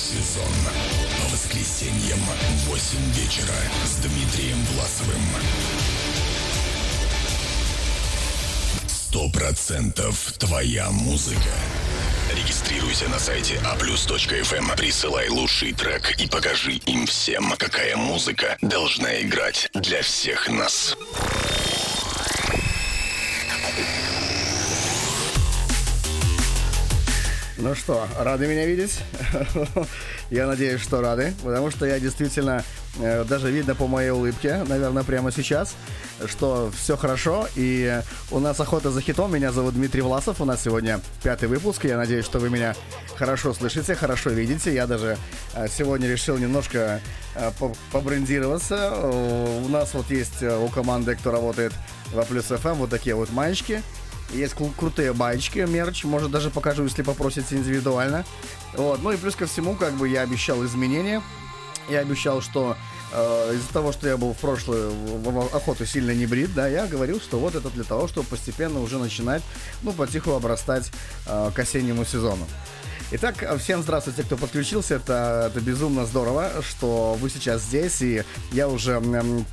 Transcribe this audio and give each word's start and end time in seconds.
сезон. 0.00 0.52
По 1.20 1.32
воскресеньям 1.32 2.18
в 2.20 2.68
8 2.68 2.98
вечера 3.12 3.54
с 3.84 3.96
Дмитрием 3.96 4.56
Власовым. 4.72 5.20
Сто 8.86 9.28
процентов 9.28 10.32
твоя 10.38 10.90
музыка. 10.90 11.52
Регистрируйся 12.34 13.08
на 13.08 13.18
сайте 13.18 13.56
aplus.fm, 13.56 14.76
присылай 14.76 15.28
лучший 15.28 15.72
трек 15.74 16.18
и 16.18 16.26
покажи 16.26 16.72
им 16.86 17.06
всем, 17.06 17.52
какая 17.58 17.96
музыка 17.96 18.56
должна 18.62 19.20
играть 19.20 19.68
для 19.74 20.00
всех 20.02 20.48
нас. 20.48 20.96
Ну 27.62 27.74
что, 27.74 28.06
рады 28.18 28.46
меня 28.46 28.64
видеть? 28.64 29.00
я 30.30 30.46
надеюсь, 30.46 30.80
что 30.80 31.02
рады, 31.02 31.34
потому 31.44 31.70
что 31.70 31.84
я 31.84 32.00
действительно, 32.00 32.64
э, 32.98 33.24
даже 33.24 33.50
видно 33.50 33.74
по 33.74 33.86
моей 33.86 34.08
улыбке, 34.10 34.64
наверное, 34.66 35.02
прямо 35.02 35.30
сейчас, 35.30 35.74
что 36.24 36.72
все 36.74 36.96
хорошо, 36.96 37.46
и 37.56 38.00
у 38.30 38.38
нас 38.38 38.58
охота 38.60 38.90
за 38.90 39.02
хитом. 39.02 39.34
Меня 39.34 39.52
зовут 39.52 39.74
Дмитрий 39.74 40.00
Власов, 40.00 40.40
у 40.40 40.46
нас 40.46 40.62
сегодня 40.62 41.00
пятый 41.22 41.48
выпуск, 41.48 41.84
я 41.84 41.98
надеюсь, 41.98 42.24
что 42.24 42.38
вы 42.38 42.48
меня 42.48 42.74
хорошо 43.16 43.52
слышите, 43.52 43.94
хорошо 43.94 44.30
видите. 44.30 44.72
Я 44.72 44.86
даже 44.86 45.18
э, 45.52 45.68
сегодня 45.68 46.08
решил 46.08 46.38
немножко 46.38 47.02
э, 47.34 47.50
побрендироваться. 47.92 48.90
У 48.96 49.68
нас 49.68 49.92
вот 49.92 50.10
есть 50.10 50.42
у 50.42 50.68
команды, 50.68 51.14
кто 51.14 51.30
работает 51.30 51.74
в 52.10 52.24
Плюс 52.24 52.46
ФМ, 52.46 52.74
вот 52.74 52.88
такие 52.88 53.14
вот 53.14 53.30
маечки. 53.32 53.82
Есть 54.32 54.54
кру- 54.54 54.72
крутые 54.76 55.12
баечки, 55.12 55.58
мерч, 55.60 56.04
может 56.04 56.30
даже 56.30 56.50
покажу, 56.50 56.84
если 56.84 57.02
попросите 57.02 57.56
индивидуально. 57.56 58.24
Вот, 58.74 59.02
ну 59.02 59.12
и 59.12 59.16
плюс 59.16 59.34
ко 59.34 59.46
всему, 59.46 59.74
как 59.74 59.94
бы 59.94 60.08
я 60.08 60.22
обещал 60.22 60.64
изменения. 60.64 61.22
Я 61.88 62.00
обещал, 62.00 62.40
что 62.40 62.76
э, 63.12 63.54
из-за 63.56 63.72
того, 63.72 63.90
что 63.90 64.06
я 64.06 64.16
был 64.16 64.32
в 64.32 64.38
прошлую 64.38 64.90
в, 64.90 65.22
в 65.24 65.56
охоту 65.56 65.84
сильно 65.84 66.12
не 66.12 66.26
брит, 66.26 66.54
да, 66.54 66.68
я 66.68 66.86
говорил, 66.86 67.20
что 67.20 67.40
вот 67.40 67.56
это 67.56 67.68
для 67.70 67.82
того, 67.82 68.06
чтобы 68.06 68.28
постепенно 68.28 68.80
уже 68.80 68.98
начинать, 68.98 69.42
ну, 69.82 69.92
потиху 69.92 70.30
обрастать 70.32 70.92
э, 71.26 71.50
к 71.52 71.58
осеннему 71.58 72.04
сезону. 72.04 72.46
Итак, 73.12 73.44
всем 73.58 73.82
здравствуйте, 73.82 74.22
кто 74.22 74.36
подключился. 74.36 74.94
Это, 74.94 75.50
это 75.50 75.60
безумно 75.60 76.06
здорово, 76.06 76.52
что 76.62 77.14
вы 77.20 77.28
сейчас 77.28 77.62
здесь. 77.62 78.00
И 78.02 78.22
я 78.52 78.68
уже 78.68 78.92
м, 78.92 79.44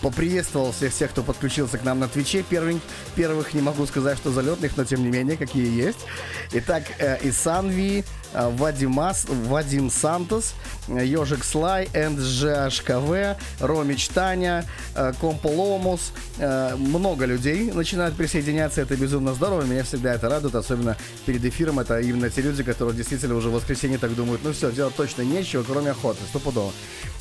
поприветствовал 0.00 0.72
всех 0.72 0.90
всех, 0.94 1.10
кто 1.10 1.22
подключился 1.22 1.76
к 1.76 1.84
нам 1.84 1.98
на 1.98 2.08
Твиче. 2.08 2.42
Первых, 2.42 2.80
первых 3.16 3.52
не 3.52 3.60
могу 3.60 3.84
сказать, 3.84 4.16
что 4.16 4.30
залетных, 4.30 4.78
но 4.78 4.84
тем 4.84 5.02
не 5.02 5.10
менее, 5.10 5.36
какие 5.36 5.70
есть. 5.70 6.06
Итак, 6.52 6.84
э, 6.98 7.18
Исанви, 7.28 8.02
Вадимас, 8.34 9.26
Вадим 9.28 9.90
Сантос, 9.90 10.54
Ежик 10.88 11.44
Слай, 11.44 11.88
НЖHКВ, 11.94 13.36
Ромич 13.60 14.08
Таня, 14.08 14.64
э, 14.94 15.12
Комполомус. 15.20 16.12
Э, 16.38 16.74
много 16.76 17.24
людей 17.24 17.70
начинают 17.72 18.16
присоединяться. 18.16 18.80
Это 18.82 18.96
безумно 18.96 19.34
здорово. 19.34 19.62
Меня 19.62 19.84
всегда 19.84 20.14
это 20.14 20.28
радует, 20.28 20.54
особенно 20.54 20.96
перед 21.26 21.44
эфиром. 21.44 21.80
Это 21.80 22.00
именно 22.00 22.30
те 22.30 22.42
люди, 22.42 22.62
которые 22.62 22.96
действительно 22.96 23.34
уже 23.34 23.48
в 23.48 23.52
воскресенье 23.52 23.98
так 23.98 24.14
думают, 24.14 24.42
ну 24.44 24.52
все, 24.52 24.70
делать 24.72 24.96
точно 24.96 25.22
нечего, 25.22 25.62
кроме 25.62 25.92
охоты, 25.92 26.20
стопудово. 26.28 26.72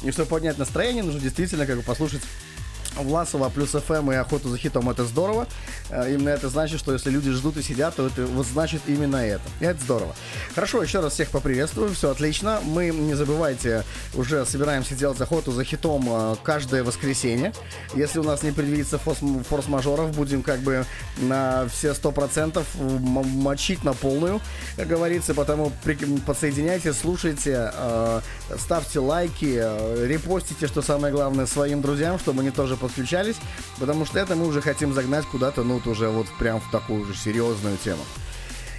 И 0.03 0.11
чтобы 0.11 0.29
поднять 0.29 0.57
настроение, 0.57 1.03
нужно 1.03 1.19
действительно 1.21 1.65
как 1.65 1.77
бы 1.77 1.83
послушать 1.83 2.21
Власова 2.97 3.49
плюс 3.49 3.71
ФМ 3.71 4.11
и 4.11 4.15
охоту 4.15 4.49
за 4.49 4.57
хитом 4.57 4.89
это 4.89 5.05
здорово. 5.05 5.47
Именно 5.89 6.29
это 6.29 6.49
значит, 6.49 6.79
что 6.79 6.93
если 6.93 7.09
люди 7.09 7.31
ждут 7.31 7.57
и 7.57 7.61
сидят, 7.61 7.95
то 7.95 8.07
это 8.07 8.25
вот 8.25 8.45
значит 8.45 8.81
именно 8.87 9.17
это. 9.17 9.43
И 9.59 9.65
это 9.65 9.81
здорово. 9.81 10.15
Хорошо, 10.55 10.81
еще 10.83 10.99
раз 10.99 11.13
всех 11.13 11.29
поприветствую, 11.29 11.93
все 11.93 12.11
отлично. 12.11 12.59
Мы, 12.63 12.89
не 12.89 13.13
забывайте, 13.13 13.83
уже 14.13 14.45
собираемся 14.45 14.95
делать 14.95 15.19
охоту 15.21 15.51
за 15.51 15.63
хитом 15.63 16.37
каждое 16.43 16.83
воскресенье. 16.83 17.53
Если 17.95 18.19
у 18.19 18.23
нас 18.23 18.43
не 18.43 18.51
предвидится 18.51 18.97
форс- 18.97 19.43
форс-мажоров, 19.43 20.11
будем 20.11 20.43
как 20.43 20.59
бы 20.59 20.85
на 21.17 21.67
все 21.67 21.93
сто 21.93 22.11
процентов 22.11 22.65
мочить 22.75 23.83
на 23.83 23.93
полную, 23.93 24.41
как 24.75 24.87
говорится. 24.87 25.33
Потому 25.33 25.71
подсоединяйте, 26.25 26.93
слушайте, 26.93 27.71
ставьте 28.57 28.99
лайки, 28.99 29.63
репостите, 30.05 30.67
что 30.67 30.81
самое 30.81 31.13
главное, 31.13 31.45
своим 31.45 31.81
друзьям, 31.81 32.19
чтобы 32.19 32.41
они 32.41 32.51
тоже 32.51 32.75
подключались, 32.83 33.37
потому 33.79 34.05
что 34.05 34.19
это 34.19 34.35
мы 34.35 34.45
уже 34.45 34.61
хотим 34.61 34.93
загнать 34.93 35.25
куда-то, 35.25 35.63
ну, 35.63 35.75
вот 35.75 35.87
уже 35.87 36.09
вот 36.09 36.27
прям 36.37 36.59
в 36.59 36.69
такую 36.69 37.01
уже 37.01 37.15
серьезную 37.15 37.77
тему. 37.77 38.03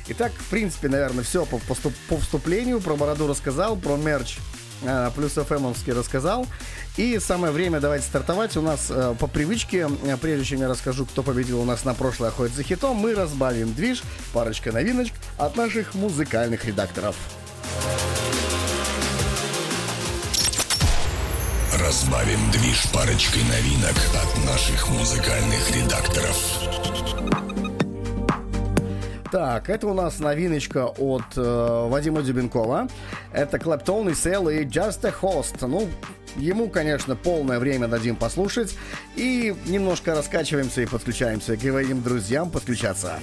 Итак, 0.08 0.32
в 0.32 0.50
принципе, 0.50 0.88
наверное, 0.88 1.24
все 1.24 1.46
по, 1.46 1.58
по, 1.58 1.74
по 2.08 2.18
вступлению. 2.18 2.80
Про 2.80 2.94
бороду 2.96 3.26
рассказал, 3.26 3.76
про 3.76 3.96
мерч 3.96 4.36
э, 4.82 5.10
плюс 5.16 5.32
ФМовский 5.32 5.94
рассказал. 5.94 6.46
И 6.98 7.18
самое 7.18 7.52
время 7.52 7.80
давайте 7.80 8.04
стартовать. 8.04 8.56
У 8.58 8.60
нас 8.60 8.88
э, 8.90 9.14
по 9.18 9.26
привычке, 9.26 9.88
э, 10.02 10.16
прежде 10.20 10.44
чем 10.44 10.60
я 10.60 10.68
расскажу, 10.68 11.06
кто 11.06 11.22
победил 11.22 11.60
у 11.60 11.64
нас 11.64 11.84
на 11.84 11.94
прошлой 11.94 12.28
охоте 12.28 12.54
за 12.54 12.62
хитом, 12.62 12.96
мы 12.96 13.14
разбавим 13.14 13.72
движ, 13.72 14.02
парочка 14.34 14.72
новиночек 14.72 15.14
от 15.38 15.56
наших 15.56 15.94
музыкальных 15.94 16.66
редакторов. 16.66 17.16
Разбавим 21.80 22.38
движ 22.52 22.86
парочкой 22.92 23.42
новинок 23.42 23.96
от 24.14 24.44
наших 24.46 24.88
музыкальных 24.90 25.70
редакторов. 25.74 26.36
Так, 29.32 29.68
это 29.68 29.88
у 29.88 29.94
нас 29.94 30.20
новиночка 30.20 30.86
от 30.86 31.24
э, 31.36 31.88
Вадима 31.88 32.22
Дюбенкова. 32.22 32.86
Это 33.32 33.58
Клэптон 33.58 34.10
и 34.10 34.14
Сел 34.14 34.48
и 34.48 34.64
Just 34.64 35.04
a 35.04 35.12
Host. 35.20 35.66
Ну, 35.66 35.88
ему, 36.36 36.68
конечно, 36.68 37.16
полное 37.16 37.58
время 37.58 37.88
дадим 37.88 38.14
послушать. 38.14 38.76
И 39.16 39.56
немножко 39.66 40.14
раскачиваемся 40.14 40.82
и 40.82 40.86
подключаемся. 40.86 41.56
Говорим 41.56 42.02
друзьям 42.02 42.50
подключаться. 42.50 43.18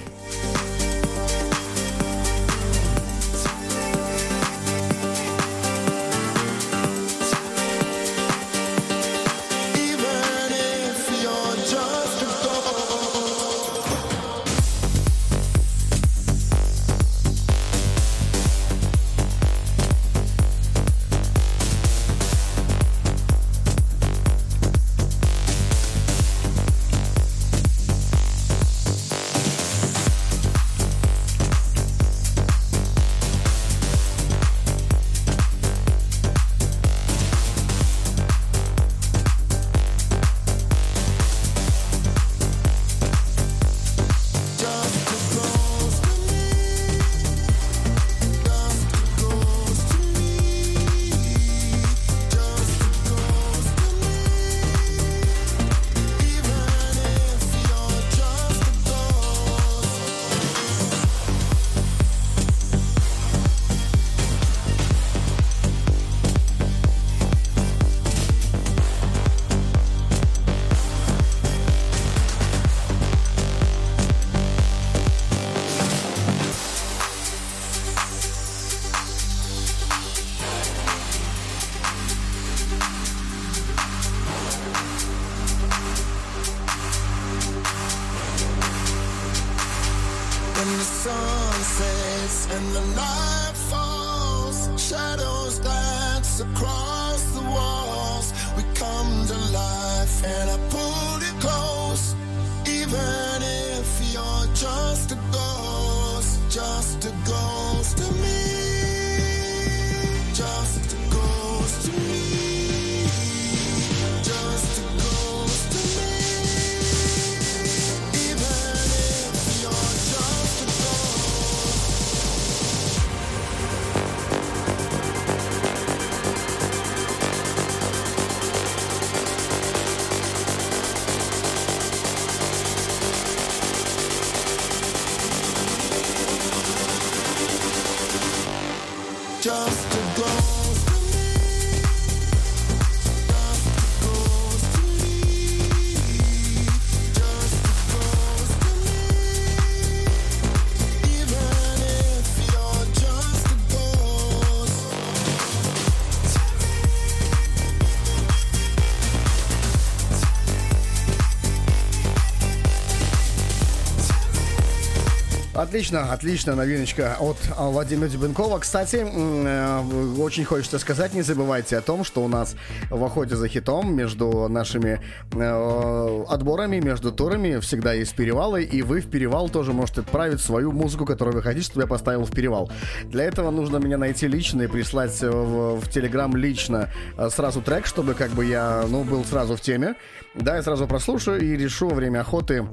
Отлично, 165.72 166.12
отлично, 166.12 166.54
новиночка 166.54 167.16
от 167.18 167.38
Владимира 167.56 168.06
Дюбенкова. 168.06 168.58
Кстати, 168.58 169.06
э, 169.06 169.80
очень 170.18 170.44
хочется 170.44 170.78
сказать, 170.78 171.14
не 171.14 171.22
забывайте 171.22 171.78
о 171.78 171.80
том, 171.80 172.04
что 172.04 172.22
у 172.22 172.28
нас 172.28 172.56
в 172.90 173.02
охоте 173.02 173.36
за 173.36 173.48
хитом 173.48 173.96
между 173.96 174.50
нашими 174.50 175.00
э, 175.32 176.24
отборами, 176.28 176.78
между 176.78 177.10
турами 177.10 177.58
всегда 177.60 177.94
есть 177.94 178.14
перевалы, 178.14 178.64
и 178.64 178.82
вы 178.82 179.00
в 179.00 179.08
перевал 179.08 179.48
тоже 179.48 179.72
можете 179.72 180.02
отправить 180.02 180.42
свою 180.42 180.72
музыку, 180.72 181.06
которую 181.06 181.36
вы 181.36 181.42
хотите, 181.42 181.64
чтобы 181.64 181.84
я 181.84 181.86
поставил 181.86 182.26
в 182.26 182.30
перевал. 182.32 182.70
Для 183.04 183.24
этого 183.24 183.50
нужно 183.50 183.78
меня 183.78 183.96
найти 183.96 184.28
лично 184.28 184.60
и 184.60 184.66
прислать 184.66 185.22
в, 185.22 185.80
в 185.80 185.88
Телеграм 185.88 186.36
лично 186.36 186.90
э, 187.16 187.30
сразу 187.30 187.62
трек, 187.62 187.86
чтобы 187.86 188.12
как 188.12 188.32
бы 188.32 188.44
я, 188.44 188.84
ну, 188.90 189.04
был 189.04 189.24
сразу 189.24 189.56
в 189.56 189.62
теме. 189.62 189.94
Да, 190.34 190.56
я 190.56 190.62
сразу 190.62 190.86
прослушаю 190.86 191.40
и 191.40 191.56
решу 191.56 191.88
время 191.88 192.20
охоты 192.20 192.66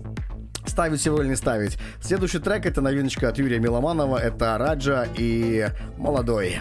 Ставить 0.70 1.04
его 1.06 1.22
или 1.22 1.30
не 1.30 1.36
ставить. 1.36 1.78
Следующий 2.00 2.40
трек 2.40 2.66
это 2.66 2.80
новиночка 2.80 3.30
от 3.30 3.38
Юрия 3.38 3.60
Миломанова. 3.60 4.18
Это 4.18 4.58
Раджа 4.58 5.08
и 5.18 5.68
Молодой. 5.98 6.60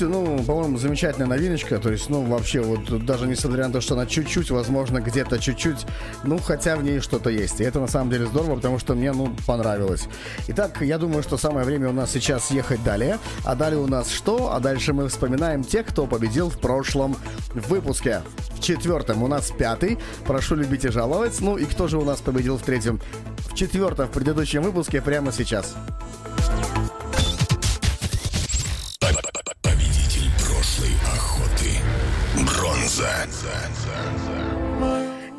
Слушайте, 0.00 0.18
ну, 0.18 0.42
по-моему, 0.44 0.78
замечательная 0.78 1.26
новиночка. 1.26 1.78
То 1.78 1.92
есть, 1.92 2.08
ну, 2.08 2.22
вообще, 2.22 2.62
вот 2.62 3.04
даже 3.04 3.26
несмотря 3.26 3.66
на 3.66 3.72
то, 3.74 3.82
что 3.82 3.92
она 3.92 4.06
чуть-чуть, 4.06 4.50
возможно, 4.50 5.02
где-то 5.02 5.38
чуть-чуть, 5.38 5.84
ну, 6.24 6.38
хотя 6.38 6.76
в 6.76 6.82
ней 6.82 7.00
что-то 7.00 7.28
есть. 7.28 7.60
И 7.60 7.64
это 7.64 7.80
на 7.80 7.86
самом 7.86 8.08
деле 8.08 8.24
здорово, 8.24 8.56
потому 8.56 8.78
что 8.78 8.94
мне, 8.94 9.12
ну, 9.12 9.36
понравилось. 9.46 10.08
Итак, 10.48 10.80
я 10.80 10.96
думаю, 10.96 11.22
что 11.22 11.36
самое 11.36 11.66
время 11.66 11.90
у 11.90 11.92
нас 11.92 12.12
сейчас 12.12 12.50
ехать 12.50 12.82
далее. 12.82 13.18
А 13.44 13.54
далее 13.54 13.78
у 13.78 13.86
нас 13.86 14.10
что? 14.10 14.54
А 14.54 14.60
дальше 14.60 14.94
мы 14.94 15.06
вспоминаем 15.08 15.64
тех, 15.64 15.86
кто 15.86 16.06
победил 16.06 16.48
в 16.48 16.58
прошлом 16.58 17.14
выпуске. 17.52 18.22
В 18.54 18.60
четвертом 18.62 19.22
у 19.22 19.28
нас 19.28 19.50
пятый. 19.50 19.98
Прошу 20.24 20.54
любить 20.54 20.86
и 20.86 20.88
жаловать. 20.88 21.38
Ну 21.42 21.58
и 21.58 21.66
кто 21.66 21.88
же 21.88 21.98
у 21.98 22.04
нас 22.06 22.22
победил 22.22 22.56
в 22.56 22.62
третьем? 22.62 23.02
В 23.50 23.54
четвертом, 23.54 24.08
в 24.08 24.12
предыдущем 24.12 24.62
выпуске, 24.62 25.02
прямо 25.02 25.30
сейчас. 25.30 25.74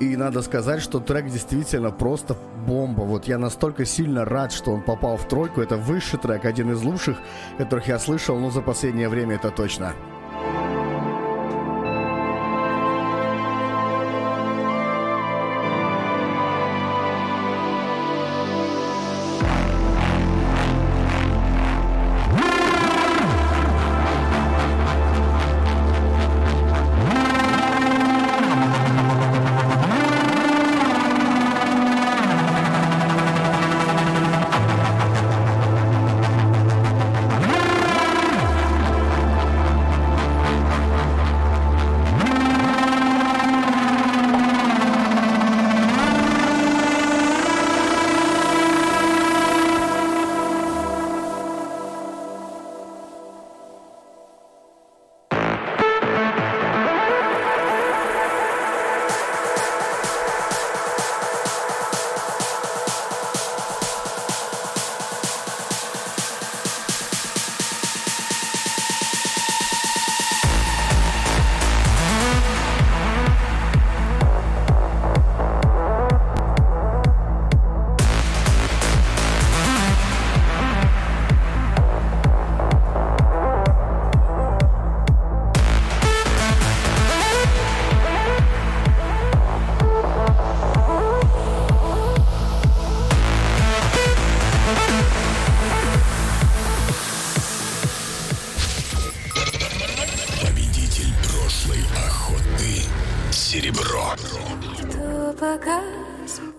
И 0.01 0.17
надо 0.17 0.41
сказать, 0.41 0.81
что 0.81 0.99
трек 0.99 1.27
действительно 1.27 1.91
просто 1.91 2.35
бомба. 2.65 3.01
Вот 3.01 3.27
я 3.27 3.37
настолько 3.37 3.85
сильно 3.85 4.25
рад, 4.25 4.51
что 4.51 4.71
он 4.71 4.81
попал 4.81 5.15
в 5.15 5.27
тройку. 5.27 5.61
Это 5.61 5.77
высший 5.77 6.17
трек, 6.17 6.45
один 6.45 6.71
из 6.71 6.81
лучших, 6.81 7.17
которых 7.59 7.87
я 7.87 7.99
слышал, 7.99 8.39
ну, 8.39 8.49
за 8.49 8.61
последнее 8.61 9.09
время 9.09 9.35
это 9.35 9.51
точно. 9.51 9.93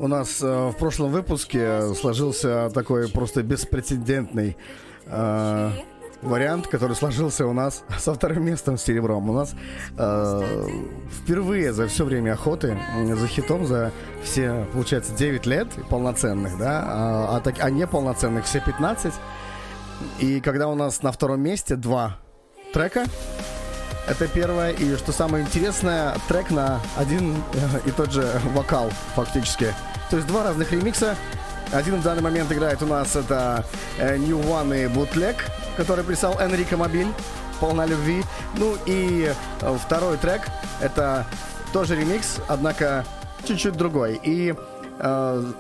У 0.03 0.09
нас 0.09 0.43
э, 0.43 0.71
в 0.71 0.73
прошлом 0.73 1.13
выпуске 1.13 1.95
сложился 1.95 2.73
такой 2.75 3.09
просто 3.09 3.45
беспрецедентный 3.45 4.57
э, 5.07 5.71
вариант, 6.23 6.67
который 6.67 6.97
сложился 6.97 7.47
у 7.47 7.53
нас 7.53 7.85
со 8.01 8.13
вторым 8.13 8.45
местом 8.45 8.79
с 8.79 8.83
серебром. 8.83 9.31
У 9.31 9.33
нас 9.33 9.55
э, 9.97 10.69
впервые 11.09 11.73
за 11.73 11.87
все 11.87 12.05
время 12.05 12.33
охоты 12.33 12.77
за 13.15 13.27
хитом 13.29 13.65
за 13.65 13.93
все, 14.25 14.67
получается, 14.73 15.15
9 15.15 15.47
лет 15.47 15.69
полноценных, 15.89 16.59
да, 16.59 16.83
а, 16.85 17.37
а, 17.37 17.41
так, 17.41 17.55
а 17.61 17.71
не 17.71 17.87
полноценных 17.87 18.45
все 18.45 18.59
15. 18.59 19.15
И 20.19 20.41
когда 20.41 20.67
у 20.67 20.75
нас 20.75 21.05
на 21.05 21.13
втором 21.13 21.41
месте 21.43 21.77
два 21.77 22.19
трека, 22.73 23.05
это 24.09 24.27
первое. 24.27 24.73
И 24.73 24.97
что 24.97 25.13
самое 25.13 25.45
интересное, 25.45 26.17
трек 26.27 26.51
на 26.51 26.81
один 26.97 27.37
э, 27.55 27.89
и 27.89 27.93
тот 27.93 28.11
же 28.11 28.29
вокал, 28.53 28.91
фактически. 29.15 29.73
То 30.13 30.19
есть 30.19 30.29
два 30.29 30.43
разных 30.45 30.71
ремикса. 30.71 31.17
Один 31.73 31.97
в 31.97 32.03
данный 32.03 32.21
момент 32.21 32.53
играет 32.53 32.83
у 32.83 32.87
нас 32.87 33.17
это 33.17 33.65
э, 33.99 34.19
New 34.19 34.41
One 34.41 34.85
и 34.85 34.87
Bootleg, 34.87 35.37
который 35.75 36.05
прислал 36.05 36.39
Энрико 36.39 36.77
Мобиль. 36.77 37.07
Полна 37.61 37.87
любви. 37.87 38.23
Ну 38.59 38.77
и 38.85 39.33
э, 39.63 39.79
второй 39.83 40.19
трек 40.19 40.43
это 40.83 41.25
тоже 41.73 41.97
ремикс, 41.97 42.41
однако 42.47 43.07
чуть-чуть 43.49 43.75
другой. 43.75 44.21
И 44.23 44.55
э, 44.99 45.53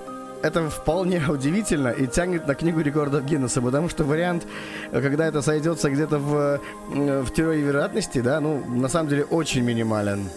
это 0.42 0.68
вполне 0.68 1.23
удивительно 1.30 1.88
и 1.88 2.06
тянет 2.06 2.47
на 2.47 2.54
книгу 2.54 2.80
рекордов 2.80 3.25
Гиннесса, 3.25 3.62
потому 3.62 3.88
что 3.88 4.04
вариант, 4.04 4.47
э, 4.90 5.00
когда 5.00 5.25
это 5.25 5.40
сойдется 5.40 5.88
где-то 5.88 6.18
в, 6.18 6.61
в 6.90 7.30
теории 7.30 7.62
вероятности, 7.62 8.21
да, 8.21 8.38
ну, 8.38 8.62
на 8.66 8.88
самом 8.88 9.09
деле 9.09 9.25
очень 9.25 9.62
минимален. 9.62 10.28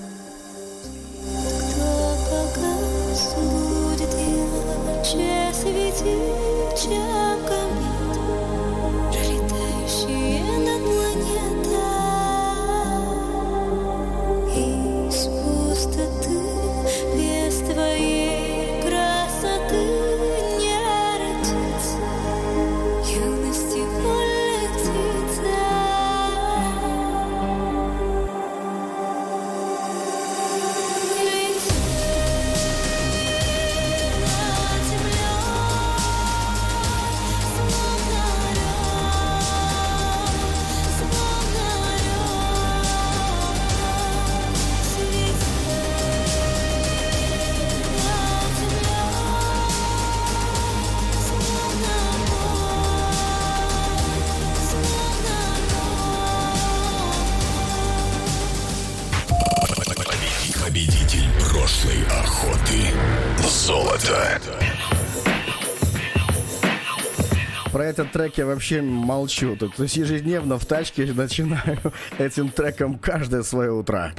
Трек 68.36 68.38
я 68.38 68.46
вообще 68.46 68.82
молчу. 68.82 69.56
То, 69.56 69.70
то 69.70 69.84
есть 69.84 69.96
ежедневно 69.98 70.58
в 70.58 70.65
тачке 70.65 71.06
начинаю 71.13 71.80
этим 72.18 72.50
треком 72.50 73.00
каждое 73.00 73.44
свое 73.44 73.72
утро. 73.72 74.13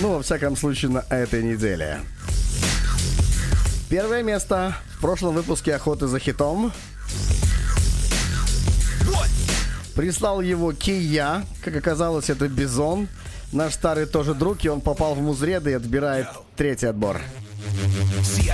Ну, 0.00 0.16
во 0.16 0.22
всяком 0.22 0.56
случае, 0.56 0.90
на 0.90 1.04
этой 1.08 1.42
неделе. 1.42 2.00
Первое 3.88 4.22
место 4.22 4.74
в 4.98 5.00
прошлом 5.00 5.34
выпуске 5.34 5.74
«Охоты 5.74 6.06
за 6.06 6.18
хитом». 6.18 6.72
Прислал 9.94 10.42
его 10.42 10.72
Кия. 10.72 11.44
Как 11.64 11.76
оказалось, 11.76 12.28
это 12.28 12.48
Бизон. 12.48 13.08
Наш 13.52 13.72
старый 13.74 14.04
тоже 14.04 14.34
друг, 14.34 14.64
и 14.64 14.68
он 14.68 14.80
попал 14.82 15.14
в 15.14 15.22
музреды 15.22 15.70
и 15.70 15.74
отбирает 15.74 16.26
третий 16.56 16.86
отбор. 16.86 17.20
See, 18.22 18.50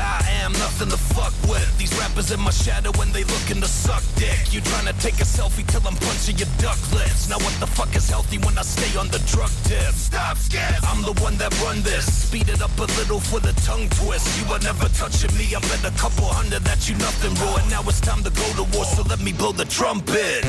nothing 0.73 0.91
to 0.91 1.15
fuck 1.15 1.35
with. 1.51 1.69
These 1.79 1.93
rappers 1.99 2.31
in 2.31 2.41
my 2.41 2.51
shadow 2.51 2.93
when 2.97 3.13
they 3.13 3.25
looking 3.25 3.61
to 3.61 3.69
suck 3.69 4.03
dick. 4.17 4.53
You 4.53 4.61
trying 4.61 4.87
to 4.87 4.97
take 5.01 5.21
a 5.21 5.25
selfie 5.25 5.67
till 5.67 5.87
I'm 5.87 5.97
punching 5.97 6.39
your 6.39 6.49
duck 6.59 6.81
lips. 6.93 7.29
Now 7.29 7.39
what 7.39 7.55
the 7.61 7.67
fuck 7.67 7.95
is 7.95 8.09
healthy 8.09 8.39
when 8.39 8.57
I 8.57 8.63
stay 8.63 8.97
on 8.99 9.09
the 9.09 9.19
drug 9.29 9.51
tip? 9.65 9.93
Stop, 9.93 10.39
scared. 10.39 10.83
I'm 10.85 11.03
the 11.03 11.13
one 11.21 11.37
that 11.39 11.53
run 11.63 11.83
this. 11.83 12.07
Speed 12.29 12.49
it 12.49 12.63
up 12.63 12.77
a 12.79 12.89
little 12.99 13.21
for 13.21 13.41
the 13.41 13.53
tongue 13.69 13.89
twist. 14.01 14.27
You 14.41 14.53
are 14.53 14.61
never 14.61 14.89
touching 14.97 15.35
me. 15.37 15.55
I 15.55 15.61
bet 15.61 15.85
a 15.85 15.93
couple 15.99 16.27
hundred 16.27 16.63
that 16.65 16.89
you 16.89 16.97
nothing 16.97 17.35
raw. 17.45 17.57
And 17.57 17.69
now 17.71 17.83
it's 17.87 18.01
time 18.01 18.23
to 18.25 18.31
go 18.31 18.47
to 18.57 18.65
war, 18.73 18.85
so 18.85 19.03
let 19.03 19.21
me 19.21 19.33
blow 19.33 19.53
the 19.53 19.67
trumpet. 19.67 20.41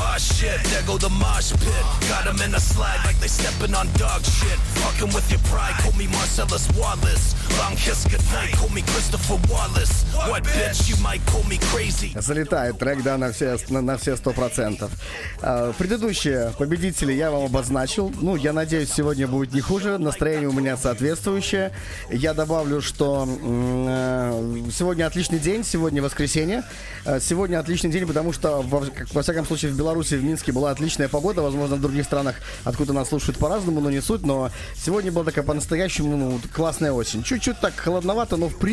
Ah 0.00 0.16
shit, 0.18 0.62
there 0.70 0.82
go 0.86 0.96
the 0.96 1.10
mosh 1.10 1.52
pit. 1.52 1.84
Got 2.08 2.26
'em 2.26 2.40
in 2.40 2.54
a 2.54 2.60
slag 2.60 3.04
like 3.04 3.18
they 3.20 3.28
stepping 3.28 3.74
on 3.74 3.86
dog 4.00 4.24
shit. 4.24 4.58
Fucking 4.80 5.12
with 5.12 5.28
your 5.30 5.42
pride, 5.50 5.76
call 5.82 5.92
me 5.92 6.06
Marcellus 6.06 6.66
Wallace. 6.78 7.34
Long 7.58 7.76
kiss 7.76 8.04
goodnight, 8.06 8.52
call 8.56 8.70
me 8.70 8.77
Залетает 12.16 12.78
трек, 12.78 13.02
да, 13.02 13.18
на 13.18 13.32
все, 13.32 13.56
на, 13.70 13.80
на 13.80 13.96
все 13.98 14.16
сто 14.16 14.30
процентов. 14.32 14.92
А, 15.42 15.72
Предыдущие 15.72 16.52
победители 16.58 17.12
я 17.12 17.32
вам 17.32 17.44
обозначил. 17.44 18.12
Ну, 18.20 18.36
я 18.36 18.52
надеюсь, 18.52 18.92
сегодня 18.92 19.26
будет 19.26 19.52
не 19.52 19.60
хуже. 19.60 19.98
Настроение 19.98 20.48
у 20.48 20.52
меня 20.52 20.76
соответствующее. 20.76 21.72
Я 22.08 22.34
добавлю, 22.34 22.80
что 22.80 23.26
э, 23.28 24.62
сегодня 24.72 25.06
отличный 25.06 25.40
день, 25.40 25.64
сегодня 25.64 26.00
воскресенье. 26.00 26.62
Э, 27.04 27.18
Сегодня 27.20 27.58
отличный 27.58 27.90
день, 27.90 28.06
потому 28.06 28.32
что, 28.32 28.62
во, 28.62 28.84
во 29.12 29.22
всяком 29.22 29.44
случае, 29.44 29.72
в 29.72 29.76
Беларуси, 29.76 30.14
в 30.14 30.22
Минске 30.22 30.52
была 30.52 30.70
отличная 30.70 31.08
погода. 31.08 31.42
Возможно, 31.42 31.76
в 31.76 31.80
других 31.80 32.04
странах, 32.04 32.36
откуда 32.64 32.92
нас 32.92 33.08
слушают 33.08 33.38
по-разному, 33.38 33.80
но 33.80 33.90
не 33.90 34.00
суть. 34.00 34.22
Но 34.22 34.50
сегодня 34.76 35.10
была 35.10 35.24
такая 35.24 35.44
по-настоящему 35.44 36.16
ну, 36.16 36.40
классная 36.54 36.92
осень. 36.92 37.24
Чуть-чуть 37.24 37.58
так 37.60 37.74
холодновато, 37.74 38.36
но 38.36 38.48
в 38.48 38.54
принципе 38.54 38.67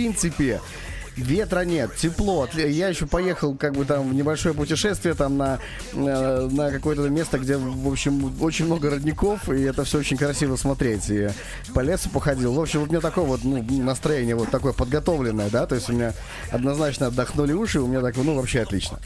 Ветра 1.16 1.62
нет, 1.62 1.96
тепло. 1.96 2.48
Я 2.54 2.90
еще 2.90 3.08
поехал 3.08 3.56
как 3.56 3.74
бы 3.74 3.86
там 3.86 4.10
в 4.10 4.14
небольшое 4.14 4.54
путешествие 4.54 5.14
там 5.14 5.38
на, 5.38 5.60
э, 5.94 6.50
на 6.52 6.72
какое-то 6.72 7.08
место, 7.08 7.40
где, 7.40 7.56
в 7.56 7.90
общем, 7.90 8.36
очень 8.42 8.66
много 8.66 8.90
родников, 8.90 9.50
и 9.50 9.62
это 9.62 9.86
все 9.86 10.00
очень 10.00 10.18
красиво 10.18 10.58
смотреть. 10.58 11.10
И 11.10 11.30
по 11.74 11.80
лесу 11.80 12.10
походил. 12.10 12.54
В 12.54 12.60
общем, 12.60 12.84
у 12.84 12.86
меня 12.86 13.00
такое 13.00 13.24
вот 13.24 13.46
ну, 13.46 13.64
настроение 13.82 14.36
вот 14.36 14.50
такое 14.50 14.74
подготовленное, 14.74 15.50
да, 15.50 15.66
то 15.66 15.76
есть 15.76 15.90
у 15.90 15.94
меня 15.94 16.14
однозначно 16.52 17.08
отдохнули 17.08 17.54
уши, 17.54 17.80
у 17.80 17.88
меня 17.88 18.02
так, 18.02 18.18
ну, 18.18 18.36
вообще 18.36 18.62
отлично. 18.62 19.00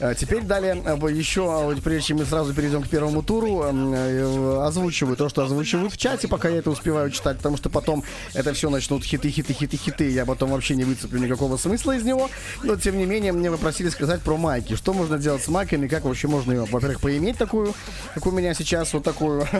А 0.00 0.14
Теперь 0.14 0.42
далее 0.42 0.80
э, 0.84 1.10
еще, 1.10 1.50
а 1.50 1.74
прежде 1.82 2.08
чем 2.08 2.18
мы 2.18 2.24
сразу 2.24 2.54
перейдем 2.54 2.82
к 2.82 2.88
первому 2.88 3.22
туру, 3.22 3.64
э, 3.64 4.62
озвучиваю 4.62 5.16
то, 5.16 5.28
что 5.28 5.42
озвучивают 5.42 5.92
в 5.92 5.96
чате, 5.96 6.28
пока 6.28 6.48
я 6.48 6.58
это 6.58 6.70
успеваю 6.70 7.10
читать, 7.10 7.38
потому 7.38 7.56
что 7.56 7.68
потом 7.68 8.04
это 8.34 8.52
все 8.52 8.70
начнут 8.70 9.02
хиты, 9.02 9.30
хиты, 9.30 9.52
хиты, 9.52 9.76
хиты, 9.76 10.10
я 10.10 10.24
потом 10.24 10.50
вообще 10.50 10.76
не 10.76 10.84
выцеплю 10.84 11.18
никакого 11.18 11.56
смысла 11.56 11.96
из 11.96 12.04
него. 12.04 12.30
Но, 12.62 12.76
тем 12.76 12.96
не 12.96 13.06
менее, 13.06 13.32
мне 13.32 13.50
попросили 13.50 13.88
сказать 13.88 14.20
про 14.20 14.36
майки. 14.36 14.76
Что 14.76 14.92
можно 14.92 15.18
делать 15.18 15.42
с 15.42 15.48
майками, 15.48 15.88
как 15.88 16.04
вообще 16.04 16.28
можно 16.28 16.52
ее, 16.52 16.64
во-первых, 16.64 17.00
поиметь 17.00 17.36
такую, 17.36 17.74
как 18.14 18.24
у 18.26 18.30
меня 18.30 18.54
сейчас, 18.54 18.92
вот 18.92 19.02
такую. 19.04 19.46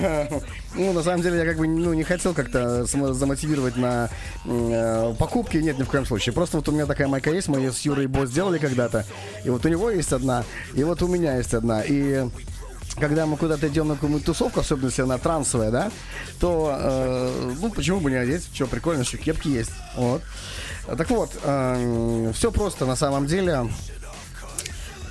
Ну, 0.74 0.92
на 0.92 1.02
самом 1.02 1.22
деле, 1.22 1.38
я 1.38 1.44
как 1.44 1.56
бы 1.56 1.66
ну, 1.66 1.92
не 1.94 2.04
хотел 2.04 2.34
как-то 2.34 2.84
замотивировать 2.84 3.76
на 3.76 4.10
э, 4.44 5.14
покупки, 5.18 5.56
нет, 5.56 5.78
ни 5.78 5.82
в 5.82 5.88
коем 5.88 6.06
случае. 6.06 6.32
Просто 6.32 6.58
вот 6.58 6.68
у 6.68 6.72
меня 6.72 6.86
такая 6.86 7.08
майка 7.08 7.30
есть, 7.30 7.48
мы 7.48 7.58
ее 7.58 7.72
с 7.72 7.80
Юрой 7.80 8.06
Бо 8.06 8.26
сделали 8.26 8.58
когда-то, 8.58 9.04
и 9.44 9.50
вот 9.50 9.64
у 9.64 9.68
него 9.68 9.90
есть 9.90 10.12
одна, 10.12 10.27
и 10.74 10.84
вот 10.84 11.02
у 11.02 11.08
меня 11.08 11.36
есть 11.36 11.54
одна, 11.54 11.82
и 11.82 12.28
когда 12.96 13.26
мы 13.26 13.36
куда-то 13.36 13.68
идем 13.68 13.88
на 13.88 13.94
какую-нибудь 13.94 14.24
тусовку, 14.24 14.60
особенно 14.60 14.86
если 14.86 15.02
она 15.02 15.18
трансовая, 15.18 15.70
да, 15.70 15.90
то, 16.40 16.74
э, 16.78 17.52
ну, 17.60 17.70
почему 17.70 18.00
бы 18.00 18.10
не 18.10 18.16
одеть? 18.16 18.48
Что, 18.52 18.66
прикольно, 18.66 19.04
что 19.04 19.18
кепки 19.18 19.48
есть. 19.48 19.70
Вот. 19.96 20.22
Так 20.96 21.10
вот, 21.10 21.30
все 22.34 22.50
просто 22.50 22.86
на 22.86 22.96
самом 22.96 23.26
деле. 23.26 23.68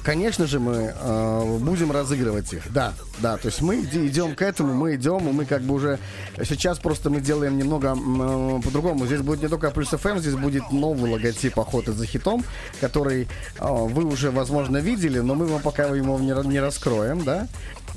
Конечно 0.08 0.48
же, 0.48 0.62
мы 0.62 0.94
э, 0.98 1.58
будем 1.60 1.92
разыгрывать 1.92 2.54
их. 2.54 2.72
Да, 2.72 2.94
да. 3.20 3.36
То 3.36 3.48
есть 3.48 3.62
мы 3.62 3.82
идем 3.82 4.36
к 4.36 4.42
этому, 4.42 4.74
мы 4.74 4.96
идем, 4.96 5.18
мы 5.18 5.44
как 5.44 5.64
бы 5.64 5.74
уже 5.74 6.00
сейчас 6.46 6.80
просто 6.80 7.10
мы 7.10 7.20
делаем 7.20 7.58
немного 7.58 7.90
э, 7.90 8.62
по-другому. 8.64 9.06
Здесь 9.06 9.20
будет 9.20 9.42
не 9.42 9.50
только 9.50 9.70
плюс 9.70 9.92
FM, 9.92 10.20
здесь 10.20 10.36
будет 10.36 10.72
новый 10.72 11.12
логотип 11.12 11.60
охоты 11.60 11.92
за 11.92 12.06
хитом, 12.06 12.46
который 12.80 13.28
э, 13.60 13.66
вы 13.68 14.06
уже, 14.06 14.32
возможно, 14.32 14.78
видели, 14.78 15.20
но 15.20 15.36
мы 15.36 15.46
вам 15.46 15.62
пока 15.62 15.88
его 15.88 16.18
не, 16.20 16.48
не 16.48 16.62
раскроем, 16.62 17.26
да. 17.26 17.50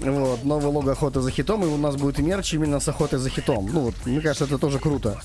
Вот, 0.03 0.45
новый 0.45 0.67
лого 0.73 0.93
охоты 0.93 1.21
за 1.21 1.31
хитом, 1.31 1.63
и 1.63 1.67
у 1.67 1.77
нас 1.77 1.97
будет 1.97 2.19
мерч 2.19 2.55
именно 2.55 2.81
с 2.81 2.89
охотой 2.89 3.19
за 3.19 3.29
хитом. 3.29 3.69
Ну, 3.71 3.81
вот, 3.81 3.95
мне 4.07 4.21
кажется, 4.21 4.45
это 4.45 4.57
тоже 4.59 4.79
круто. 4.79 5.21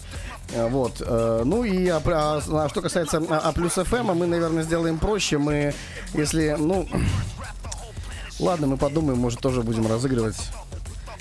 Э, 0.53 0.67
Вот. 0.69 1.01
э, 1.05 1.41
Ну 1.45 1.63
и 1.63 1.87
а, 1.87 1.99
про- 2.01 2.37
а 2.37 2.69
что 2.69 2.81
касается 2.81 3.17
А 3.29 3.39
Aplus 3.45 3.73
FM, 3.73 4.11
мы, 4.13 4.27
наверное, 4.27 4.63
сделаем 4.63 4.97
проще. 4.97 5.37
Мы, 5.37 5.73
если, 6.13 6.55
ну, 6.59 6.87
ладно, 8.39 8.67
мы 8.67 8.77
подумаем, 8.77 9.17
может, 9.19 9.39
тоже 9.39 9.61
будем 9.61 9.87
разыгрывать. 9.87 10.35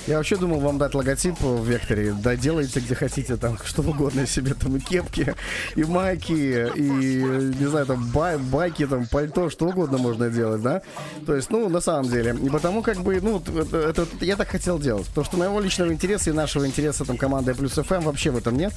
Я 0.06 0.18
вообще 0.18 0.36
думал 0.36 0.60
вам 0.60 0.76
дать 0.76 0.94
логотип 0.94 1.40
в 1.40 1.66
Векторе. 1.66 2.14
Да 2.22 2.36
делайте 2.36 2.80
где 2.80 2.94
хотите, 2.94 3.36
там 3.36 3.56
что 3.64 3.80
угодно 3.80 4.26
себе, 4.26 4.52
там 4.52 4.76
и 4.76 4.80
кепки, 4.80 5.34
и 5.76 5.84
майки, 5.84 6.32
и, 6.76 7.22
не 7.58 7.66
знаю, 7.66 7.86
там 7.86 8.10
бай- 8.12 8.36
байки, 8.36 8.86
там 8.86 9.06
пальто, 9.06 9.48
что 9.48 9.66
угодно 9.68 9.96
можно 9.96 10.28
делать, 10.28 10.60
да? 10.60 10.82
То 11.24 11.34
есть, 11.34 11.48
ну, 11.48 11.70
на 11.70 11.80
самом 11.80 12.10
деле. 12.10 12.36
И 12.42 12.50
потому 12.50 12.82
как 12.82 12.98
бы, 12.98 13.18
ну, 13.22 13.38
это, 13.58 13.78
это- 13.78 14.06
я 14.20 14.36
так 14.36 14.48
хотел 14.48 14.78
делать. 14.78 15.06
Потому 15.06 15.24
что 15.24 15.36
моего 15.38 15.58
личного 15.58 15.90
интереса 15.90 16.28
и 16.28 16.32
нашего 16.34 16.66
интереса 16.66 17.06
там 17.06 17.16
команды 17.16 17.54
плюс 17.54 17.72
ФМ 17.72 18.00
вообще 18.00 18.30
в 18.30 18.36
этом 18.36 18.58
нет. 18.58 18.74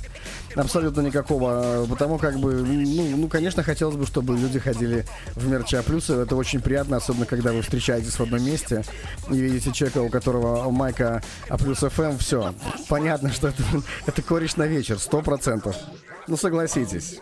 Абсолютно 0.55 1.01
никакого. 1.01 1.85
Потому 1.89 2.19
как 2.19 2.37
бы, 2.39 2.53
ну, 2.53 3.17
ну, 3.17 3.27
конечно, 3.27 3.63
хотелось 3.63 3.97
бы, 3.97 4.05
чтобы 4.05 4.37
люди 4.37 4.59
ходили 4.59 5.05
в 5.35 5.45
мерча 5.49 5.83
плюсы. 5.83 6.13
Это 6.13 6.37
очень 6.37 6.61
приятно, 6.61 6.95
особенно 6.97 7.25
когда 7.25 7.51
вы 7.51 7.63
встречаетесь 7.63 8.13
в 8.13 8.21
одном 8.21 8.45
месте 8.45 8.85
и 9.29 9.35
видите 9.37 9.73
человека, 9.73 9.97
у 10.01 10.09
которого 10.09 10.69
майка 10.71 11.16
А 11.49 11.57
плюс 11.57 11.79
ФМ, 11.79 12.17
все. 12.17 12.53
Понятно, 12.87 13.31
что 13.31 13.49
это, 13.49 13.63
это 14.05 14.21
кореш 14.21 14.55
на 14.55 14.67
вечер, 14.67 14.99
сто 14.99 15.21
процентов. 15.21 15.75
Ну, 16.27 16.35
согласитесь. 16.37 17.19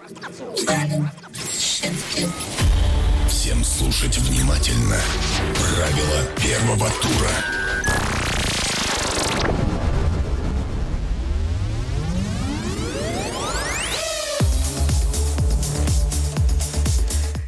Всем 3.28 3.64
слушать 3.64 4.18
внимательно. 4.18 4.98
Правила 5.56 6.24
первого 6.42 6.90
тура. 7.02 8.15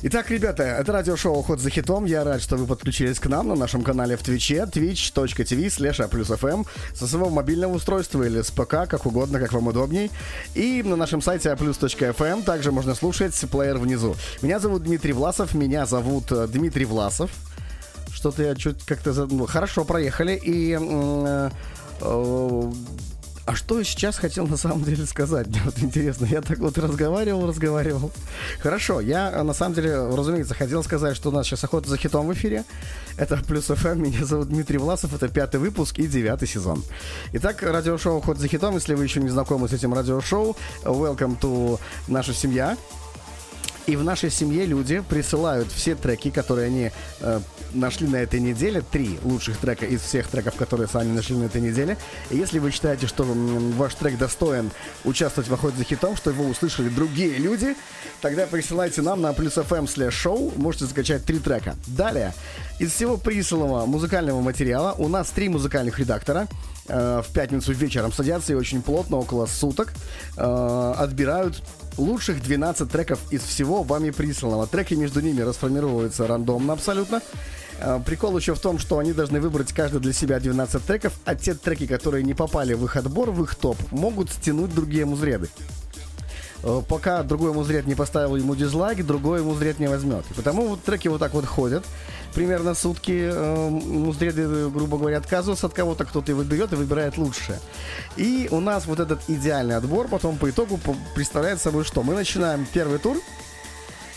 Итак, 0.10 0.32
ребята, 0.32 0.64
это 0.64 0.94
радиошоу 0.94 1.42
«Ход 1.42 1.60
за 1.60 1.70
хитом». 1.70 2.06
Я 2.06 2.24
рад, 2.24 2.42
что 2.42 2.56
вы 2.56 2.66
подключились 2.66 3.20
к 3.20 3.26
нам 3.26 3.50
на 3.50 3.56
нашем 3.56 3.84
канале 3.84 4.16
в 4.16 4.24
Твиче 4.24 4.60
twitch.tv 4.60 5.66
slash 5.66 6.08
плюс 6.08 6.30
FM 6.30 6.66
со 6.94 7.08
своего 7.08 7.30
мобильного 7.30 7.74
устройства 7.74 8.24
или 8.24 8.42
с 8.42 8.50
ПК, 8.50 8.88
как 8.88 9.06
угодно, 9.06 9.38
как 9.38 9.52
вам 9.52 9.68
удобней. 9.68 10.10
И 10.56 10.82
на 10.82 10.96
нашем 10.96 11.22
сайте 11.22 11.50
aplus.fm 11.50 12.44
также 12.44 12.72
можно 12.72 12.96
слушать 12.96 13.38
плеер 13.52 13.80
внизу. 13.80 14.16
Меня 14.42 14.60
зовут 14.60 14.84
Дмитрий 14.84 15.12
Власов, 15.12 15.54
меня 15.54 15.86
зовут 15.86 16.32
э, 16.32 16.48
Дмитрий 16.48 16.86
Власов. 16.86 17.30
Что-то 18.10 18.44
я 18.44 18.56
чуть 18.56 18.86
как-то... 18.86 19.12
ну, 19.26 19.46
хорошо, 19.46 19.84
проехали. 19.84 20.40
И... 20.42 20.78
э, 20.80 21.50
э, 22.00 22.72
а 23.48 23.56
что 23.56 23.78
я 23.78 23.86
сейчас 23.86 24.18
хотел 24.18 24.46
на 24.46 24.58
самом 24.58 24.84
деле 24.84 25.06
сказать? 25.06 25.48
Мне 25.48 25.62
вот 25.64 25.80
интересно, 25.80 26.26
я 26.26 26.42
так 26.42 26.60
вот 26.60 26.78
разговаривал, 26.78 27.48
разговаривал. 27.48 28.12
Хорошо, 28.60 29.00
я 29.00 29.32
э, 29.32 29.42
на 29.42 29.54
самом 29.54 29.74
деле, 29.74 29.96
разумеется, 29.96 30.54
хотел 30.54 30.84
сказать, 30.84 31.16
что 31.16 31.30
у 31.30 31.32
нас 31.32 31.48
сейчас 31.48 31.64
охота 31.64 31.88
за 31.88 31.96
хитом 31.96 32.28
в 32.28 32.34
эфире. 32.34 32.66
Это 33.18 33.38
Плюс 33.38 33.68
ФМ, 33.68 34.02
меня 34.02 34.26
зовут 34.26 34.50
Дмитрий 34.50 34.78
Власов, 34.78 35.14
это 35.14 35.30
пятый 35.30 35.62
выпуск 35.62 35.98
и 35.98 36.08
девятый 36.08 36.46
сезон. 36.46 36.84
Итак, 37.32 37.64
радиошоу 37.64 38.18
«Охота 38.18 38.42
за 38.42 38.50
хитом», 38.50 38.76
если 38.76 38.96
вы 38.96 39.06
еще 39.06 39.22
не 39.22 39.30
знакомы 39.30 39.70
с 39.70 39.74
этим 39.74 39.94
радиошоу, 39.94 40.58
welcome 40.84 41.40
to 41.40 41.80
наша 42.10 42.34
семья. 42.34 42.76
И 43.86 43.96
в 43.96 44.04
нашей 44.04 44.30
семье 44.30 44.66
люди 44.66 45.02
присылают 45.08 45.72
все 45.72 45.96
треки, 45.96 46.32
которые 46.32 46.68
они 46.68 46.92
э, 47.22 47.40
нашли 47.74 48.08
на 48.08 48.18
этой 48.18 48.40
неделе. 48.40 48.82
Три 48.82 49.20
лучших 49.24 49.58
трека 49.58 49.86
из 49.86 50.02
всех 50.02 50.28
треков, 50.28 50.56
которые 50.56 50.88
сами 50.88 51.14
нашли 51.14 51.36
на 51.36 51.46
этой 51.46 51.62
неделе. 51.62 51.98
И 52.30 52.38
если 52.38 52.60
вы 52.60 52.72
считаете, 52.72 53.08
что 53.08 53.24
ваш 53.24 53.96
трек 53.96 54.18
достоин 54.18 54.72
участвовать 55.04 55.50
в 55.50 55.54
охоте 55.54 55.78
за 55.78 55.84
хитом, 55.84 56.16
что 56.16 56.30
его 56.30 56.46
услышали 56.46 56.90
другие 56.90 57.38
люди, 57.38 57.76
тогда 58.22 58.48
присылайте 58.48 59.02
нам 59.02 59.22
на 59.22 59.34
плюс 59.34 59.58
FM 59.58 59.86
slash 59.86 60.10
show. 60.10 60.54
Можете 60.58 60.86
скачать 60.86 61.26
три 61.26 61.40
трека. 61.40 61.76
Далее, 61.88 62.34
из 62.80 62.92
всего 62.92 63.18
присланного 63.18 63.86
музыкального 63.86 64.42
материала 64.42 64.94
у 64.98 65.08
нас 65.08 65.30
три 65.30 65.50
музыкальных 65.50 66.00
редактора 66.00 66.48
э, 66.88 67.22
в 67.28 67.34
пятницу 67.34 67.74
вечером 67.74 68.12
садятся 68.14 68.54
и 68.54 68.56
очень 68.56 68.82
плотно, 68.82 69.18
около 69.18 69.46
суток, 69.46 69.94
э, 70.38 70.94
отбирают 70.98 71.62
лучших 71.98 72.42
12 72.42 72.90
треков 72.90 73.20
из 73.32 73.42
всего 73.44 73.84
вами 73.84 74.12
присланного. 74.12 74.68
Треки 74.68 74.94
между 74.94 75.22
ними 75.22 75.42
расформировываются 75.42 76.28
рандомно 76.28 76.74
абсолютно. 76.74 77.22
Э, 77.80 78.00
Прикол 78.06 78.38
еще 78.38 78.56
в 78.56 78.60
том, 78.60 78.80
что 78.80 79.00
они 79.00 79.14
должны 79.14 79.40
выбрать 79.40 79.74
каждый 79.74 80.00
для 80.00 80.14
себя 80.14 80.40
12 80.40 80.84
треков, 80.84 81.14
а 81.26 81.36
те 81.36 81.54
треки, 81.54 81.88
которые 81.88 82.24
не 82.24 82.34
попали 82.34 82.74
в 82.74 82.86
их 82.86 82.96
отбор, 82.96 83.32
в 83.32 83.44
их 83.44 83.56
топ, 83.56 83.78
могут 83.92 84.32
стянуть 84.32 84.74
другие 84.74 85.06
музреды. 85.06 85.50
Э, 86.64 86.82
Пока 86.88 87.24
другой 87.24 87.54
музред 87.54 87.86
не 87.88 87.96
поставил 87.96 88.36
ему 88.36 88.56
дизлайк, 88.56 89.06
другой 89.06 89.44
музред 89.44 89.80
не 89.80 89.88
возьмет. 89.88 90.26
И 90.32 90.34
потому 90.34 90.68
вот 90.68 90.84
треки 90.84 91.08
вот 91.08 91.20
так 91.20 91.34
вот 91.34 91.46
ходят. 91.46 91.86
Примерно 92.34 92.76
сутки 92.76 93.30
э, 93.32 93.70
музреды, 93.70 94.70
грубо 94.70 94.98
говоря, 94.98 95.18
отказываются 95.18 95.68
от 95.68 95.74
кого-то, 95.74 96.06
кто-то 96.06 96.32
его 96.32 96.44
берет 96.44 96.72
и 96.74 96.76
выбирает 96.76 97.18
лучшее. 97.18 97.60
И 98.16 98.48
у 98.52 98.60
нас 98.60 98.86
вот 98.86 99.00
этот 99.00 99.22
идеальный 99.28 99.76
отбор 99.76 100.08
потом 100.08 100.38
по 100.38 100.50
итогу 100.50 100.80
представляет 101.16 101.62
собой 101.62 101.84
что? 101.84 102.04
Мы 102.04 102.14
начинаем 102.14 102.66
первый 102.72 103.00
тур. 103.00 103.18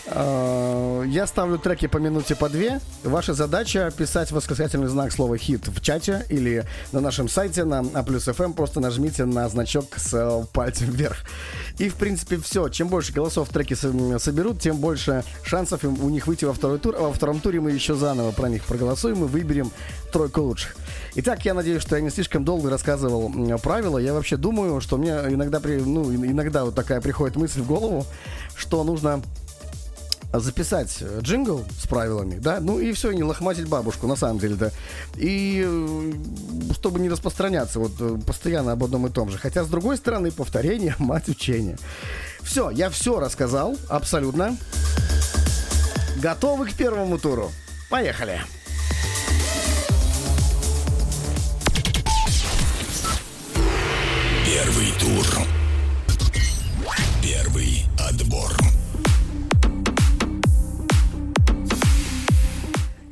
Э, 0.07 1.03
Я 1.07 1.27
ставлю 1.27 1.57
треки 1.57 1.87
по 1.87 1.97
минуте 1.97 2.35
по 2.35 2.49
две. 2.49 2.79
Ваша 3.03 3.33
задача 3.33 3.91
писать 3.95 4.31
восклицательный 4.31 4.87
знак 4.87 5.11
слова 5.11 5.37
хит 5.37 5.67
в 5.67 5.81
чате 5.81 6.25
или 6.29 6.65
на 6.91 7.01
нашем 7.01 7.27
сайте 7.29 7.63
на 7.63 7.83
А 7.93 8.03
плюс 8.03 8.27
FM. 8.27 8.53
Просто 8.53 8.79
нажмите 8.79 9.25
на 9.25 9.47
значок 9.49 9.85
с 9.97 10.13
э, 10.13 10.45
пальцем 10.53 10.89
вверх. 10.89 11.17
И 11.77 11.89
в 11.89 11.95
принципе 11.95 12.37
все. 12.37 12.67
Чем 12.69 12.87
больше 12.87 13.13
голосов 13.13 13.49
треки 13.49 13.73
со- 13.73 14.19
соберут, 14.19 14.59
тем 14.59 14.77
больше 14.77 15.23
шансов 15.43 15.83
у 15.83 16.09
них 16.09 16.27
выйти 16.27 16.45
во 16.45 16.53
второй 16.53 16.79
тур. 16.79 16.95
А 16.97 17.01
во 17.03 17.13
втором 17.13 17.39
туре 17.39 17.59
мы 17.59 17.71
еще 17.71 17.95
заново 17.95 18.31
про 18.31 18.49
них 18.49 18.63
проголосуем 18.65 19.23
и 19.23 19.27
выберем 19.27 19.71
тройку 20.11 20.41
лучших. 20.41 20.75
Итак, 21.15 21.45
я 21.45 21.53
надеюсь, 21.53 21.81
что 21.81 21.95
я 21.95 22.01
не 22.01 22.09
слишком 22.09 22.43
долго 22.43 22.69
рассказывал 22.69 23.31
правила. 23.59 23.97
Я 23.97 24.13
вообще 24.13 24.37
думаю, 24.37 24.81
что 24.81 24.97
мне 24.97 25.11
иногда, 25.11 25.59
при, 25.59 25.77
ну, 25.77 26.13
иногда 26.13 26.65
вот 26.65 26.75
такая 26.75 27.01
приходит 27.01 27.35
мысль 27.35 27.61
в 27.61 27.67
голову, 27.67 28.05
что 28.55 28.83
нужно 28.83 29.21
записать 30.33 30.97
э, 31.01 31.19
джингл 31.21 31.65
с 31.77 31.87
правилами, 31.87 32.39
да, 32.39 32.59
ну 32.59 32.79
и 32.79 32.93
все, 32.93 33.11
не 33.11 33.23
лохматить 33.23 33.67
бабушку, 33.67 34.07
на 34.07 34.15
самом 34.15 34.39
деле, 34.39 34.55
да. 34.55 34.71
И 35.17 35.63
э, 35.65 36.13
чтобы 36.73 36.99
не 36.99 37.09
распространяться 37.09 37.79
вот 37.79 37.93
э, 37.99 38.17
постоянно 38.25 38.71
об 38.71 38.83
одном 38.83 39.07
и 39.07 39.09
том 39.09 39.29
же. 39.29 39.37
Хотя, 39.37 39.63
с 39.63 39.67
другой 39.67 39.97
стороны, 39.97 40.31
повторение, 40.31 40.95
мать 40.99 41.27
учения. 41.29 41.77
Все, 42.41 42.69
я 42.69 42.89
все 42.89 43.19
рассказал, 43.19 43.75
абсолютно. 43.89 44.57
Готовы 46.17 46.67
к 46.67 46.73
первому 46.73 47.17
туру? 47.17 47.51
Поехали! 47.89 48.41
Первый 54.45 54.91
тур. 54.99 55.25
Первый 57.21 57.85
отбор. 57.99 58.70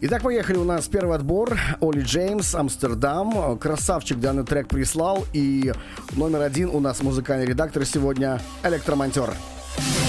Итак, 0.01 0.21
поехали. 0.21 0.55
У 0.55 0.63
нас 0.63 0.88
первый 0.88 1.17
отбор. 1.17 1.59
Оли 1.81 1.99
Джеймс, 1.99 2.55
Амстердам. 2.55 3.57
Красавчик 3.57 4.17
данный 4.17 4.45
трек 4.45 4.69
прислал. 4.69 5.25
И 5.33 5.73
номер 6.13 6.41
один 6.41 6.69
у 6.69 6.79
нас 6.79 7.03
музыкальный 7.03 7.45
редактор 7.45 7.85
сегодня 7.85 8.39
Электромонтер. 8.63 9.33
Oh, 9.77 10.09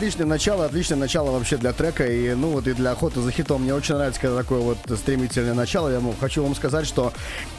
отличное 0.00 0.26
начало, 0.26 0.64
отличное 0.64 0.96
начало 0.96 1.30
вообще 1.30 1.58
для 1.58 1.74
трека 1.74 2.06
и, 2.06 2.32
ну, 2.32 2.52
вот 2.52 2.66
и 2.66 2.72
для 2.72 2.92
охоты 2.92 3.20
за 3.20 3.30
хитом. 3.30 3.64
Мне 3.64 3.74
очень 3.74 3.96
нравится, 3.96 4.18
когда 4.18 4.38
такое 4.38 4.60
вот 4.60 4.78
стремительное 4.96 5.52
начало. 5.52 5.90
Я 5.90 6.00
хочу 6.18 6.42
вам 6.42 6.54
сказать, 6.54 6.86
что 6.86 7.12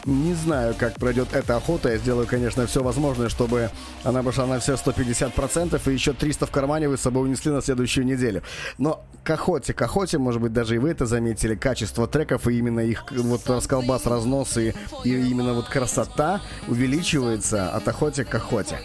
не 0.06 0.34
знаю, 0.34 0.74
как 0.76 0.94
пройдет 0.94 1.28
эта 1.34 1.56
охота. 1.56 1.90
Я 1.90 1.98
сделаю, 1.98 2.26
конечно, 2.26 2.66
все 2.66 2.82
возможное, 2.82 3.28
чтобы 3.28 3.70
она 4.02 4.24
пошла 4.24 4.46
на 4.46 4.58
все 4.58 4.74
150% 4.74 5.80
и 5.88 5.92
еще 5.94 6.14
300 6.14 6.46
в 6.46 6.50
кармане 6.50 6.88
вы 6.88 6.96
с 6.96 7.02
собой 7.02 7.28
унесли 7.28 7.52
на 7.52 7.62
следующую 7.62 8.06
неделю. 8.06 8.42
Но 8.76 9.04
к 9.22 9.30
охоте, 9.30 9.72
к 9.72 9.80
охоте, 9.80 10.18
может 10.18 10.42
быть, 10.42 10.52
даже 10.52 10.74
и 10.74 10.78
вы 10.78 10.90
это 10.90 11.06
заметили, 11.06 11.54
качество 11.54 12.08
треков 12.08 12.48
и 12.48 12.58
именно 12.58 12.80
их 12.80 13.04
вот 13.12 13.48
расколбас, 13.48 14.04
разнос 14.06 14.56
и, 14.56 14.74
и 15.04 15.10
именно 15.10 15.54
вот 15.54 15.68
красота 15.68 16.40
увеличивается 16.66 17.70
от 17.70 17.86
охоте 17.86 18.24
к 18.24 18.34
охоте. 18.34 18.80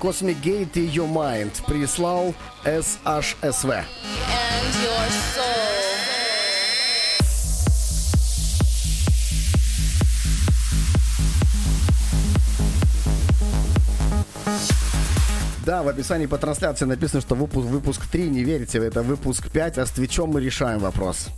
Cosmic 0.00 0.40
Gate 0.42 0.74
и 0.74 0.88
Your 0.88 1.12
Mind 1.12 1.50
прислал 1.66 2.34
SHSV. 2.64 3.82
Да, 15.64 15.82
в 15.82 15.88
описании 15.88 16.26
по 16.26 16.38
трансляции 16.38 16.84
написано, 16.84 17.20
что 17.20 17.34
выпуск, 17.34 17.66
выпуск 17.66 18.06
3, 18.06 18.30
не 18.30 18.44
верите, 18.44 18.78
это 18.78 19.02
выпуск 19.02 19.50
5, 19.50 19.78
а 19.78 19.86
с 19.86 19.90
Твичом 19.90 20.30
мы 20.30 20.40
решаем 20.40 20.78
вопрос. 20.78 21.28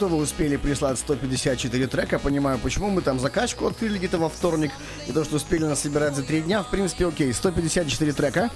Охоту 0.00 0.16
вы 0.16 0.22
успели 0.22 0.56
прислать 0.56 0.98
154 0.98 1.86
трека. 1.86 2.18
Понимаю, 2.18 2.58
почему 2.58 2.88
мы 2.88 3.02
там 3.02 3.20
закачку 3.20 3.66
открыли 3.66 3.98
где-то 3.98 4.16
во 4.16 4.30
вторник. 4.30 4.70
И 5.06 5.12
то, 5.12 5.24
что 5.24 5.36
успели 5.36 5.64
нас 5.64 5.80
собирать 5.80 6.16
за 6.16 6.22
три 6.22 6.40
дня, 6.40 6.62
в 6.62 6.70
принципе, 6.70 7.06
окей. 7.06 7.34
154 7.34 8.12
трека. 8.14 8.50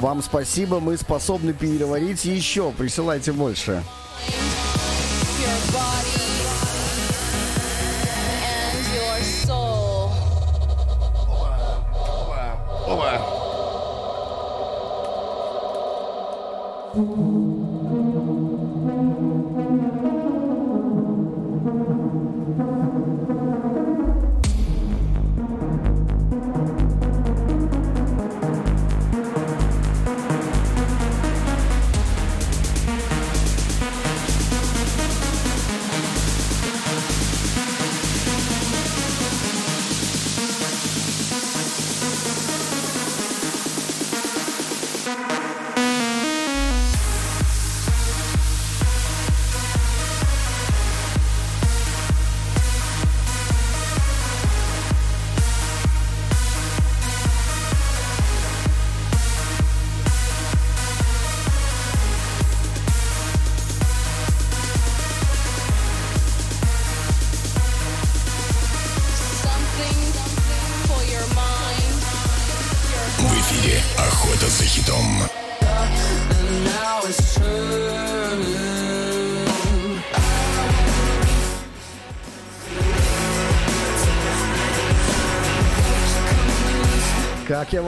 Вам 0.00 0.22
спасибо, 0.22 0.80
мы 0.80 0.98
способны 0.98 1.54
переварить 1.54 2.26
еще. 2.26 2.72
Присылайте 2.72 3.32
больше. 3.32 3.82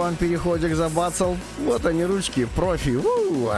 Вам 0.02 0.16
переходик 0.16 0.74
забацал? 0.74 1.36
Вот 1.58 1.86
они, 1.86 2.04
ручки, 2.04 2.46
профи. 2.56 2.96
У. 2.96 3.50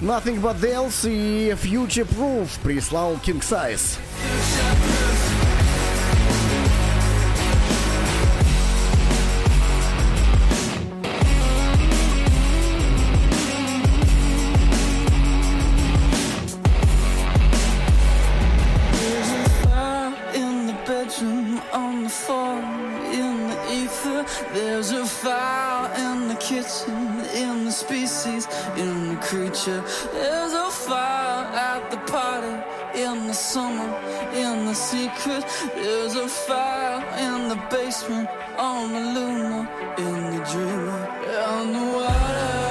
Nothing 0.00 0.40
but 0.40 0.58
else 0.60 1.04
и 1.04 1.54
Future 1.62 2.08
Proof 2.08 2.48
прислал 2.62 3.16
King 3.16 3.42
Size. 3.42 3.98
basement, 37.87 38.29
on 38.57 38.93
the 38.93 38.99
lunar, 38.99 39.69
in 39.97 40.35
the 40.35 40.41
dreamer, 40.51 41.07
on 41.49 41.73
the 41.73 41.85
water. 41.95 42.63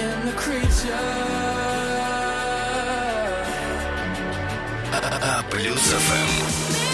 In 0.00 0.26
the 0.26 0.32
creature 0.36 1.46
А 4.92 5.42
плюс 5.50 5.80
ФМ. 5.80 6.89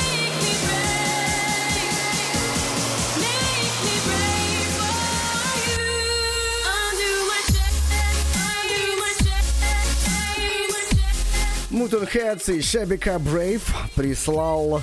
Мутенхедс 11.88 12.50
и 12.50 12.62
Шебика 12.62 13.18
Брейв 13.18 13.74
прислал 13.96 14.82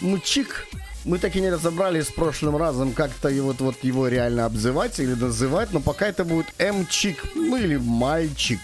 Мчик. 0.00 0.68
Мы 1.04 1.18
так 1.18 1.34
и 1.34 1.40
не 1.40 1.50
разобрались 1.50 2.06
с 2.06 2.12
прошлым 2.12 2.56
разом, 2.56 2.92
как-то 2.92 3.28
его, 3.28 3.52
вот, 3.58 3.82
его 3.82 4.06
реально 4.06 4.44
обзывать 4.44 5.00
или 5.00 5.14
называть, 5.14 5.72
но 5.72 5.80
пока 5.80 6.06
это 6.06 6.24
будет 6.24 6.46
Мчик, 6.60 7.24
ну 7.34 7.56
или 7.56 7.74
Мальчик. 7.74 8.60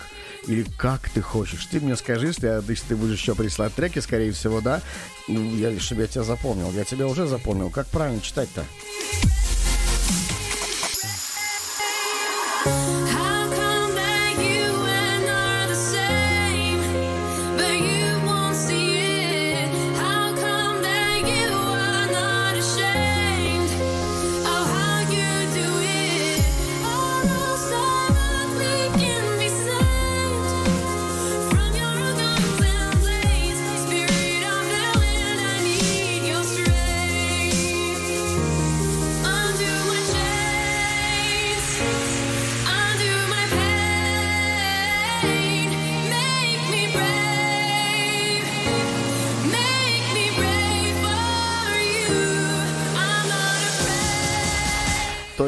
или 0.47 0.65
как 0.79 1.11
ты 1.11 1.21
хочешь. 1.21 1.67
Ты 1.67 1.81
мне 1.81 1.97
скажи, 1.97 2.29
если, 2.29 2.63
если 2.71 2.87
ты 2.91 2.95
будешь 2.95 3.19
еще 3.19 3.35
прислать 3.35 3.75
треки, 3.75 3.99
скорее 3.99 4.31
всего, 4.31 4.61
да. 4.61 4.83
Ну, 5.27 5.57
я, 5.57 5.77
чтобы 5.81 6.03
я 6.03 6.07
тебя 6.07 6.23
запомнил. 6.23 6.71
Я 6.71 6.85
тебя 6.85 7.09
уже 7.09 7.27
запомнил. 7.27 7.71
Как 7.71 7.89
правильно 7.89 8.21
читать-то? 8.21 8.65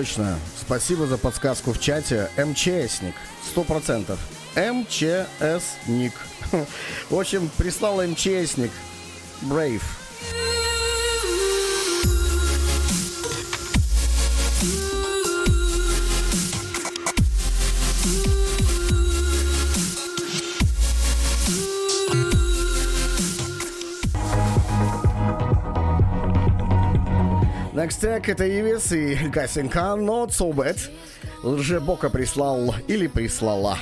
Точно. 0.02 0.36
Спасибо 0.60 1.06
за 1.06 1.16
подсказку 1.16 1.72
в 1.72 1.78
чате. 1.78 2.28
МЧСник. 2.36 3.14
Сто 3.48 3.62
процентов. 3.62 4.18
МЧСник. 4.56 6.12
В 7.08 7.20
общем, 7.20 7.48
прислал 7.56 8.02
МЧСник. 8.02 8.72
Brave. 9.42 10.01
Track 28.00 28.30
это 28.30 28.48
Ивис 28.48 28.92
и 28.92 29.14
Гасенка 29.28 29.96
Not 29.96 30.28
So 30.28 30.52
Bad. 30.52 30.78
Лжебока 31.42 32.10
прислал 32.10 32.74
или 32.86 33.06
прислала. 33.06 33.76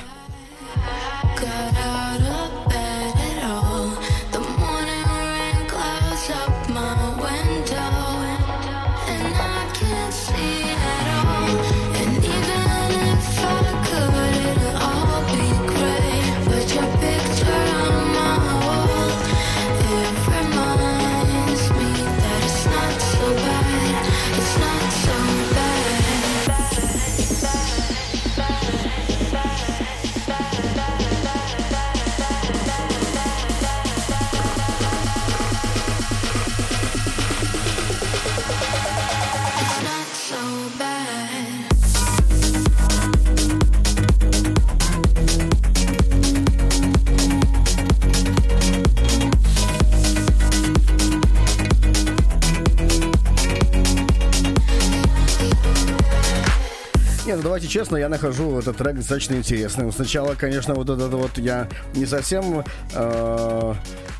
Давайте 57.51 57.67
честно, 57.67 57.97
я 57.97 58.07
нахожу 58.07 58.57
этот 58.59 58.77
трек 58.77 58.95
достаточно 58.95 59.35
интересным. 59.35 59.91
Сначала, 59.91 60.35
конечно, 60.35 60.73
вот 60.73 60.89
это 60.89 61.09
вот 61.09 61.37
я 61.37 61.67
не 61.93 62.05
совсем 62.05 62.63
э, 62.93 63.73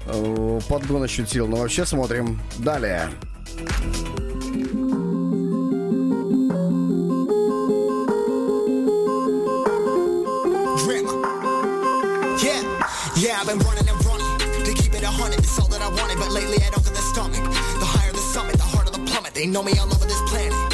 э, 0.06 0.60
подгон 0.68 1.04
ощутил, 1.04 1.48
но 1.48 1.56
вообще 1.56 1.86
смотрим 1.86 2.42
далее. 2.60 3.10
They 19.34 19.48
know 19.48 19.64
me 19.64 19.72
all 19.80 19.88
over 19.88 20.06
this 20.06 20.22
planet. 20.30 20.71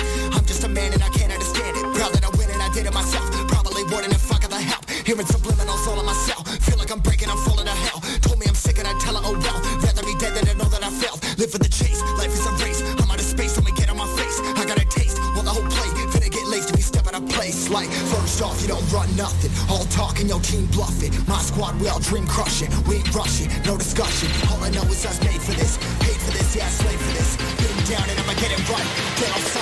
Proud 1.97 2.13
that 2.13 2.29
I 2.29 2.29
win 2.37 2.45
and 2.53 2.61
I 2.61 2.69
did 2.69 2.85
it 2.85 2.93
myself. 2.93 3.25
Probably 3.49 3.81
wouldn't 3.89 4.13
if 4.13 4.29
I 4.29 4.37
got 4.37 4.53
the 4.53 4.61
help. 4.61 4.85
Hearing 5.01 5.25
subliminals 5.25 5.81
all 5.89 5.97
on 5.97 6.05
myself. 6.05 6.45
Feel 6.61 6.77
like 6.77 6.91
I'm 6.93 7.01
breaking, 7.01 7.25
I'm 7.25 7.41
falling 7.41 7.65
to 7.65 7.73
hell. 7.73 8.05
Told 8.21 8.37
me 8.37 8.45
I'm 8.45 8.53
sick 8.53 8.77
and 8.77 8.87
I 8.87 8.93
tell 9.01 9.17
her, 9.17 9.23
oh 9.25 9.33
well. 9.33 9.57
Rather 9.81 10.05
be 10.05 10.13
dead 10.21 10.37
than 10.37 10.45
to 10.45 10.53
know 10.53 10.69
that 10.69 10.85
I 10.85 10.93
failed. 10.93 11.17
Live 11.41 11.49
for 11.49 11.57
the 11.57 11.65
chase, 11.67 11.97
life 12.21 12.29
is 12.29 12.45
a 12.45 12.53
race. 12.61 12.85
I'm 13.01 13.09
out 13.09 13.17
of 13.17 13.25
space, 13.25 13.57
I'ma 13.57 13.73
get 13.73 13.89
on 13.89 13.97
my 13.97 14.05
face. 14.13 14.37
I 14.45 14.61
got 14.69 14.77
a 14.77 14.85
taste, 14.85 15.17
well 15.33 15.41
the 15.41 15.49
whole 15.49 15.65
plate. 15.73 15.93
Finna 16.13 16.29
get 16.29 16.45
laced 16.45 16.69
if 16.69 16.77
you 16.77 16.85
step 16.85 17.09
out 17.09 17.17
of 17.17 17.25
place. 17.33 17.65
Like, 17.73 17.89
first 18.13 18.45
off, 18.45 18.61
you 18.61 18.69
don't 18.69 18.85
run 18.93 19.09
nothing. 19.17 19.49
All 19.65 19.89
talk 19.89 20.21
and 20.21 20.29
your 20.29 20.41
team 20.45 20.69
bluff 20.69 21.01
it. 21.01 21.17
My 21.25 21.41
squad, 21.41 21.81
we 21.81 21.89
all 21.89 21.99
dream 21.99 22.29
crushing. 22.29 22.69
We 22.85 23.01
ain't 23.01 23.09
rushing, 23.09 23.49
no 23.65 23.73
discussion. 23.73 24.29
All 24.53 24.61
I 24.61 24.69
know 24.69 24.85
is 24.85 25.01
us 25.01 25.17
made 25.25 25.41
for 25.41 25.57
this. 25.57 25.81
Paid 26.05 26.19
for 26.21 26.31
this, 26.37 26.53
yeah, 26.53 26.69
slave 26.69 27.01
for 27.01 27.13
this. 27.17 27.41
Been 27.57 27.77
down 27.89 28.05
and 28.05 28.21
I'ma 28.21 28.37
get 28.37 28.53
it 28.53 28.61
right. 28.69 28.85
Get 29.17 29.33
off 29.33 29.56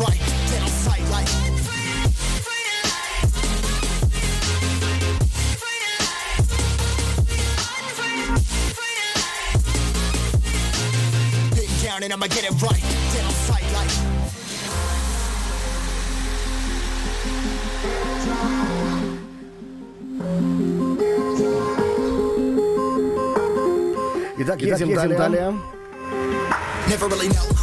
right. 0.00 0.18
Get 0.50 0.62
on 0.62 0.68
sight 0.68 1.04
like. 1.10 1.26
Been 11.54 11.70
down 11.84 12.02
and 12.02 12.12
I'ma 12.12 12.26
get 12.26 12.44
it 12.44 12.62
right. 12.62 12.82
Get 13.12 13.24
on 13.24 13.32
sight 13.46 13.72
like. 13.72 13.90
Итак, 24.38 24.62
едем, 24.62 24.94
далее. 25.16 25.54
Never 26.88 27.06
really 27.06 27.28
know 27.28 27.53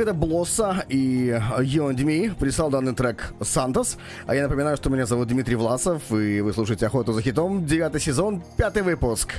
Это 0.00 0.14
Блосса 0.14 0.84
и 0.88 1.28
You 1.28 1.90
and 1.90 1.98
Me. 1.98 2.34
Прислал 2.34 2.70
данный 2.70 2.94
трек 2.94 3.32
Сантос. 3.40 3.98
А 4.26 4.34
я 4.34 4.42
напоминаю, 4.42 4.76
что 4.76 4.90
меня 4.90 5.06
зовут 5.06 5.28
Дмитрий 5.28 5.56
Власов, 5.56 6.10
и 6.12 6.40
вы 6.40 6.52
слушаете 6.52 6.86
«Охоту 6.86 7.12
за 7.12 7.22
хитом», 7.22 7.66
девятый 7.66 8.00
сезон, 8.00 8.42
пятый 8.56 8.82
выпуск. 8.82 9.34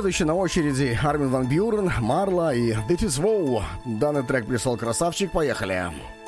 Следующий 0.00 0.24
на 0.24 0.34
очереди 0.34 0.98
Армин 1.02 1.28
Ван 1.28 1.46
Бюрен, 1.46 1.92
Марла 2.00 2.54
и 2.54 2.72
This 2.88 3.00
is 3.00 3.22
Wow. 3.22 3.62
Данный 3.84 4.22
трек 4.22 4.46
прислал 4.46 4.78
красавчик. 4.78 5.30
Поехали. 5.30 5.74
Поехали. 5.74 6.19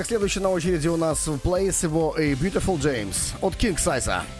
Итак, 0.00 0.08
следующий 0.08 0.40
на 0.40 0.48
очереди 0.48 0.88
у 0.88 0.96
нас 0.96 1.26
в 1.26 1.34
Place 1.34 1.82
его 1.82 2.14
A 2.16 2.32
Beautiful 2.32 2.80
James 2.80 3.34
от 3.42 3.52
King 3.56 3.76
Size. 3.76 4.39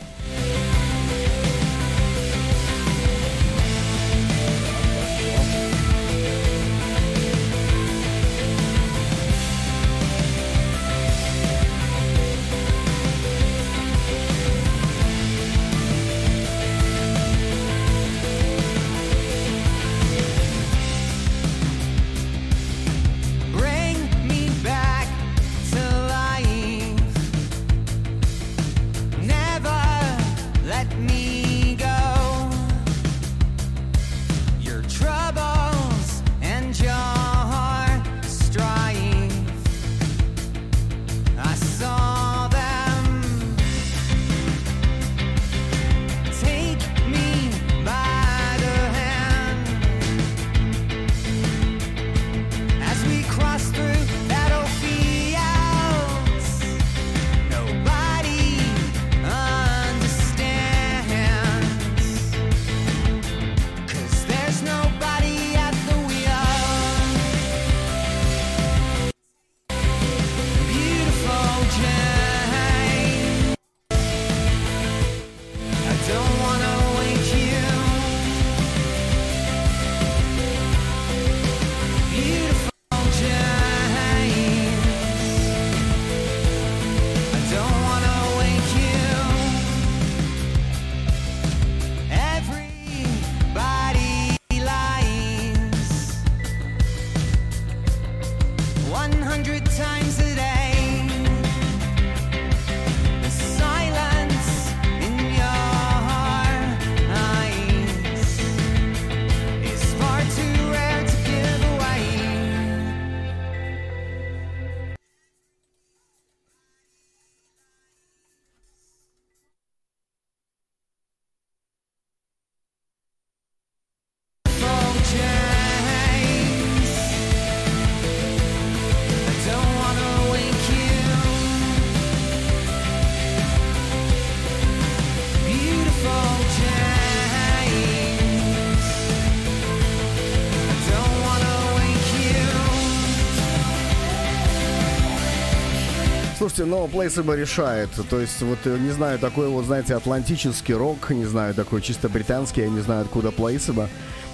есть, 146.61 146.71
но 146.71 146.87
Placebo 146.87 147.37
решает. 147.37 147.91
То 148.09 148.21
есть, 148.21 148.41
вот, 148.43 148.59
э, 148.65 148.79
не 148.79 148.91
знаю, 148.91 149.19
такой 149.19 149.49
вот, 149.49 149.65
знаете, 149.65 149.95
атлантический 149.95 150.75
рок, 150.75 151.11
не 151.11 151.25
знаю, 151.25 151.55
такой 151.55 151.83
чисто 151.83 152.09
британский, 152.09 152.63
я 152.63 152.69
не 152.69 152.81
знаю, 152.81 153.03
откуда 153.03 153.29
Placebo, 153.29 153.89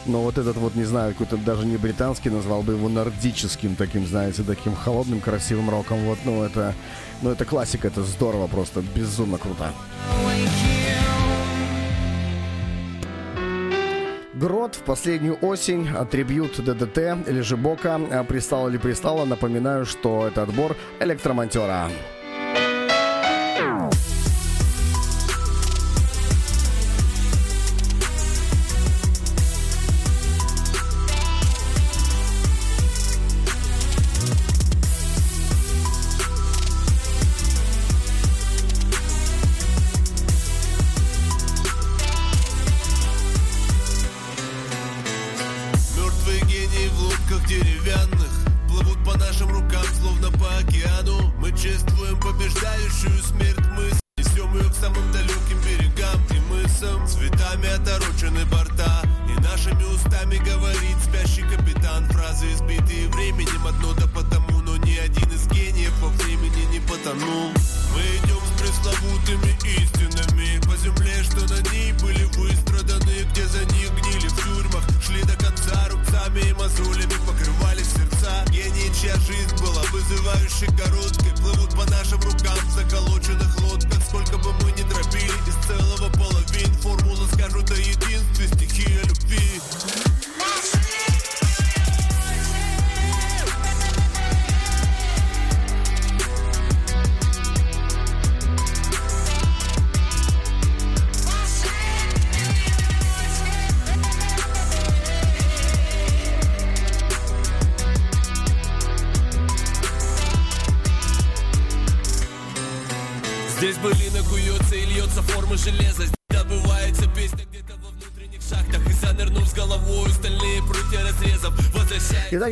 Но 0.09 0.23
вот 0.23 0.39
этот 0.39 0.57
вот, 0.57 0.77
не 0.77 0.85
знаю, 0.85 1.13
какой-то 1.13 1.37
даже 1.37 1.67
не 1.67 1.77
британский, 1.77 2.31
назвал 2.31 2.63
бы 2.63 2.75
его 2.75 2.89
нордическим 2.89 3.75
таким, 3.75 4.07
знаете, 4.07 4.45
таким 4.45 4.77
холодным, 4.77 5.21
красивым 5.21 5.69
роком. 5.69 5.99
Вот, 6.05 6.19
ну, 6.25 6.45
это, 6.45 6.75
ну, 7.23 7.31
это 7.31 7.45
классика, 7.45 7.89
это 7.89 8.05
здорово 8.05 8.47
просто, 8.47 8.83
безумно 8.95 9.37
круто. 9.37 9.73
Грот 14.35 14.77
в 14.77 14.83
последнюю 14.83 15.39
осень, 15.41 15.89
атрибют 15.89 16.63
ДДТ, 16.63 17.27
Лежебока, 17.27 17.99
а 18.13 18.23
пристало 18.23 18.69
ли 18.69 18.79
пристало, 18.79 19.25
напоминаю, 19.25 19.87
что 19.87 20.29
это 20.29 20.43
отбор 20.43 20.77
электромонтера. 21.01 21.89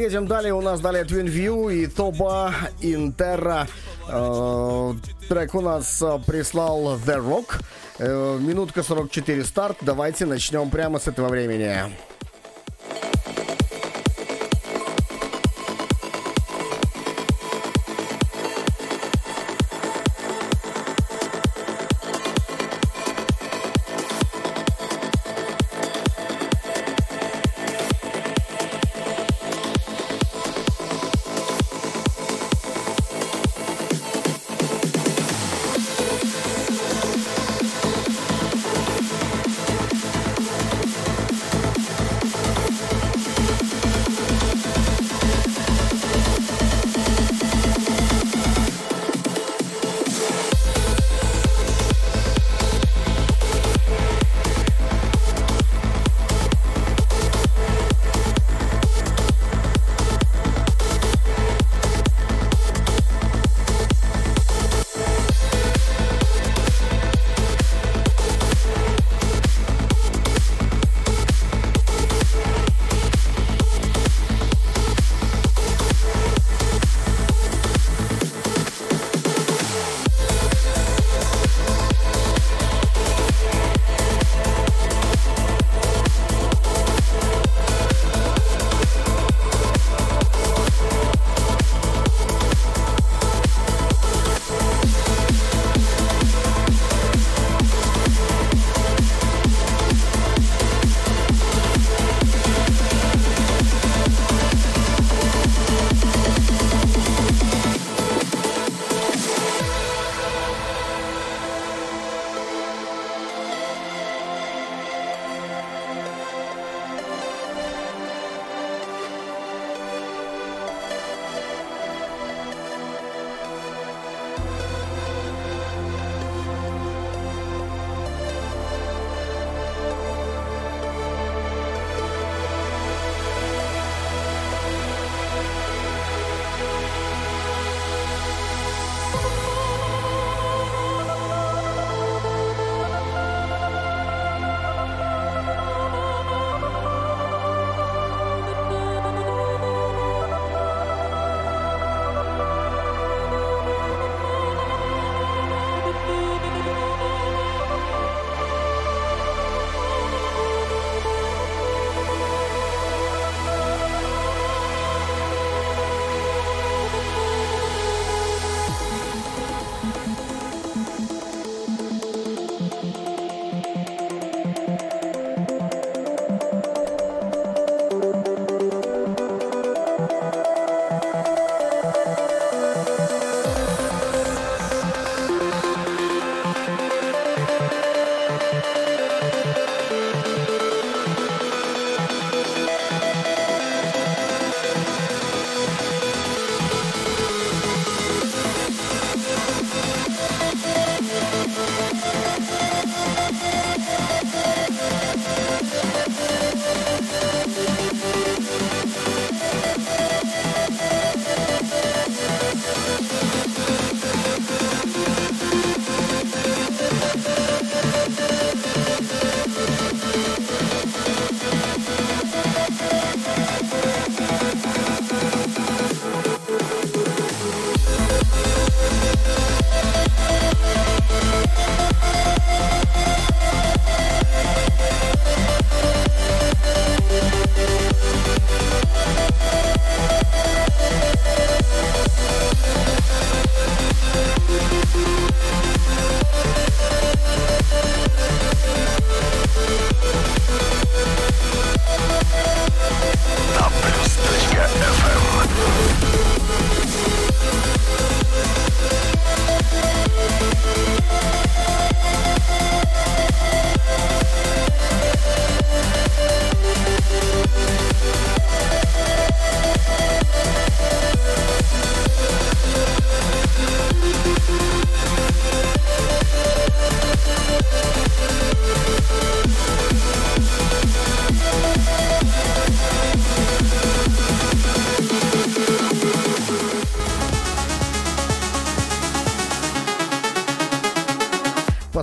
Едем 0.05 0.27
далее. 0.27 0.53
У 0.53 0.61
нас 0.61 0.81
далее 0.81 1.05
Twin 1.05 1.27
View 1.27 1.73
и 1.73 1.87
Тоба 1.87 2.55
Интерра. 2.83 3.67
Э, 4.09 4.93
трек 5.29 5.55
у 5.55 5.61
нас 5.63 6.03
э, 6.03 6.19
прислал 6.27 6.97
The 6.97 7.17
Rock. 7.17 7.63
Э, 7.99 8.39
минутка 8.39 8.83
44 8.83 9.45
старт. 9.45 9.79
Давайте 9.81 10.27
начнем 10.27 10.69
прямо 10.69 10.99
с 10.99 11.09
этого 11.09 11.29
времени. 11.29 11.91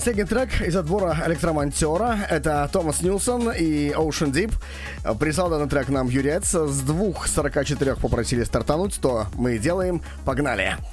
Последний 0.02 0.24
трек 0.24 0.62
из 0.62 0.76
отбора 0.76 1.16
электромонтера 1.28 2.18
это 2.28 2.68
Томас 2.74 3.04
Нилсон 3.04 3.52
и 3.52 3.92
Ocean 3.92 4.32
Deep. 4.32 4.52
Прислал 5.20 5.52
данный 5.52 5.70
трек 5.70 5.90
нам 5.90 6.08
Юрец. 6.08 6.56
С 6.56 6.82
двух 6.82 7.28
44 7.28 7.98
попросили 7.98 8.44
стартануть, 8.44 9.00
то 9.00 9.28
мы 9.36 9.60
делаем. 9.60 10.02
Погнали! 10.26 10.76
Just 10.76 10.91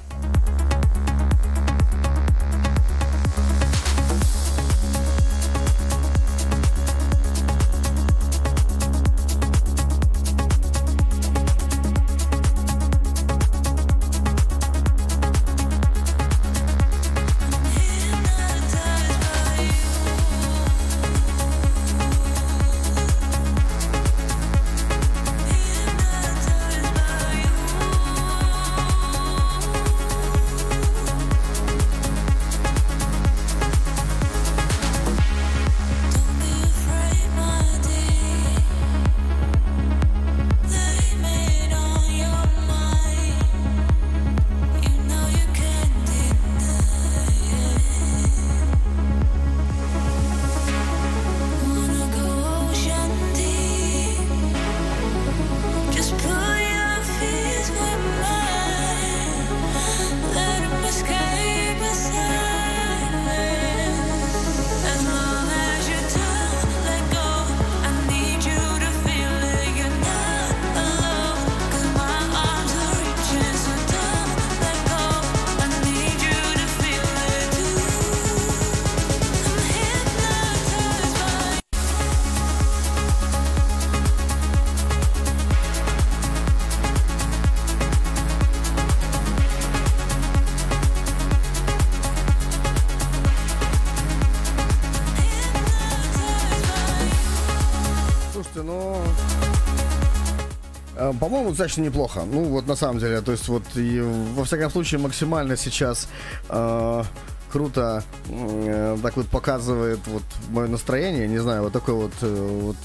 По-моему, 101.29 101.49
достаточно 101.51 101.83
неплохо. 101.83 102.23
Ну, 102.25 102.45
вот 102.45 102.67
на 102.67 102.75
самом 102.75 102.99
деле, 102.99 103.21
то 103.21 103.31
есть 103.31 103.47
вот 103.49 103.63
и, 103.75 104.01
во 104.35 104.43
всяком 104.45 104.71
случае 104.71 104.99
максимально 104.99 105.57
сейчас 105.57 106.09
э, 106.49 107.03
круто 107.51 108.03
э, 108.29 108.97
так 109.03 109.15
вот 109.15 109.27
показывает 109.27 109.99
вот 110.07 110.23
мое 110.49 110.67
настроение, 110.67 111.27
не 111.27 111.37
знаю, 111.37 111.61
вот 111.61 111.73
такое 111.73 111.95
вот, 111.95 112.13
э, 112.21 112.61
вот 112.61 112.77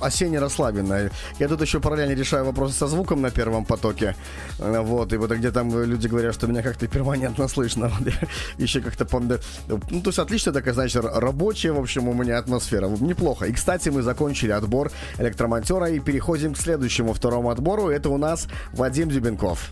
осенне 0.00 0.40
расслабленное. 0.40 1.12
Я 1.38 1.46
тут 1.46 1.60
еще 1.60 1.78
параллельно 1.78 2.14
решаю 2.14 2.44
вопросы 2.44 2.74
со 2.74 2.88
звуком 2.88 3.22
на 3.22 3.30
первом 3.30 3.64
потоке. 3.64 4.16
Э, 4.58 4.80
Вот, 4.80 5.12
и 5.12 5.16
вот 5.16 5.30
где 5.32 5.50
там 5.50 5.70
люди 5.84 6.06
говорят, 6.08 6.34
что 6.34 6.46
меня 6.46 6.62
как-то 6.62 6.86
перманентно 6.86 7.48
слышно. 7.48 7.90
Вот 7.98 8.08
еще 8.58 8.80
как-то 8.80 9.04
пом- 9.04 9.40
Ну, 9.68 10.00
то 10.00 10.08
есть 10.10 10.18
отлично 10.18 10.52
такая, 10.52 10.74
значит, 10.74 11.04
рабочая, 11.04 11.72
в 11.72 11.78
общем, 11.78 12.08
у 12.08 12.14
меня 12.14 12.38
атмосфера. 12.38 12.88
Неплохо. 12.88 13.46
И, 13.46 13.52
кстати, 13.52 13.88
мы 13.88 14.02
закончили 14.02 14.50
отбор 14.52 14.90
электромонтера 15.18 15.90
и 15.90 16.00
переходим 16.00 16.54
к 16.54 16.58
следующему 16.58 17.12
второму 17.12 17.50
отбору. 17.50 17.88
Это 17.88 18.08
у 18.10 18.18
нас 18.18 18.48
Вадим 18.72 19.08
Дюбенков. 19.08 19.70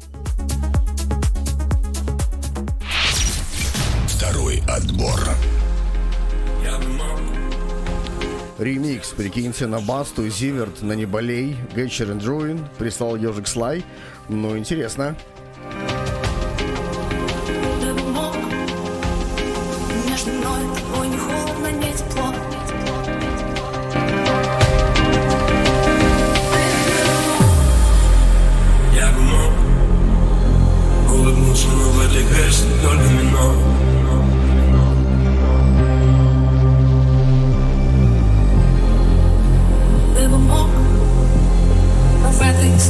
Ремикс, 8.95 9.09
прикиньте, 9.09 9.67
на 9.67 9.81
Басту, 9.81 10.29
Зиверт, 10.29 10.83
на 10.83 10.93
Неболей, 10.93 11.57
Гетчер 11.75 12.13
и 12.13 12.19
Джуин, 12.19 12.65
прислал 12.79 13.17
Ежик 13.17 13.49
Слай. 13.49 13.85
Ну, 14.29 14.57
интересно. 14.57 15.17
Я 28.95 29.11
бы 29.11 29.21
мог 29.23 29.53
улыбнуться, 31.11 31.67
но 31.67 31.91
в 31.91 32.01
этой 32.01 32.23
песне 32.29 32.71
только 32.81 33.09
минор 33.09 33.74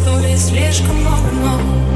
Истории 0.04 0.36
слишком 0.36 0.96
много. 0.96 1.30
но 1.32 1.93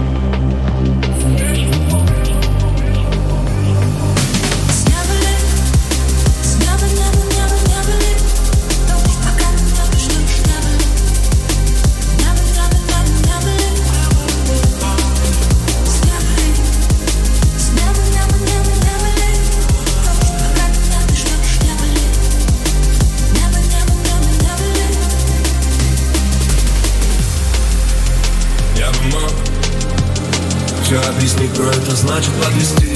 это 31.88 31.96
значит 31.96 32.34
подвести 32.34 32.87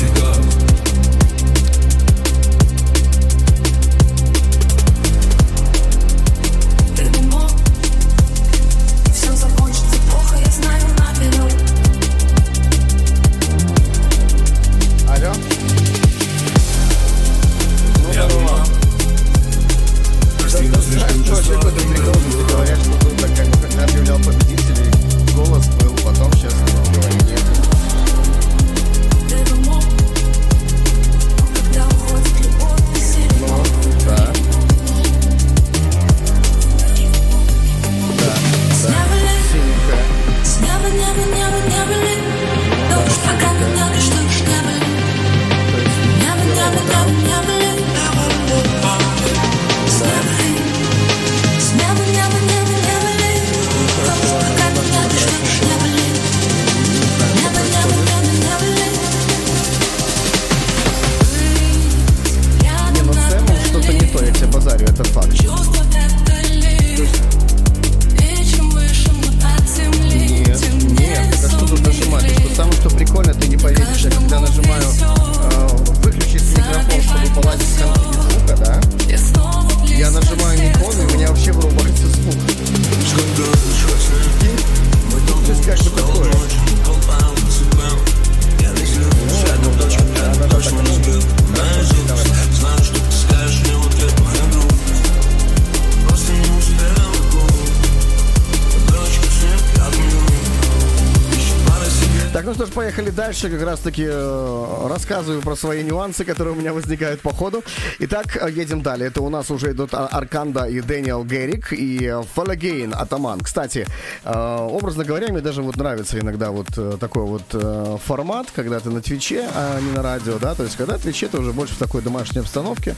дальше. 103.33 103.49
Как 103.49 103.63
раз 103.67 103.81
таки 103.81 104.05
э, 104.07 104.87
рассказываю 104.91 105.41
про 105.41 105.57
свои 105.57 105.83
нюансы, 105.83 106.25
которые 106.25 106.55
у 106.55 106.59
меня 106.59 106.73
возникают 106.75 107.21
по 107.23 107.33
ходу. 107.33 107.65
Итак, 108.01 108.37
э, 108.37 108.51
едем 108.51 108.83
далее. 108.83 109.09
Это 109.09 109.23
у 109.23 109.31
нас 109.31 109.51
уже 109.51 109.71
идут 109.73 109.95
А- 109.95 110.07
Арканда 110.07 110.65
и 110.65 110.81
Дэниел 110.83 111.25
Геррик 111.25 111.73
и 111.73 112.05
э, 112.05 112.23
Фалагейн 112.35 112.93
Атаман. 112.95 113.41
Кстати, 113.41 113.87
образно 114.25 115.05
говоря, 115.05 115.29
мне 115.29 115.41
даже 115.41 115.63
вот 115.63 115.77
нравится 115.77 116.19
иногда 116.19 116.51
вот 116.51 116.67
такой 117.01 117.23
вот 117.23 118.01
формат, 118.05 118.49
когда 118.55 118.81
ты 118.81 118.91
на 118.91 119.01
Твиче, 119.01 119.49
а 119.55 119.81
не 119.81 119.91
на 119.93 120.03
радио, 120.03 120.39
да, 120.39 120.55
то 120.55 120.65
есть 120.65 120.77
когда 120.77 120.99
Твиче 120.99 121.29
ты 121.29 121.39
уже 121.39 121.53
больше 121.53 121.75
в 121.75 121.79
такой 121.79 122.03
домашней 122.03 122.41
обстановке, 122.41 122.95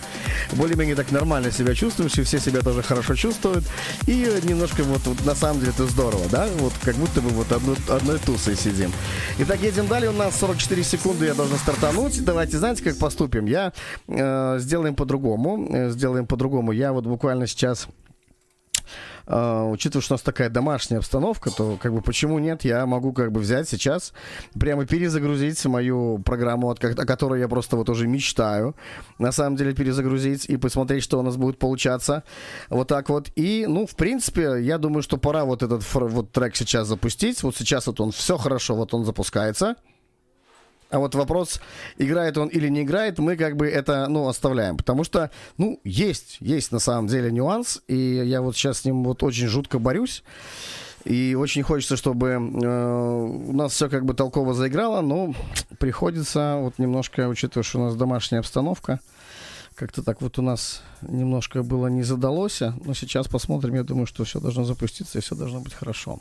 более-менее 0.52 0.96
так 0.96 1.10
нормально 1.12 1.50
себя 1.50 1.74
чувствуешь, 1.74 2.18
и 2.18 2.22
все 2.22 2.38
себя 2.40 2.60
тоже 2.60 2.82
хорошо 2.82 3.14
чувствуют, 3.14 3.64
и 4.06 4.28
немножко 4.42 4.82
вот, 4.82 5.02
вот 5.06 5.24
на 5.24 5.34
самом 5.34 5.60
деле 5.60 5.72
это 5.72 5.86
здорово, 5.86 6.24
да, 6.30 6.48
вот 6.58 6.72
как 6.82 6.94
будто 6.96 7.20
бы 7.20 7.28
вот 7.30 7.50
одну- 7.52 7.76
одной 7.88 8.18
тусой 8.18 8.56
сидим. 8.56 8.92
Итак, 9.36 9.58
едем 9.62 9.88
далее, 9.88 10.10
у 10.10 10.12
нас 10.12 10.36
44 10.36 10.84
секунды, 10.84 11.26
я 11.26 11.34
должен 11.34 11.58
стартануть. 11.58 12.24
Давайте, 12.24 12.56
знаете, 12.58 12.84
как 12.84 12.96
поступим? 12.98 13.46
Я 13.46 13.72
э, 14.06 14.58
сделаем 14.60 14.94
по-другому, 14.94 15.66
э, 15.70 15.90
сделаем 15.90 16.24
по-другому. 16.24 16.70
Я 16.70 16.92
вот 16.92 17.04
буквально 17.04 17.48
сейчас 17.48 17.88
учитывая, 19.74 20.02
что 20.02 20.14
у 20.14 20.16
нас 20.16 20.22
такая 20.22 20.48
домашняя 20.48 20.98
обстановка, 20.98 21.50
то 21.50 21.76
как 21.80 21.92
бы 21.92 22.00
почему 22.00 22.38
нет, 22.38 22.64
я 22.64 22.86
могу 22.86 23.12
как 23.12 23.32
бы 23.32 23.40
взять 23.40 23.68
сейчас, 23.68 24.12
прямо 24.58 24.86
перезагрузить 24.86 25.64
мою 25.66 26.18
программу, 26.24 26.70
от, 26.70 26.82
о 26.84 27.06
которой 27.06 27.40
я 27.40 27.48
просто 27.48 27.76
вот 27.76 27.88
уже 27.90 28.06
мечтаю, 28.06 28.74
на 29.18 29.32
самом 29.32 29.56
деле 29.56 29.74
перезагрузить 29.74 30.46
и 30.46 30.56
посмотреть, 30.56 31.02
что 31.02 31.18
у 31.18 31.22
нас 31.22 31.36
будет 31.36 31.58
получаться. 31.58 32.24
Вот 32.70 32.88
так 32.88 33.08
вот. 33.08 33.28
И, 33.36 33.66
ну, 33.68 33.86
в 33.86 33.94
принципе, 33.94 34.56
я 34.60 34.78
думаю, 34.78 35.02
что 35.02 35.16
пора 35.16 35.44
вот 35.44 35.62
этот 35.62 35.84
вот 35.94 36.32
трек 36.32 36.56
сейчас 36.56 36.88
запустить. 36.88 37.42
Вот 37.42 37.56
сейчас 37.56 37.86
вот 37.86 38.00
он 38.00 38.12
все 38.12 38.36
хорошо, 38.36 38.74
вот 38.74 38.94
он 38.94 39.04
запускается. 39.04 39.76
А 40.90 40.98
вот 40.98 41.14
вопрос, 41.14 41.60
играет 41.98 42.38
он 42.38 42.48
или 42.48 42.68
не 42.68 42.82
играет, 42.82 43.18
мы 43.18 43.36
как 43.36 43.56
бы 43.56 43.66
это, 43.66 44.06
ну, 44.08 44.28
оставляем. 44.28 44.76
Потому 44.76 45.02
что, 45.04 45.30
ну, 45.56 45.80
есть, 45.82 46.36
есть 46.40 46.72
на 46.72 46.78
самом 46.78 47.08
деле 47.08 47.32
нюанс, 47.32 47.82
и 47.88 47.96
я 47.96 48.42
вот 48.42 48.56
сейчас 48.56 48.80
с 48.80 48.84
ним 48.84 49.02
вот 49.02 49.22
очень 49.22 49.46
жутко 49.48 49.78
борюсь. 49.78 50.22
И 51.04 51.34
очень 51.34 51.62
хочется, 51.62 51.96
чтобы 51.96 52.28
э, 52.28 52.36
у 52.38 53.52
нас 53.52 53.72
все 53.72 53.90
как 53.90 54.06
бы 54.06 54.14
толково 54.14 54.54
заиграло, 54.54 55.02
но 55.02 55.34
приходится 55.78 56.56
вот 56.60 56.78
немножко, 56.78 57.28
учитывая, 57.28 57.62
что 57.62 57.80
у 57.80 57.84
нас 57.84 57.94
домашняя 57.94 58.38
обстановка, 58.38 59.00
как-то 59.74 60.02
так 60.02 60.22
вот 60.22 60.38
у 60.38 60.42
нас 60.42 60.82
немножко 61.02 61.62
было 61.62 61.88
не 61.88 62.02
задалось, 62.04 62.60
но 62.60 62.94
сейчас 62.94 63.28
посмотрим, 63.28 63.74
я 63.74 63.82
думаю, 63.82 64.06
что 64.06 64.24
все 64.24 64.40
должно 64.40 64.64
запуститься 64.64 65.18
и 65.18 65.20
все 65.20 65.34
должно 65.34 65.60
быть 65.60 65.74
хорошо. 65.74 66.20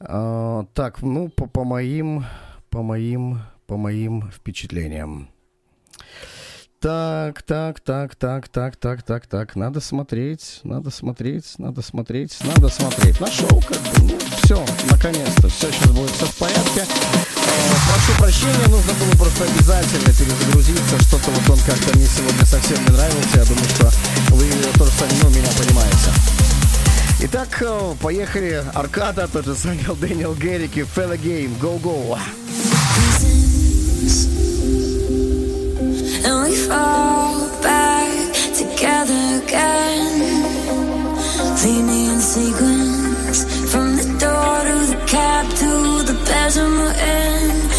А, 0.00 0.64
так, 0.74 1.02
ну, 1.02 1.28
по, 1.28 1.46
по 1.46 1.64
моим, 1.64 2.24
по 2.70 2.82
моим, 2.82 3.40
по 3.66 3.76
моим 3.76 4.30
впечатлениям. 4.30 5.28
Так, 6.84 7.42
так, 7.42 7.80
так, 7.80 8.14
так, 8.14 8.48
так, 8.48 8.76
так, 8.76 9.02
так, 9.02 9.26
так. 9.26 9.56
Надо 9.56 9.80
смотреть, 9.80 10.60
надо 10.64 10.90
смотреть, 10.90 11.54
надо 11.56 11.80
смотреть, 11.80 12.36
надо 12.44 12.68
смотреть. 12.68 13.18
Нашел, 13.20 13.62
как 13.66 13.80
бы, 13.80 14.02
ну, 14.02 14.18
все, 14.42 14.62
наконец-то. 14.90 15.48
Все 15.48 15.72
сейчас 15.72 15.90
будет 15.92 16.10
все 16.10 16.26
в 16.26 16.36
порядке. 16.36 16.82
Э, 16.82 17.74
прошу 17.88 18.20
прощения, 18.20 18.68
нужно 18.68 18.92
было 19.00 19.10
просто 19.16 19.44
обязательно 19.44 20.12
перезагрузиться. 20.12 21.00
Что-то 21.04 21.30
вот 21.30 21.56
он 21.56 21.64
как-то 21.64 21.96
мне 21.96 22.06
сегодня 22.06 22.44
совсем 22.44 22.76
не 22.84 22.90
нравился. 22.92 23.38
Я 23.38 23.44
думаю, 23.46 23.68
что 23.70 23.90
вы 24.34 24.50
тоже 24.76 24.90
ну, 25.22 25.30
меня 25.30 25.48
понимаете. 25.56 26.10
Итак, 27.22 27.62
э, 27.62 27.94
поехали. 28.02 28.62
Аркада, 28.74 29.26
тот 29.26 29.46
же 29.46 29.54
самый 29.54 29.78
Дэниел 29.98 30.34
и 30.34 30.84
Фелла 30.84 31.16
Гейм. 31.16 31.54
Go-go. 31.54 32.18
Sequence 42.34 43.44
from 43.70 43.96
the 43.96 44.06
door 44.18 44.56
to 44.68 44.76
the 44.92 45.00
cab 45.06 45.46
to 45.60 46.02
the 46.02 46.16
bedroom 46.24 46.80
in. 46.80 47.73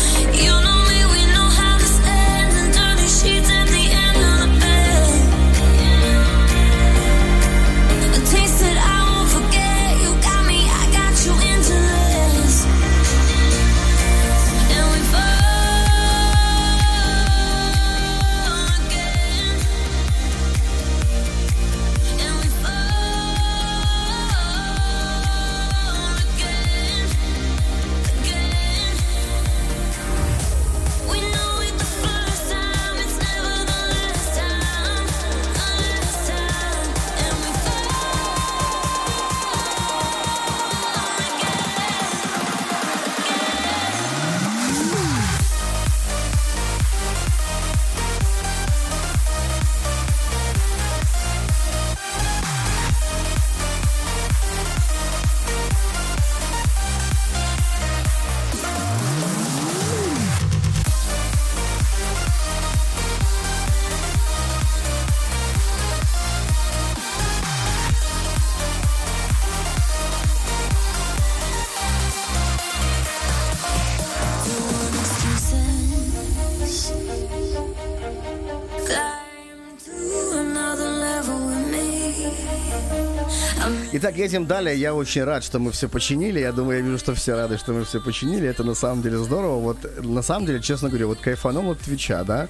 Итак, 84.05 84.17
едем 84.17 84.45
далее. 84.45 84.77
Я 84.77 84.93
очень 84.93 85.23
рад, 85.23 85.43
что 85.43 85.57
мы 85.57 85.71
все 85.71 85.89
починили. 85.89 86.39
Я 86.39 86.51
думаю, 86.51 86.77
я 86.77 86.85
вижу, 86.85 86.99
что 86.99 87.15
все 87.15 87.33
рады, 87.33 87.57
что 87.57 87.73
мы 87.73 87.85
все 87.85 87.99
починили. 87.99 88.47
Это 88.47 88.63
на 88.63 88.75
самом 88.75 89.01
деле 89.01 89.17
здорово. 89.17 89.59
Вот 89.59 89.77
на 90.03 90.21
самом 90.21 90.45
деле, 90.45 90.61
честно 90.61 90.89
говоря, 90.89 91.07
вот 91.07 91.21
кайфанул 91.21 91.71
от 91.71 91.79
Твича, 91.79 92.23
да? 92.23 92.47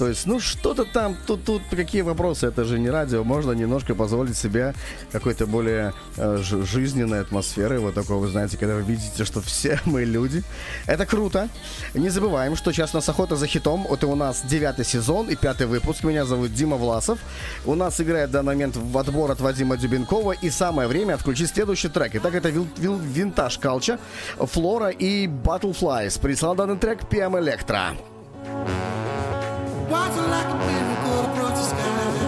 То 0.00 0.08
есть, 0.08 0.24
ну 0.26 0.40
что-то 0.40 0.86
там, 0.86 1.14
тут, 1.26 1.44
тут 1.44 1.60
какие 1.70 2.00
вопросы, 2.00 2.46
это 2.46 2.64
же 2.64 2.78
не 2.78 2.88
радио, 2.88 3.22
можно 3.22 3.52
немножко 3.52 3.94
позволить 3.94 4.34
себе 4.34 4.74
какой-то 5.12 5.46
более 5.46 5.92
э, 6.16 6.38
жизненной 6.40 7.20
атмосферы, 7.20 7.80
вот 7.80 7.92
такой, 7.92 8.16
вы 8.16 8.28
знаете, 8.28 8.56
когда 8.56 8.76
вы 8.76 8.80
видите, 8.80 9.26
что 9.26 9.42
все 9.42 9.78
мы 9.84 10.04
люди. 10.04 10.42
Это 10.86 11.04
круто. 11.04 11.50
Не 11.92 12.08
забываем, 12.08 12.56
что 12.56 12.72
сейчас 12.72 12.94
у 12.94 12.96
нас 12.96 13.10
охота 13.10 13.36
за 13.36 13.46
хитом, 13.46 13.86
это 13.90 14.06
у 14.06 14.14
нас 14.14 14.42
девятый 14.42 14.86
сезон 14.86 15.28
и 15.28 15.36
пятый 15.36 15.66
выпуск. 15.66 16.02
Меня 16.02 16.24
зовут 16.24 16.54
Дима 16.54 16.76
Власов. 16.76 17.18
У 17.66 17.74
нас 17.74 18.00
играет 18.00 18.30
в 18.30 18.32
данный 18.32 18.54
момент 18.54 18.76
в 18.76 18.96
отбор 18.96 19.30
от 19.30 19.40
Вадима 19.42 19.76
Дюбенкова, 19.76 20.32
и 20.32 20.48
самое 20.48 20.88
время 20.88 21.12
отключить 21.12 21.50
следующий 21.50 21.88
трек. 21.88 22.12
Итак, 22.14 22.34
это 22.34 22.48
вил- 22.48 22.68
вил- 22.78 22.98
винтаж 22.98 23.58
Калча, 23.58 23.98
Флора 24.38 24.88
и 24.88 25.26
Butterflies. 25.26 26.18
Прислал 26.18 26.54
данный 26.54 26.78
трек 26.78 27.00
PM 27.02 27.38
Electra. 27.38 27.98
Rising 29.90 30.30
like 30.30 30.46
a 30.46 30.54
miracle 30.54 31.32
across 31.32 31.72
the 31.72 31.76
sky. 31.76 32.19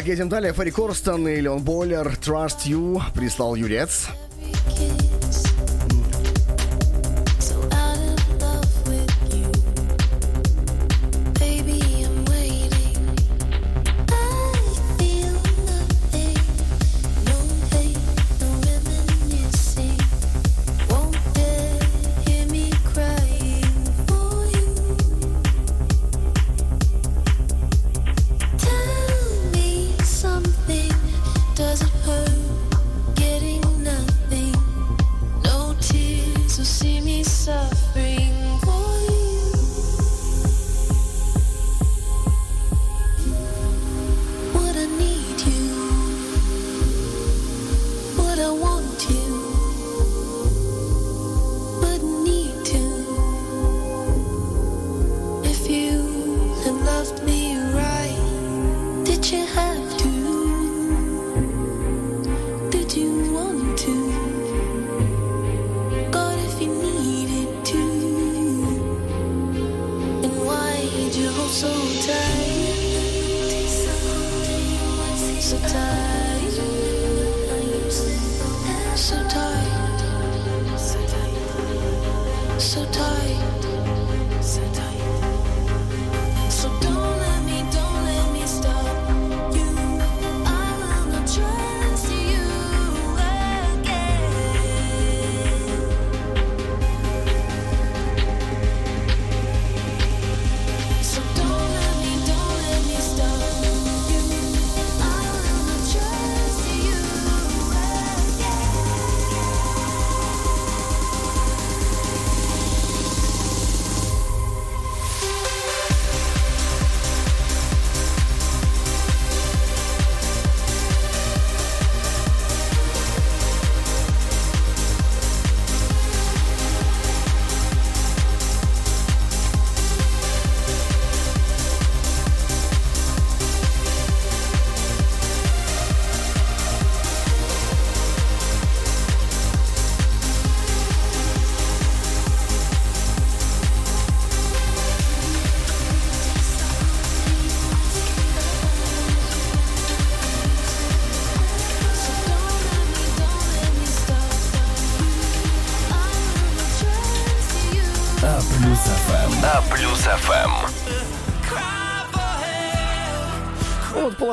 Итак, 0.00 0.08
едем 0.08 0.30
далее. 0.30 0.54
Ферри 0.54 0.70
Корстон 0.70 1.28
и 1.28 1.38
Леон 1.42 1.62
Бойлер, 1.62 2.06
Trust 2.22 2.64
You, 2.64 3.02
прислал 3.14 3.54
Юрец. 3.54 4.08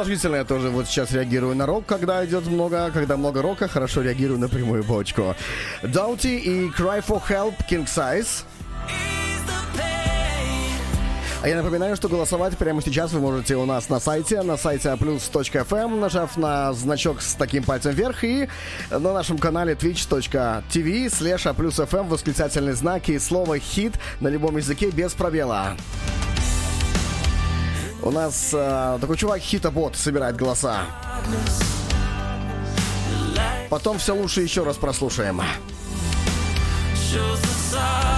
Вот 0.08 0.12
положительно 0.12 0.36
я 0.38 0.46
тоже 0.46 0.70
вот 0.70 0.88
сейчас 0.88 1.12
реагирую 1.12 1.54
на 1.54 1.66
рок, 1.66 1.86
когда 1.86 2.26
идет 2.26 2.48
много, 2.48 2.92
когда 2.94 3.18
много 3.18 3.42
рока, 3.42 3.68
хорошо 3.68 4.02
реагирую 4.02 4.40
на 4.40 4.48
прямую 4.48 4.86
бочку. 4.86 5.36
Даути 5.84 6.28
и 6.28 6.70
Cry 6.70 7.06
for 7.06 7.22
Help 7.28 7.56
King 7.70 7.86
Size. 7.86 8.46
А 11.44 11.50
я 11.50 11.58
напоминаю, 11.58 11.98
что 11.98 12.08
голосовать 12.08 12.58
прямо 12.58 12.82
сейчас 12.82 13.12
вы 13.12 13.20
можете 13.20 13.58
у 13.58 13.66
нас 13.66 13.90
на 13.90 14.00
сайте, 14.00 14.42
на 14.44 14.56
сайте 14.56 14.88
aplus.fm, 14.88 16.00
нажав 16.00 16.38
на 16.38 16.72
значок 16.72 17.22
с 17.22 17.34
таким 17.34 17.64
пальцем 17.64 17.92
вверх 17.92 18.24
и 18.24 18.48
на 18.90 19.14
нашем 19.14 19.38
канале 19.38 19.74
twitch.tv 19.74 21.08
slash 21.08 21.54
aplus.fm 21.54 22.08
восклицательный 22.08 22.74
знак 22.74 23.10
и 23.10 23.20
слово 23.20 23.60
хит 23.60 23.96
на 24.22 24.30
любом 24.30 24.56
языке 24.56 24.90
без 24.90 25.14
пробела. 25.14 25.76
У 28.02 28.12
нас 28.12 28.52
э, 28.54 28.98
такой 29.02 29.18
чувак 29.18 29.40
хитобот 29.42 29.96
собирает 29.96 30.36
голоса. 30.38 30.82
Потом 33.70 33.98
все 33.98 34.16
лучше 34.16 34.42
еще 34.42 34.64
раз 34.64 34.78
прослушаем. 34.78 35.42
shows 37.08 37.40
the 37.72 38.17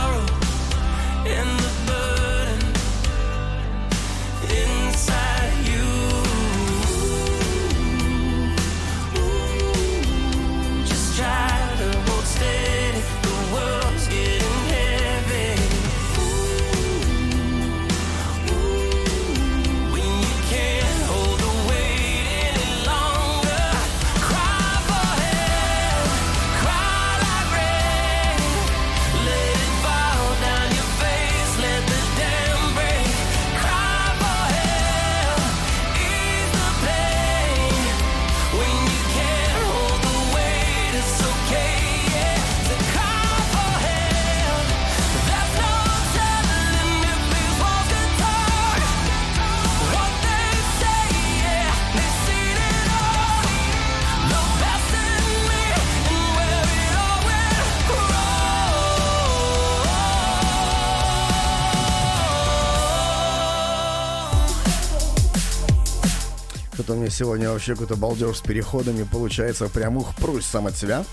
Что-то 66.89 67.01
у 67.01 67.03
меня 67.03 67.11
сегодня 67.11 67.51
вообще 67.51 67.73
какой-то 67.73 67.95
балдеж 67.97 68.37
с 68.37 68.41
переходами 68.41 69.03
получается. 69.03 69.69
Прям 69.69 69.97
ух, 69.97 70.15
прусь 70.15 70.43
сам 70.43 70.65
от 70.65 70.75
себя. 70.75 71.05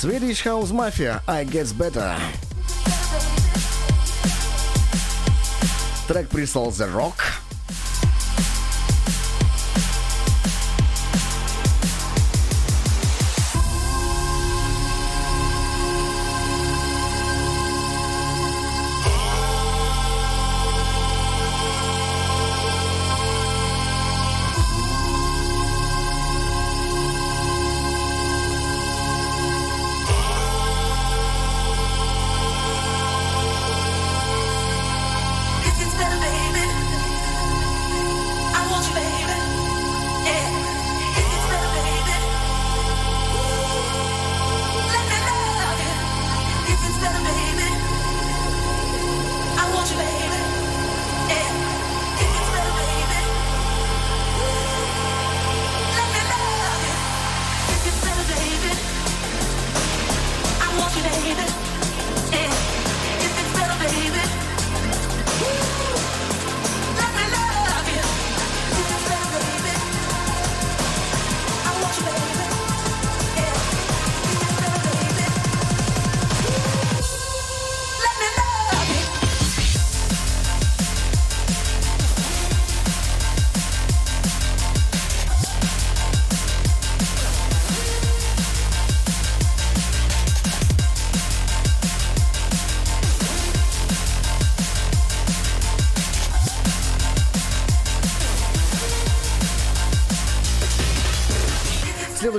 Swedish 0.00 0.44
House 0.44 0.70
Mafia, 0.70 1.22
I 1.26 1.44
Gets 1.44 1.74
Better. 1.76 2.16
Трек 6.06 6.28
прислал 6.28 6.68
The 6.68 6.88
Rock. 6.94 7.45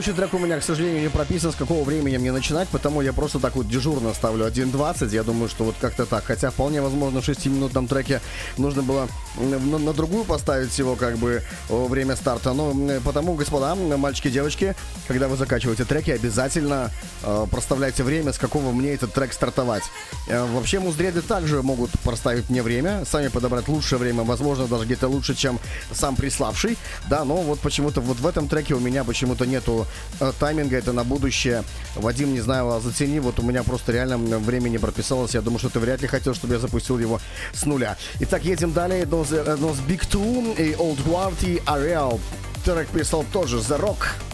Следующий 0.08 0.22
трек 0.22 0.42
у 0.42 0.46
меня, 0.46 0.58
к 0.58 0.64
сожалению, 0.64 1.02
не 1.02 1.10
прописан, 1.10 1.52
с 1.52 1.56
какого 1.56 1.84
времени 1.84 2.16
мне 2.16 2.32
начинать, 2.32 2.70
потому 2.70 3.02
я 3.02 3.12
просто 3.12 3.40
так 3.40 3.58
вот 3.58 3.68
дежурно 3.68 4.14
ставлю 4.14 4.46
1.20. 4.48 5.14
Я 5.14 5.24
думаю, 5.24 5.50
что 5.50 5.66
вот 5.66 5.76
как-то 5.82 6.06
так. 6.06 6.24
Хотя 6.24 6.50
вполне 6.50 6.82
возможно 6.82 7.20
в 7.20 7.28
6-минутном 7.28 7.88
треке 7.88 8.22
нужно 8.58 8.84
было 8.84 9.10
на, 9.38 9.78
на 9.78 9.94
другую 9.94 10.26
поставить 10.26 10.78
его 10.78 10.96
как 10.96 11.18
бы 11.18 11.44
время 11.70 12.16
старта. 12.16 12.54
Но 12.54 12.74
потому, 13.04 13.36
господа, 13.36 13.76
мальчики, 13.76 14.30
девочки, 14.30 14.76
когда 15.08 15.28
вы 15.28 15.38
закачиваете 15.38 15.86
треки, 15.86 16.12
обязательно 16.12 16.92
э, 17.24 17.46
проставляйте 17.50 18.04
время, 18.04 18.34
с 18.34 18.38
какого 18.38 18.72
мне 18.72 18.94
этот 18.94 19.14
трек 19.14 19.34
стартовать. 19.34 19.84
Э, 20.28 20.46
вообще 20.46 20.80
муздреды 20.80 21.22
также 21.22 21.62
могут 21.62 21.92
проставить 22.04 22.50
мне 22.50 22.62
время, 22.62 23.06
сами 23.06 23.28
подобрать 23.28 23.68
лучшее 23.68 24.00
время, 24.00 24.24
возможно, 24.24 24.68
даже 24.68 24.86
где-то 24.86 25.08
лучше, 25.08 25.36
чем 25.36 25.60
сам 25.92 26.16
приславший. 26.16 26.78
Да, 27.10 27.24
но 27.24 27.38
вот 27.38 27.60
почему-то 27.60 28.02
вот 28.02 28.18
в 28.18 28.28
этом 28.28 28.48
треке 28.48 28.74
у 28.74 28.80
меня 28.80 29.04
почему-то 29.04 29.46
нету 29.46 29.86
э, 30.20 30.32
тайминга, 30.40 30.78
это 30.78 30.94
на 30.94 31.04
будущее. 31.04 31.64
Вадим, 31.96 32.34
не 32.34 32.42
знаю, 32.42 32.72
а 32.72 32.80
зацени, 32.80 33.20
вот 33.20 33.40
у 33.40 33.44
меня 33.44 33.64
просто 33.64 33.92
реально 33.92 34.18
не 34.18 34.78
прописалось. 34.78 35.34
Я 35.34 35.42
думаю, 35.42 35.60
что 35.60 35.70
ты 35.70 35.80
вряд 35.80 36.02
ли 36.02 36.08
хотел, 36.08 36.34
чтобы 36.34 36.54
я 36.54 36.60
запустил 36.60 37.00
его 37.00 37.20
с 37.54 37.66
нуля. 37.66 37.98
Итак, 38.20 38.44
едем 38.44 38.74
далее. 38.74 39.06
Нос, 39.06 39.27
э, 39.32 39.56
Нос 39.56 39.78
Big 39.88 40.02
Two 40.10 40.56
и 40.58 40.74
Old 40.74 41.04
и 41.44 41.62
Ariel. 41.66 42.20
Трек 42.64 42.88
писал 42.90 43.26
тоже 43.32 43.58
The 43.58 43.80
Rock. 43.80 44.27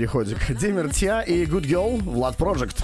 Переходик. 0.00 0.38
Димер 0.58 0.88
Тия 0.88 1.20
и 1.20 1.44
Good 1.44 1.66
Girl, 1.66 2.02
Влад 2.02 2.36
Project. 2.38 2.79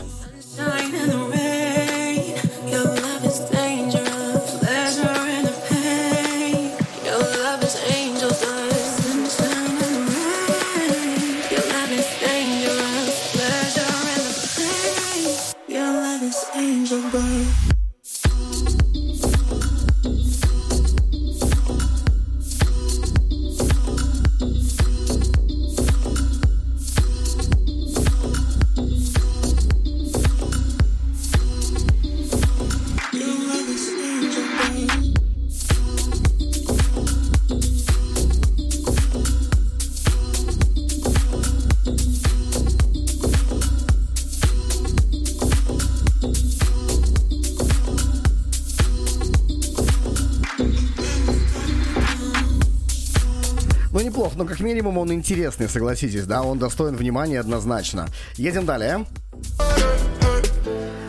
Как 54.56 54.64
минимум 54.64 54.96
он 54.96 55.12
интересный, 55.12 55.68
согласитесь, 55.68 56.24
да, 56.24 56.40
он 56.42 56.58
достоин 56.58 56.96
внимания 56.96 57.40
однозначно. 57.40 58.06
Едем 58.36 58.64
далее. 58.64 59.04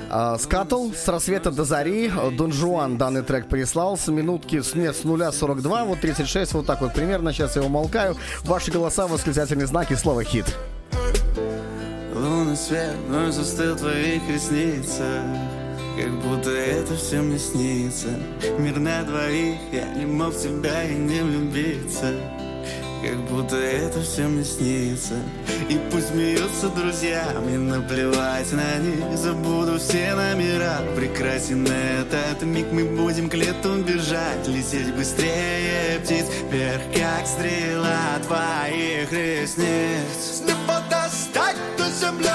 А, 0.10 0.38
Скатл 0.38 0.92
с 0.92 1.08
рассвета 1.08 1.50
до 1.50 1.64
зари. 1.64 2.12
Дон 2.34 2.52
Жуан 2.52 2.98
данный 2.98 3.22
трек 3.22 3.48
прислал. 3.48 3.98
С 3.98 4.08
минутки 4.08 4.60
с, 4.60 4.76
нет, 4.76 4.98
с 4.98 5.06
нуля 5.06 5.32
42, 5.32 5.86
вот 5.86 6.02
36, 6.02 6.56
вот 6.56 6.66
так 6.66 6.82
вот 6.82 6.94
примерно. 6.94 7.32
Сейчас 7.32 7.56
я 7.56 7.62
умолкаю. 7.62 8.18
Ваши 8.44 8.70
голоса, 8.70 9.08
восклицательные 9.08 9.68
знаки, 9.68 9.94
слово 9.94 10.26
хит. 10.26 10.54
Лунный 12.14 12.58
свет 12.58 12.96
вновь 13.08 13.34
застыл 13.34 13.78
твоих 13.78 14.28
ресницах 14.28 15.24
Как 15.96 16.12
будто 16.24 16.50
это 16.50 16.96
все 16.96 17.22
мне 17.22 17.38
снится 17.38 18.08
Мир 18.58 18.80
на 18.80 19.04
двоих, 19.04 19.60
я 19.72 19.94
не 19.94 20.08
мог 20.08 20.36
тебя 20.36 20.84
и 20.84 20.96
не 20.96 21.22
влюбиться 21.22 22.16
Как 23.08 23.20
будто 23.30 23.56
это 23.56 24.02
все 24.02 24.28
мне 24.28 24.44
снится. 24.44 25.14
И 25.70 25.80
пусть 25.90 26.10
смеются 26.10 26.68
друзья, 26.68 27.24
мне 27.46 27.58
наплевать 27.58 28.52
на 28.52 28.80
них. 28.80 29.18
Забуду 29.18 29.80
все 29.80 30.14
номера, 30.14 30.82
прекрасен 30.94 31.66
этот 31.66 32.44
миг. 32.44 32.68
Мы 32.74 32.84
будем 32.84 33.30
к 33.30 33.34
лету 33.36 33.82
бежать, 33.82 34.46
лететь 34.48 34.94
быстрее 34.94 36.02
птиц. 36.04 36.26
Вверх, 36.52 36.82
как 36.94 37.26
стрела 37.26 38.20
твоих 38.28 39.10
ресниц. 39.14 40.18
С 40.20 40.42
неба 40.42 40.84
достать 40.90 41.56
до 41.78 41.90
земли 41.90 42.28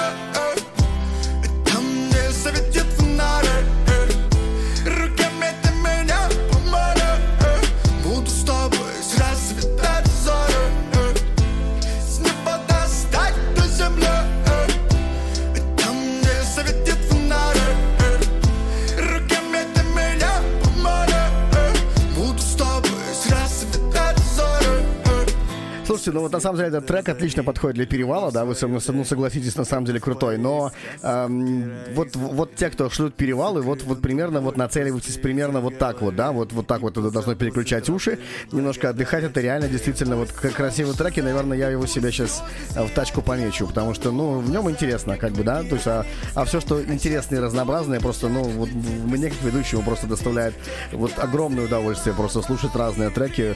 на 26.33 26.39
самом 26.39 26.57
деле 26.57 26.69
этот 26.69 26.85
трек 26.87 27.07
отлично 27.07 27.43
подходит 27.43 27.75
для 27.75 27.85
перевала, 27.85 28.31
да, 28.31 28.45
вы 28.45 28.55
со 28.55 28.67
мной 28.67 28.81
ну, 28.87 29.05
согласитесь, 29.05 29.55
на 29.55 29.65
самом 29.65 29.85
деле 29.85 29.99
крутой, 29.99 30.37
но 30.37 30.71
эм, 31.01 31.71
вот, 31.93 32.15
вот 32.15 32.55
те, 32.55 32.69
кто 32.69 32.89
шлют 32.89 33.15
перевалы, 33.15 33.61
вот, 33.61 33.83
вот 33.83 34.01
примерно 34.01 34.41
вот 34.41 34.57
нацеливайтесь 34.57 35.17
примерно 35.17 35.61
вот 35.61 35.77
так 35.77 36.01
вот, 36.01 36.15
да, 36.15 36.31
вот, 36.31 36.51
вот 36.51 36.67
так 36.67 36.81
вот 36.81 36.97
это 36.97 37.11
должно 37.11 37.35
переключать 37.35 37.89
уши, 37.89 38.19
немножко 38.51 38.89
отдыхать, 38.89 39.23
это 39.23 39.41
реально 39.41 39.67
действительно 39.67 40.15
вот 40.15 40.31
красивый 40.31 40.95
трек, 40.95 41.17
и, 41.17 41.21
наверное, 41.21 41.57
я 41.57 41.69
его 41.69 41.85
себе 41.85 42.11
сейчас 42.11 42.43
в 42.71 42.89
тачку 42.89 43.21
помечу, 43.21 43.67
потому 43.67 43.93
что, 43.93 44.11
ну, 44.11 44.39
в 44.39 44.49
нем 44.49 44.69
интересно, 44.69 45.17
как 45.17 45.33
бы, 45.33 45.43
да, 45.43 45.63
то 45.63 45.75
есть, 45.75 45.87
а, 45.87 46.05
а 46.35 46.45
все, 46.45 46.59
что 46.59 46.83
интересное 46.83 47.39
и 47.39 47.41
разнообразное, 47.41 47.99
просто, 47.99 48.27
ну, 48.27 48.43
вот 48.43 48.69
мне, 48.71 49.29
как 49.29 49.41
ведущему, 49.41 49.83
просто 49.83 50.07
доставляет 50.07 50.55
вот 50.91 51.11
огромное 51.17 51.65
удовольствие 51.65 52.15
просто 52.15 52.41
слушать 52.41 52.75
разные 52.75 53.09
треки, 53.09 53.55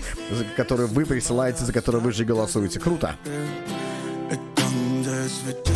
которые 0.56 0.88
вы 0.88 1.06
присылаете, 1.06 1.66
за 1.66 1.74
которые 1.74 2.02
вы 2.02 2.12
же 2.12 2.26
голосуете. 2.26 2.67
Круто. 2.76 3.16
Где 5.00 5.30
светит 5.30 5.70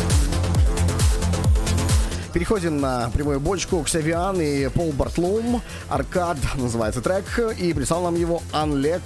Переходим 2.34 2.80
на 2.80 3.10
прямую 3.10 3.40
бочку. 3.40 3.82
Ксавиан 3.84 4.40
и 4.40 4.68
Пол 4.70 4.92
Бартлум. 4.92 5.62
Аркад 5.90 6.38
называется 6.56 7.02
трек. 7.02 7.26
И 7.58 7.74
прислал 7.74 8.04
нам 8.04 8.16
его 8.16 8.42
Анлек. 8.54 9.02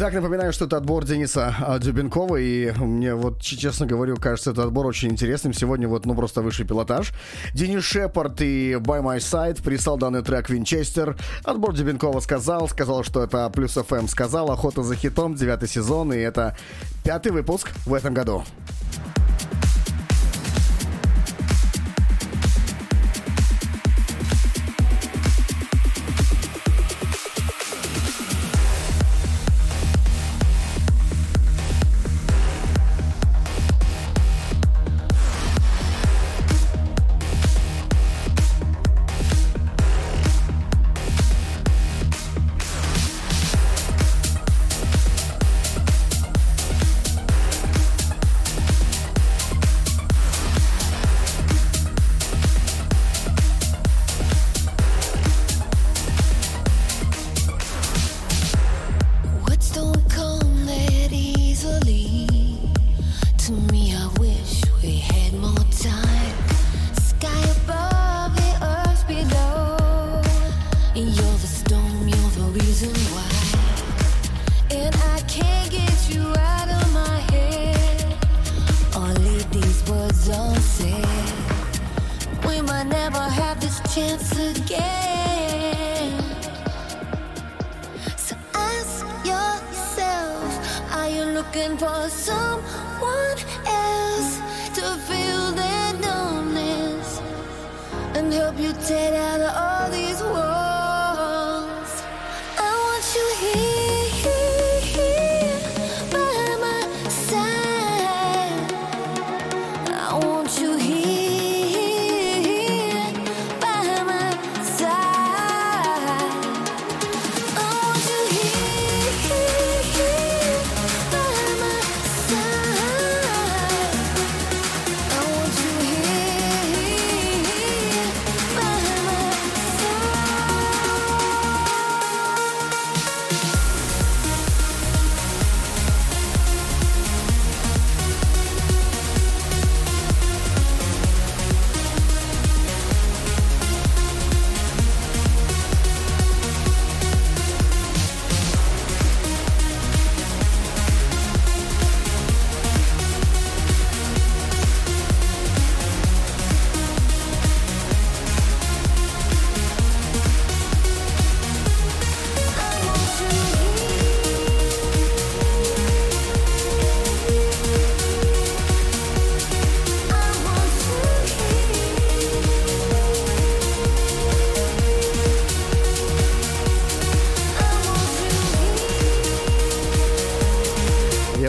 Итак, 0.00 0.14
напоминаю, 0.14 0.52
что 0.52 0.66
это 0.66 0.76
отбор 0.76 1.04
Дениса 1.04 1.56
а, 1.58 1.76
Дюбенкова, 1.80 2.36
и 2.36 2.70
мне 2.70 3.16
вот, 3.16 3.42
честно 3.42 3.84
говорю, 3.84 4.16
кажется, 4.16 4.52
этот 4.52 4.66
отбор 4.66 4.86
очень 4.86 5.10
интересным. 5.10 5.52
Сегодня 5.52 5.88
вот, 5.88 6.06
ну, 6.06 6.14
просто 6.14 6.40
высший 6.40 6.64
пилотаж. 6.64 7.12
Денис 7.52 7.82
Шепард 7.82 8.40
и 8.40 8.74
By 8.74 9.02
My 9.02 9.16
Side 9.16 9.60
прислал 9.60 9.98
данный 9.98 10.22
трек 10.22 10.50
Винчестер. 10.50 11.16
Отбор 11.42 11.74
Дюбенкова 11.74 12.20
сказал, 12.20 12.68
сказал, 12.68 13.02
что 13.02 13.24
это 13.24 13.50
Плюс 13.50 13.72
ФМ 13.72 14.06
сказал, 14.06 14.52
Охота 14.52 14.84
за 14.84 14.94
хитом, 14.94 15.34
девятый 15.34 15.68
сезон, 15.68 16.12
и 16.12 16.18
это 16.18 16.56
пятый 17.02 17.32
выпуск 17.32 17.72
в 17.84 17.92
этом 17.92 18.14
году. 18.14 18.44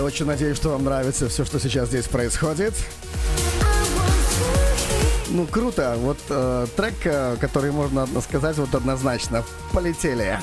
Очень 0.10 0.26
надеюсь, 0.26 0.58
что 0.58 0.70
вам 0.70 0.86
нравится 0.86 1.30
все, 1.30 1.46
что 1.46 1.60
сейчас 1.60 1.90
здесь 1.90 2.08
происходит. 2.08 2.74
Ну, 5.30 5.46
круто. 5.46 5.98
Вот 6.00 6.18
э, 6.30 6.66
трек, 6.76 6.96
э, 7.04 7.38
который 7.40 7.72
можно 7.72 8.08
сказать 8.20 8.58
вот 8.58 8.74
однозначно. 8.74 9.44
Полетели. 9.72 10.40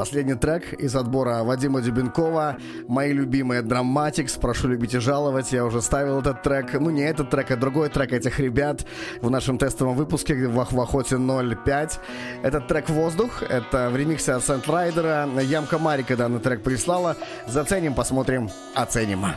Последний 0.00 0.34
трек 0.34 0.72
из 0.72 0.96
отбора 0.96 1.44
Вадима 1.44 1.82
Дюбенкова. 1.82 2.56
Мои 2.88 3.12
любимые 3.12 3.60
Драматикс. 3.60 4.32
Прошу 4.38 4.68
любить 4.68 4.94
и 4.94 4.98
жаловать. 4.98 5.52
Я 5.52 5.62
уже 5.66 5.82
ставил 5.82 6.20
этот 6.20 6.42
трек. 6.42 6.72
Ну, 6.72 6.88
не 6.88 7.02
этот 7.02 7.28
трек, 7.28 7.50
а 7.50 7.56
другой 7.56 7.90
трек 7.90 8.14
этих 8.14 8.40
ребят 8.40 8.86
в 9.20 9.28
нашем 9.28 9.58
тестовом 9.58 9.96
выпуске 9.96 10.48
в, 10.48 10.54
в 10.54 10.80
Охоте 10.80 11.18
05. 11.18 12.00
Этот 12.42 12.66
трек 12.66 12.88
«Воздух». 12.88 13.42
Это 13.42 13.90
в 13.90 13.96
ремиксе 13.98 14.32
от 14.32 14.42
Сент 14.42 14.66
Райдера. 14.70 15.28
Ямка 15.38 15.78
Марика 15.78 16.16
данный 16.16 16.40
трек 16.40 16.62
прислала. 16.62 17.18
Заценим, 17.46 17.92
посмотрим, 17.92 18.48
оценим. 18.74 19.20
На 19.20 19.36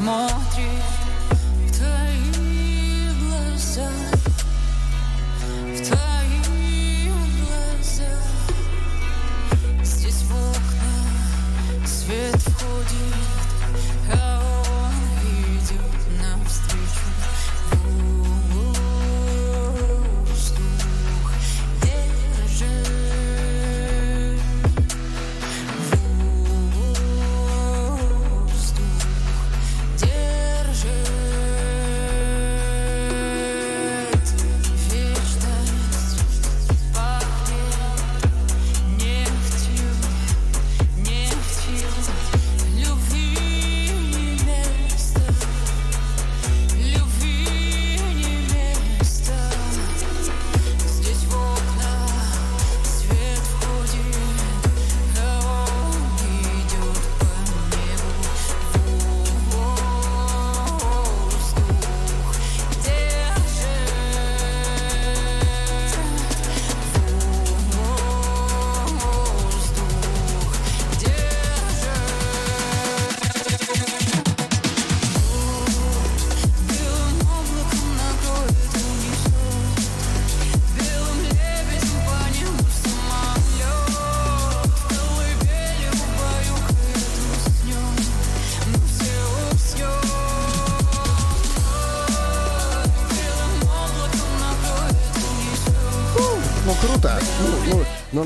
посмотри 0.00 0.69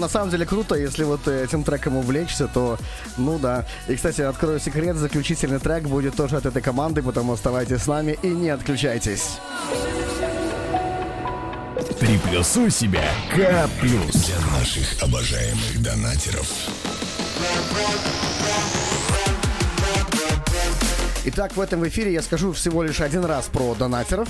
на 0.06 0.10
самом 0.10 0.30
деле 0.30 0.46
круто, 0.46 0.76
если 0.76 1.04
вот 1.04 1.28
этим 1.28 1.64
треком 1.64 1.98
увлечься, 1.98 2.48
то, 2.48 2.78
ну 3.18 3.40
да. 3.40 3.66
И, 3.88 3.96
кстати, 3.96 4.22
открою 4.22 4.60
секрет, 4.60 4.98
заключительный 4.98 5.58
трек 5.58 5.86
будет 5.86 6.16
тоже 6.16 6.38
от 6.38 6.46
этой 6.46 6.62
команды, 6.62 7.02
поэтому 7.02 7.34
оставайтесь 7.34 7.82
с 7.82 7.88
нами 7.88 8.16
и 8.22 8.28
не 8.28 8.50
отключайтесь. 8.50 9.40
Приплюсуй 12.00 12.70
себя 12.70 13.10
К+. 13.32 13.68
Для 13.82 14.40
наших 14.60 15.02
обожаемых 15.02 15.82
донатеров. 15.82 16.48
Итак, 21.26 21.58
в 21.58 21.62
этом 21.62 21.88
эфире 21.88 22.14
я 22.14 22.22
скажу 22.22 22.54
всего 22.54 22.84
лишь 22.84 23.02
один 23.02 23.26
раз 23.26 23.46
про 23.46 23.74
донатеров. 23.74 24.30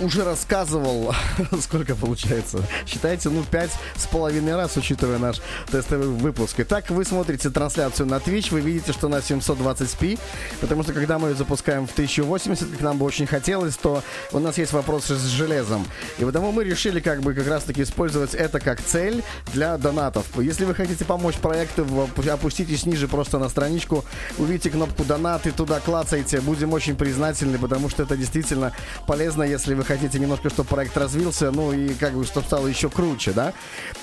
Уже 0.00 0.24
рассказывал, 0.24 1.14
сколько 1.62 1.94
получается, 1.94 2.62
считайте, 2.86 3.28
ну, 3.28 3.42
пять 3.42 3.70
с 3.96 4.06
половиной 4.06 4.56
раз, 4.56 4.76
учитывая 4.76 5.18
наш 5.18 5.40
тестовый 5.70 6.08
выпуск. 6.08 6.54
Итак, 6.58 6.90
вы 6.90 7.04
смотрите 7.04 7.50
трансляцию 7.50 8.06
на 8.06 8.16
Twitch, 8.16 8.50
вы 8.50 8.60
видите, 8.60 8.92
что 8.92 9.08
на 9.08 9.16
720p, 9.16 10.18
потому 10.60 10.82
что 10.82 10.92
когда 10.92 11.18
мы 11.18 11.30
ее 11.30 11.34
запускаем 11.34 11.86
в 11.86 11.92
1080, 11.92 12.70
как 12.70 12.80
нам 12.80 12.98
бы 12.98 13.06
очень 13.06 13.26
хотелось, 13.26 13.76
то 13.76 14.02
у 14.32 14.38
нас 14.38 14.58
есть 14.58 14.72
вопросы 14.72 15.16
с 15.16 15.24
железом. 15.24 15.86
И 16.18 16.24
потому 16.24 16.52
мы 16.52 16.64
решили 16.64 17.00
как 17.00 17.20
бы 17.22 17.34
как 17.34 17.48
раз-таки 17.48 17.82
использовать 17.82 18.34
это 18.34 18.60
как 18.60 18.82
цель 18.82 19.22
для 19.52 19.76
донатов. 19.78 20.26
Если 20.38 20.64
вы 20.64 20.74
хотите 20.74 21.04
помочь 21.04 21.36
проекту, 21.36 21.86
опуститесь 22.30 22.86
ниже 22.86 23.08
просто 23.08 23.38
на 23.38 23.48
страничку, 23.48 24.04
увидите 24.38 24.70
кнопку 24.70 25.04
донаты, 25.04 25.52
туда 25.52 25.80
клацайте, 25.80 26.40
будем 26.40 26.72
очень 26.72 26.96
признательны, 26.96 27.58
потому 27.58 27.88
что 27.88 28.02
это 28.02 28.16
действительно 28.16 28.72
полезно, 29.06 29.42
если 29.42 29.67
вы 29.74 29.84
хотите 29.84 30.18
немножко, 30.18 30.50
чтобы 30.50 30.68
проект 30.68 30.96
развился, 30.96 31.50
ну 31.50 31.72
и 31.72 31.94
как 31.94 32.14
бы, 32.14 32.24
чтобы 32.24 32.46
стало 32.46 32.66
еще 32.66 32.90
круче, 32.90 33.32
да? 33.32 33.52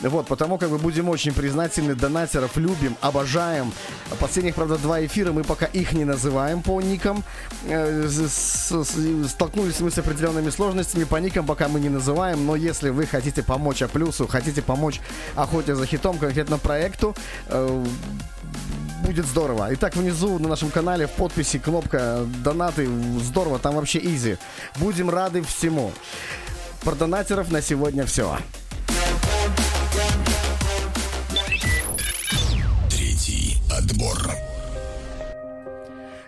Вот, 0.02 0.28
потому 0.28 0.58
как 0.58 0.70
бы 0.70 0.78
будем 0.78 1.10
очень 1.10 1.34
признательны, 1.34 1.96
донатеров 1.96 2.58
любим, 2.58 2.96
обожаем. 3.02 3.72
Последних, 4.20 4.56
правда, 4.56 4.78
два 4.78 5.04
эфира, 5.06 5.32
мы 5.32 5.44
пока 5.44 5.66
их 5.66 5.94
не 5.94 6.06
называем 6.06 6.62
по 6.62 6.82
никам. 6.82 7.24
Э, 7.68 8.08
Столкнулись 8.08 9.80
мы 9.80 9.92
с 9.92 9.98
определенными 9.98 10.50
сложностями, 10.50 11.04
по 11.04 11.18
никам 11.18 11.46
пока 11.46 11.68
мы 11.68 11.80
не 11.80 11.90
называем, 11.90 12.46
но 12.46 12.56
если 12.56 12.90
вы 12.90 13.06
хотите 13.06 13.44
помочь 13.44 13.82
А 13.82 13.88
плюсу, 13.88 14.28
хотите 14.28 14.62
помочь 14.62 15.02
охоте 15.36 15.76
за 15.76 15.86
хитом, 15.86 16.18
конкретно 16.18 16.58
проекту, 16.58 17.16
э, 17.48 17.86
будет 19.06 19.26
здорово. 19.26 19.68
Итак, 19.72 19.96
внизу 19.96 20.40
на 20.40 20.50
нашем 20.50 20.72
канале 20.72 21.06
в 21.06 21.12
подписи 21.12 21.60
кнопка 21.60 22.26
«Донаты». 22.44 22.88
Здорово, 23.20 23.60
там 23.60 23.76
вообще 23.76 24.00
easy. 24.00 24.38
Будем 24.78 25.10
рады 25.10 25.42
всему. 25.44 25.92
Про 26.84 26.96
донатеров 26.96 27.52
на 27.52 27.62
сегодня 27.62 28.06
все. 28.06 28.38
Третий 32.90 33.58
отбор. 33.72 34.18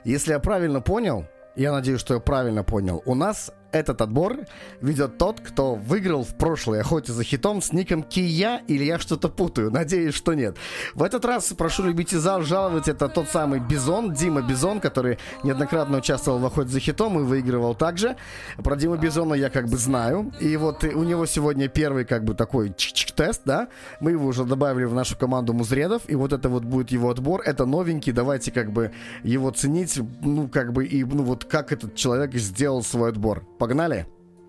Если 0.03 0.31
я 0.31 0.39
правильно 0.39 0.79
понял, 0.79 1.25
я 1.55 1.71
надеюсь, 1.71 1.99
что 1.99 2.13
я 2.13 2.19
правильно 2.19 2.63
понял, 2.63 3.01
у 3.05 3.15
нас 3.15 3.51
этот 3.71 4.01
отбор 4.01 4.39
ведет 4.81 5.17
тот, 5.17 5.41
кто 5.41 5.75
выиграл 5.75 6.23
в 6.23 6.35
прошлой 6.35 6.81
охоте 6.81 7.11
за 7.11 7.23
хитом 7.23 7.61
с 7.61 7.73
ником 7.73 8.03
Кия, 8.03 8.61
или 8.67 8.83
я 8.83 8.99
что-то 8.99 9.29
путаю, 9.29 9.71
надеюсь, 9.71 10.13
что 10.13 10.33
нет. 10.33 10.57
В 10.93 11.03
этот 11.03 11.25
раз 11.25 11.53
прошу 11.57 11.83
любить 11.83 12.13
и 12.13 12.17
зал 12.17 12.41
жаловать, 12.41 12.87
это 12.87 13.09
тот 13.09 13.27
самый 13.29 13.59
Бизон, 13.59 14.13
Дима 14.13 14.41
Бизон, 14.41 14.79
который 14.79 15.19
неоднократно 15.43 15.97
участвовал 15.97 16.39
в 16.39 16.45
охоте 16.45 16.69
за 16.69 16.79
хитом 16.79 17.19
и 17.19 17.23
выигрывал 17.23 17.75
также. 17.75 18.15
Про 18.57 18.75
Диму 18.75 18.97
Бизона 18.97 19.33
я 19.33 19.49
как 19.49 19.67
бы 19.67 19.77
знаю, 19.77 20.31
и 20.39 20.55
вот 20.57 20.83
у 20.83 21.03
него 21.03 21.25
сегодня 21.25 21.67
первый 21.67 22.05
как 22.05 22.23
бы 22.23 22.33
такой 22.33 22.69
чик-чик-тест, 22.69 23.41
да, 23.45 23.67
мы 23.99 24.11
его 24.11 24.27
уже 24.27 24.45
добавили 24.45 24.85
в 24.85 24.93
нашу 24.93 25.17
команду 25.17 25.53
музредов, 25.53 26.03
и 26.07 26.15
вот 26.15 26.33
это 26.33 26.49
вот 26.49 26.63
будет 26.63 26.91
его 26.91 27.09
отбор, 27.09 27.41
это 27.45 27.65
новенький, 27.65 28.13
давайте 28.13 28.51
как 28.51 28.71
бы 28.71 28.91
его 29.23 29.51
ценить, 29.51 29.99
ну 30.21 30.47
как 30.47 30.73
бы 30.73 30.85
и 30.85 31.03
ну 31.03 31.23
вот 31.23 31.45
как 31.45 31.71
этот 31.71 31.95
человек 31.95 32.33
сделал 32.35 32.83
свой 32.83 33.09
отбор. 33.09 33.43
Погнали! 33.66 34.06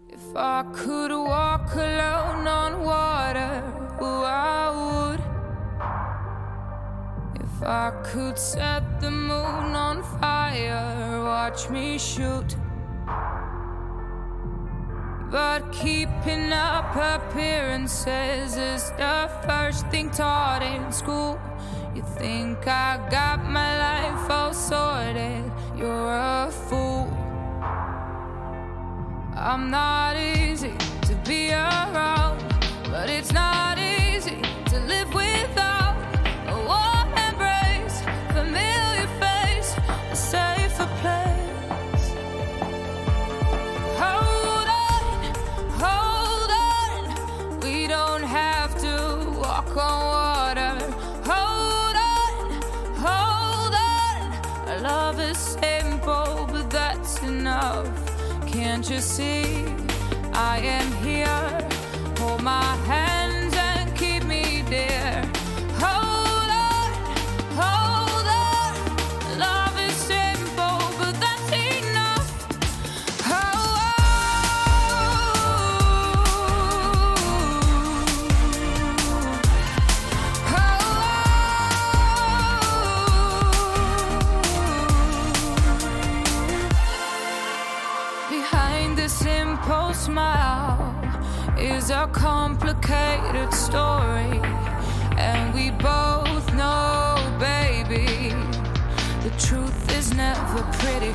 If 0.09 0.35
I 0.35 0.63
could 0.73 1.11
walk 1.11 1.73
alone 1.73 2.47
on 2.47 2.84
water, 2.84 3.63
oh, 3.99 4.23
I 4.23 4.65
would. 4.81 5.21
If 7.43 7.63
I 7.63 7.91
could 8.03 8.38
set 8.38 9.01
the 9.01 9.09
moon 9.09 9.75
on 9.75 10.03
fire, 10.19 11.19
watch 11.23 11.69
me 11.69 11.97
shoot. 11.97 12.55
But 15.31 15.71
keeping 15.71 16.53
up 16.53 16.95
appearances 16.95 18.55
is 18.55 18.91
the 18.91 19.30
first 19.47 19.88
thing 19.88 20.11
taught 20.11 20.61
in 20.61 20.91
school. 20.91 21.39
You 21.95 22.03
think 22.19 22.67
I 22.67 22.99
got 23.09 23.43
my 23.43 23.71
life 23.88 24.30
all 24.30 24.53
sorted? 24.53 25.51
You're 25.75 26.13
a 26.13 26.51
fool. 26.51 27.09
I'm 29.40 29.70
not 29.70 30.16
easy 30.16 30.74
to 31.02 31.15
be 31.24 31.52
around, 31.52 32.43
but 32.90 33.09
it's 33.09 33.32
not 33.32 33.78
easy 33.78 34.43
to 34.66 34.81
live 34.81 35.15
without 35.15 35.97
a 36.48 36.56
warm 36.66 37.09
embrace, 37.16 38.02
familiar 38.32 39.06
face, 39.23 39.77
a 40.10 40.16
safer 40.16 40.89
place. 41.01 42.12
Hold 44.02 44.69
on, 44.90 45.06
hold 45.85 46.51
on, 46.51 47.60
we 47.60 47.86
don't 47.86 48.24
have 48.24 48.77
to 48.81 49.31
walk 49.39 49.77
on 49.77 50.05
water. 50.16 50.74
Hold 51.31 51.97
on, 51.97 52.60
hold 53.06 53.74
on, 53.74 54.69
our 54.69 54.81
love 54.81 55.20
is 55.20 55.39
simple, 55.39 56.48
but 56.51 56.69
that's 56.70 57.23
enough. 57.23 57.97
Can't 58.68 58.90
you 58.90 59.00
see? 59.00 59.64
I 60.34 60.58
am 60.58 60.92
here. 61.02 61.68
Hold 62.18 62.42
my 62.42 62.76
hands 62.86 63.17
a 91.98 92.06
complicated 92.12 93.52
story. 93.52 94.40
And 95.18 95.52
we 95.52 95.70
both 95.70 96.46
know, 96.54 97.16
baby, 97.40 98.32
the 99.24 99.32
truth 99.46 99.78
is 99.98 100.14
never 100.14 100.62
pretty. 100.78 101.12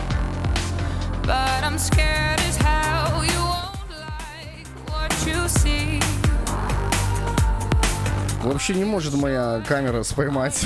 But 1.22 1.64
I'm 1.64 1.77
scared 1.77 2.39
as 2.49 2.57
hell 2.57 3.23
you 3.23 3.41
won't 3.53 3.91
like 4.10 4.68
what 4.89 5.11
you 5.26 5.47
see. 5.47 6.01
Вообще 8.43 8.73
не 8.73 8.84
может 8.84 9.14
моя 9.14 9.64
камера 9.65 10.03
споймать 10.03 10.65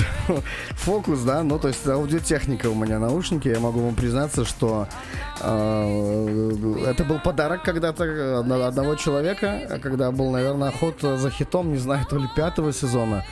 фокус, 0.76 1.20
да, 1.20 1.44
ну 1.44 1.60
то 1.60 1.68
есть 1.68 1.86
аудиотехника 1.86 2.68
у 2.68 2.74
меня 2.74 2.98
наушники, 2.98 3.46
я 3.46 3.60
могу 3.60 3.80
вам 3.84 3.94
признаться, 3.94 4.44
что 4.44 4.88
э, 4.90 5.17
это 5.40 7.04
был 7.04 7.18
подарок 7.20 7.62
когда-то 7.62 8.40
одно- 8.40 8.66
одного 8.66 8.94
человека, 8.96 9.80
когда 9.82 10.10
был, 10.10 10.30
наверное, 10.30 10.68
охота 10.68 11.16
за 11.18 11.30
хитом, 11.30 11.72
не 11.72 11.78
знаю, 11.78 12.04
то 12.06 12.16
ли 12.16 12.28
пятого 12.36 12.72
сезона. 12.72 13.24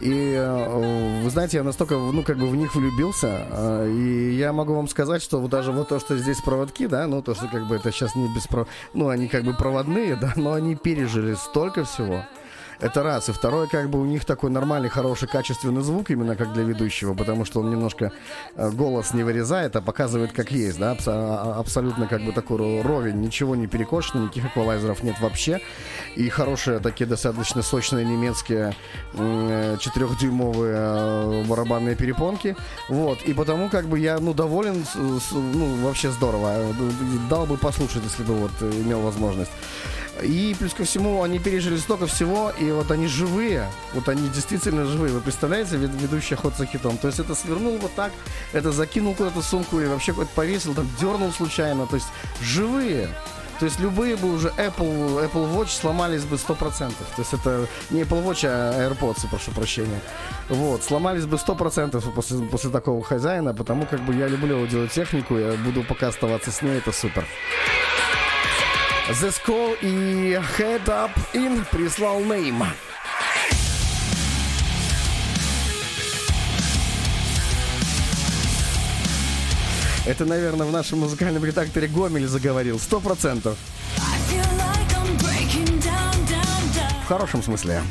И 0.00 0.34
э, 0.36 1.20
вы 1.22 1.30
знаете, 1.30 1.56
я 1.58 1.62
настолько, 1.62 1.94
ну, 1.94 2.22
как 2.22 2.36
бы 2.36 2.48
в 2.48 2.56
них 2.56 2.74
влюбился, 2.74 3.46
э, 3.50 3.88
и 3.88 4.34
я 4.34 4.52
могу 4.52 4.74
вам 4.74 4.88
сказать, 4.88 5.22
что 5.22 5.40
вот 5.40 5.50
даже 5.50 5.72
вот 5.72 5.88
то, 5.88 5.98
что 5.98 6.18
здесь 6.18 6.40
проводки, 6.42 6.86
да, 6.86 7.06
ну, 7.06 7.22
то, 7.22 7.34
что 7.34 7.48
как 7.48 7.66
бы 7.66 7.76
это 7.76 7.90
сейчас 7.92 8.14
не 8.14 8.28
беспро... 8.34 8.66
Ну, 8.92 9.08
они 9.08 9.26
как 9.28 9.44
бы 9.44 9.54
проводные, 9.54 10.16
да, 10.16 10.34
но 10.36 10.52
они 10.52 10.76
пережили 10.76 11.34
столько 11.34 11.84
всего. 11.84 12.24
Это 12.80 13.02
раз. 13.02 13.28
И 13.28 13.32
второе, 13.32 13.66
как 13.66 13.88
бы 13.88 14.00
у 14.00 14.04
них 14.04 14.24
такой 14.24 14.50
нормальный, 14.50 14.88
хороший, 14.88 15.28
качественный 15.28 15.82
звук, 15.82 16.10
именно 16.10 16.36
как 16.36 16.52
для 16.52 16.62
ведущего, 16.62 17.14
потому 17.14 17.44
что 17.44 17.60
он 17.60 17.70
немножко 17.70 18.12
э, 18.56 18.70
голос 18.70 19.14
не 19.14 19.22
вырезает, 19.22 19.76
а 19.76 19.80
показывает 19.80 20.32
как 20.32 20.50
есть, 20.50 20.78
да, 20.78 20.96
а- 21.06 21.54
а- 21.56 21.60
абсолютно 21.60 22.06
как 22.06 22.22
бы 22.22 22.32
такой 22.32 22.58
ро- 22.58 22.82
ровень, 22.82 23.20
ничего 23.20 23.56
не 23.56 23.66
перекошено, 23.66 24.24
никаких 24.24 24.46
эквалайзеров 24.46 25.02
нет 25.02 25.18
вообще. 25.20 25.60
И 26.16 26.28
хорошие 26.28 26.78
такие 26.80 27.06
достаточно 27.06 27.62
сочные 27.62 28.04
немецкие 28.04 28.74
э, 29.14 29.76
четырехдюймовые 29.80 30.74
э, 30.76 31.44
барабанные 31.48 31.96
перепонки. 31.96 32.56
Вот. 32.88 33.22
И 33.22 33.32
потому 33.32 33.68
как 33.70 33.86
бы 33.86 33.98
я, 33.98 34.18
ну, 34.18 34.34
доволен, 34.34 34.84
ну, 35.32 35.76
вообще 35.84 36.10
здорово. 36.10 36.56
Дал 37.30 37.46
бы 37.46 37.56
послушать, 37.56 38.02
если 38.04 38.22
бы 38.22 38.34
вот 38.34 38.50
имел 38.62 39.00
возможность. 39.00 39.50
И 40.22 40.56
плюс 40.58 40.72
ко 40.72 40.84
всему, 40.84 41.22
они 41.22 41.38
пережили 41.38 41.76
столько 41.76 42.06
всего, 42.06 42.50
и 42.58 42.70
вот 42.70 42.90
они 42.90 43.06
живые, 43.06 43.70
вот 43.92 44.08
они 44.08 44.28
действительно 44.30 44.84
живые. 44.86 45.12
Вы 45.12 45.20
представляете, 45.20 45.76
вед- 45.76 45.94
ведущий 46.00 46.34
охот 46.34 46.56
за 46.56 46.66
хитом? 46.66 46.96
То 46.96 47.08
есть 47.08 47.20
это 47.20 47.34
свернул 47.34 47.76
вот 47.78 47.94
так, 47.94 48.12
это 48.52 48.72
закинул 48.72 49.14
куда-то 49.14 49.42
сумку 49.42 49.78
или 49.78 49.86
вообще 49.86 50.12
какой-то 50.12 50.30
повесил, 50.34 50.74
там 50.74 50.88
дернул 50.98 51.32
случайно. 51.32 51.86
То 51.86 51.96
есть 51.96 52.08
живые. 52.40 53.08
То 53.58 53.64
есть 53.64 53.80
любые 53.80 54.16
бы 54.16 54.34
уже 54.34 54.48
Apple, 54.48 55.30
Apple 55.30 55.54
Watch 55.54 55.68
сломались 55.80 56.24
бы 56.24 56.36
100%. 56.36 56.58
То 56.88 56.94
есть 57.18 57.32
это 57.32 57.66
не 57.90 58.02
Apple 58.02 58.22
Watch, 58.24 58.44
а 58.44 58.90
AirPods, 58.90 59.28
прошу 59.30 59.50
прощения. 59.52 60.00
Вот, 60.48 60.82
сломались 60.82 61.24
бы 61.24 61.36
100% 61.36 62.12
после, 62.12 62.38
после 62.38 62.70
такого 62.70 63.02
хозяина, 63.02 63.54
потому 63.54 63.86
как 63.86 64.00
бы 64.00 64.14
я 64.14 64.28
люблю 64.28 64.58
аудиотехнику, 64.58 65.38
я 65.38 65.52
буду 65.52 65.82
пока 65.84 66.08
оставаться 66.08 66.50
с 66.52 66.60
ней, 66.60 66.76
это 66.78 66.92
супер. 66.92 67.26
The 69.08 69.30
Skull 69.30 69.78
и 69.82 70.32
Head 70.58 70.86
Up 70.86 71.12
In 71.32 71.64
прислал 71.70 72.22
Name. 72.22 72.66
Это, 80.04 80.24
наверное, 80.24 80.66
в 80.66 80.72
нашем 80.72 80.98
музыкальном 80.98 81.44
редакторе 81.44 81.86
Гомель 81.86 82.26
заговорил. 82.26 82.80
Сто 82.80 82.98
процентов. 82.98 83.56
В 87.04 87.06
хорошем 87.06 87.44
смысле. 87.44 87.82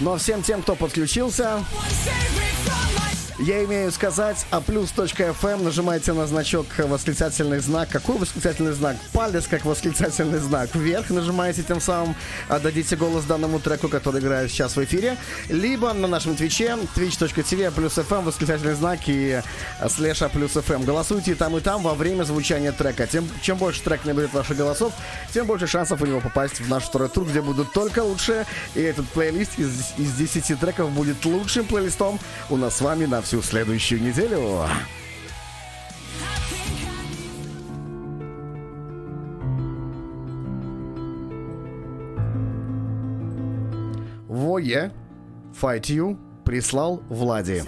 Но 0.00 0.16
всем 0.16 0.42
тем, 0.42 0.62
кто 0.62 0.76
подключился, 0.76 1.64
я 3.38 3.64
имею 3.64 3.92
сказать, 3.92 4.46
а 4.50 4.60
плюс.фм 4.60 5.62
нажимайте 5.62 6.12
на 6.12 6.26
значок 6.26 6.66
восклицательный 6.76 7.60
знак. 7.60 7.88
Какой 7.88 8.18
восклицательный 8.18 8.72
знак? 8.72 8.96
Палец 9.12 9.46
как 9.46 9.64
восклицательный 9.64 10.40
знак. 10.40 10.74
Вверх 10.74 11.10
нажимаете, 11.10 11.62
тем 11.62 11.80
самым 11.80 12.16
отдадите 12.48 12.96
голос 12.96 13.24
данному 13.24 13.60
треку, 13.60 13.88
который 13.88 14.20
играет 14.20 14.50
сейчас 14.50 14.74
в 14.74 14.82
эфире. 14.82 15.16
Либо 15.48 15.92
на 15.92 16.08
нашем 16.08 16.34
твиче 16.34 16.76
twitch.tv 16.96 17.70
плюс 17.70 17.96
fm 17.98 18.24
восклицательный 18.24 18.74
знак 18.74 19.00
и 19.06 19.40
слэша 19.88 20.28
плюс 20.28 20.56
fm. 20.56 20.84
Голосуйте 20.84 21.36
там, 21.36 21.56
и 21.56 21.60
там 21.60 21.82
во 21.82 21.94
время 21.94 22.24
звучания 22.24 22.72
трека. 22.72 23.06
Тем, 23.06 23.28
чем 23.40 23.56
больше 23.58 23.82
трек 23.82 24.04
наберет 24.04 24.32
ваших 24.32 24.56
голосов, 24.56 24.92
тем 25.32 25.46
больше 25.46 25.68
шансов 25.68 26.02
у 26.02 26.06
него 26.06 26.20
попасть 26.20 26.60
в 26.60 26.68
наш 26.68 26.84
второй 26.84 27.08
тур, 27.08 27.24
где 27.24 27.40
будут 27.40 27.72
только 27.72 28.00
лучшие. 28.02 28.46
И 28.74 28.80
этот 28.80 29.08
плейлист 29.10 29.58
из, 29.58 29.92
из 29.96 30.12
10 30.14 30.58
треков 30.58 30.90
будет 30.90 31.24
лучшим 31.24 31.64
плейлистом 31.66 32.18
у 32.50 32.56
нас 32.56 32.76
с 32.76 32.80
вами 32.80 33.04
на 33.06 33.18
всю 33.28 33.42
следующую 33.42 34.00
неделю. 34.00 34.64
Вое, 44.28 44.92
Fight 45.60 45.82
You 45.90 46.16
прислал 46.42 47.02
Влади. 47.10 47.64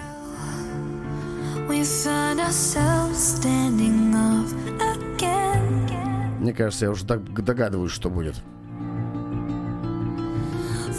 Мне 6.39 6.55
кажется, 6.55 6.87
я 6.87 6.91
уже 6.91 7.05
дог- 7.05 7.45
догадываюсь, 7.45 7.93
что 7.93 8.09
будет. 8.09 8.37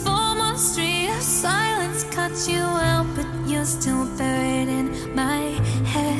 Form 0.06 0.40
on 0.40 0.56
street 0.56 1.10
of 1.10 1.22
silence 1.22 1.81
cut 2.12 2.48
you 2.48 2.62
out, 2.62 3.08
but 3.16 3.26
you're 3.48 3.66
still 3.66 4.06
buried 4.18 4.68
in 4.68 5.16
my 5.16 5.40
head. 5.86 6.11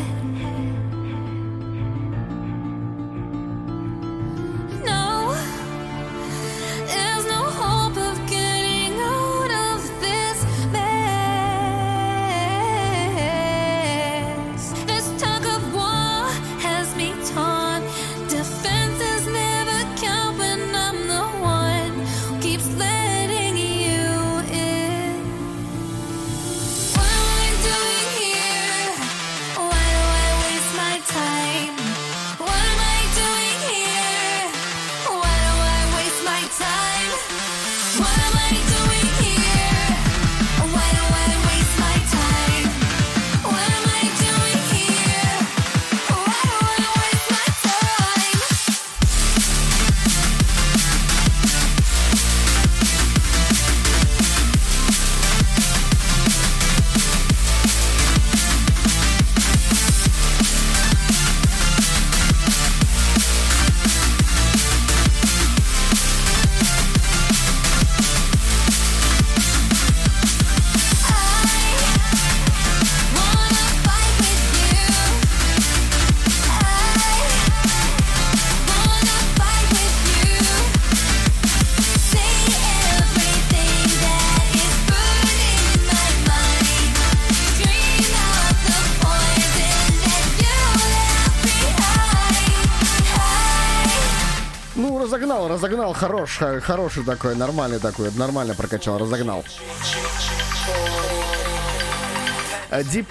Хорош, 96.02 96.40
хороший 96.64 97.04
такой, 97.04 97.36
нормальный 97.36 97.80
такой, 97.80 98.12
нормально 98.16 98.56
прокачал, 98.56 98.98
разогнал. 98.98 99.46
Дип 102.86 103.10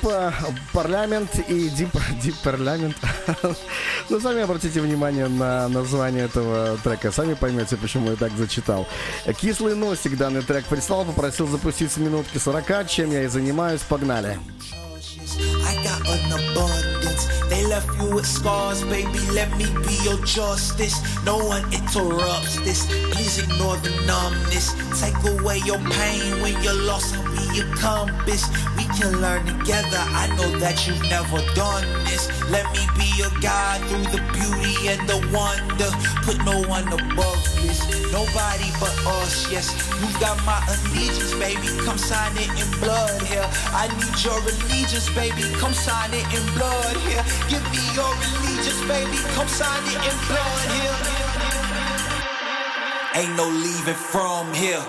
парламент 0.73 1.31
и 1.49 1.69
дип 1.69 1.91
дип 2.23 2.35
парламент. 2.43 2.97
Ну, 4.09 4.19
сами 4.19 4.43
обратите 4.43 4.81
внимание 4.81 5.29
на 5.29 5.69
название 5.69 6.25
этого 6.25 6.77
трека. 6.83 7.13
Сами 7.13 7.35
поймете, 7.35 7.77
почему 7.77 8.11
я 8.11 8.17
так 8.17 8.33
зачитал. 8.37 8.89
Кислый 9.41 9.77
носик 9.77 10.17
данный 10.17 10.43
трек 10.43 10.65
прислал, 10.65 11.05
попросил 11.05 11.47
запустить 11.47 11.93
с 11.93 11.97
минутки 11.97 12.39
40, 12.39 12.89
чем 12.89 13.13
я 13.13 13.23
и 13.23 13.29
занимаюсь. 13.29 13.83
Погнали. 13.83 14.41
I 15.63 15.77
got 15.85 16.01
an 16.09 16.33
abundance. 16.33 16.90
They 17.51 17.67
left 17.67 17.91
you 17.99 18.15
with 18.15 18.27
scars, 18.27 18.85
baby. 18.85 19.19
Let 19.33 19.51
me 19.59 19.67
be 19.83 19.99
your 20.05 20.25
justice. 20.25 21.03
No 21.25 21.37
one 21.37 21.65
interrupts 21.75 22.57
this. 22.61 22.87
Please 23.11 23.43
ignore 23.43 23.77
the 23.79 23.91
numbness. 24.07 24.73
Take 25.03 25.19
away 25.27 25.59
your 25.67 25.79
pain 25.91 26.41
when 26.43 26.55
you're 26.63 26.81
lost. 26.87 27.17
I'll 27.17 27.27
be 27.35 27.59
your 27.59 27.67
compass. 27.75 28.47
We 28.77 28.85
can 28.95 29.21
learn 29.21 29.45
together. 29.47 29.99
I 29.99 30.33
know 30.39 30.59
that 30.61 30.87
you've 30.87 31.03
never 31.11 31.43
done 31.55 31.83
this. 32.05 32.31
Let 32.51 32.71
me 32.71 32.87
be 32.95 33.11
your 33.19 33.35
guide 33.43 33.83
through 33.91 34.07
the 34.15 34.23
beauty 34.31 34.87
and 34.87 35.03
the 35.11 35.19
wonder. 35.35 35.91
Put 36.23 36.39
no 36.47 36.63
one 36.71 36.87
above 36.87 37.43
this. 37.67 37.83
Nobody 38.13 38.71
but 38.79 38.95
us, 39.23 39.51
yes. 39.51 39.75
You've 40.01 40.19
got 40.21 40.39
my 40.47 40.63
allegiance, 40.71 41.35
baby. 41.35 41.67
Come 41.83 41.99
sign 41.99 42.31
it 42.37 42.51
in 42.55 42.69
blood 42.79 43.23
here. 43.23 43.47
I 43.75 43.91
need 43.99 44.17
your 44.23 44.39
allegiance, 44.39 45.11
baby. 45.11 45.43
Come 45.59 45.75
sign 45.75 46.15
it 46.15 46.27
in 46.31 46.45
blood 46.55 46.97
here. 47.11 47.25
Give 47.49 47.65
me 47.73 47.83
your 47.95 48.13
allegiance, 48.13 48.83
baby. 48.89 49.17
Come 49.35 49.49
sign 49.49 49.83
it 49.87 50.03
in 50.11 50.17
blood 50.29 50.69
here. 50.77 50.97
Ain't 53.17 53.37
no 53.37 53.49
leaving 53.49 53.95
from 53.95 54.53
here. 54.55 54.83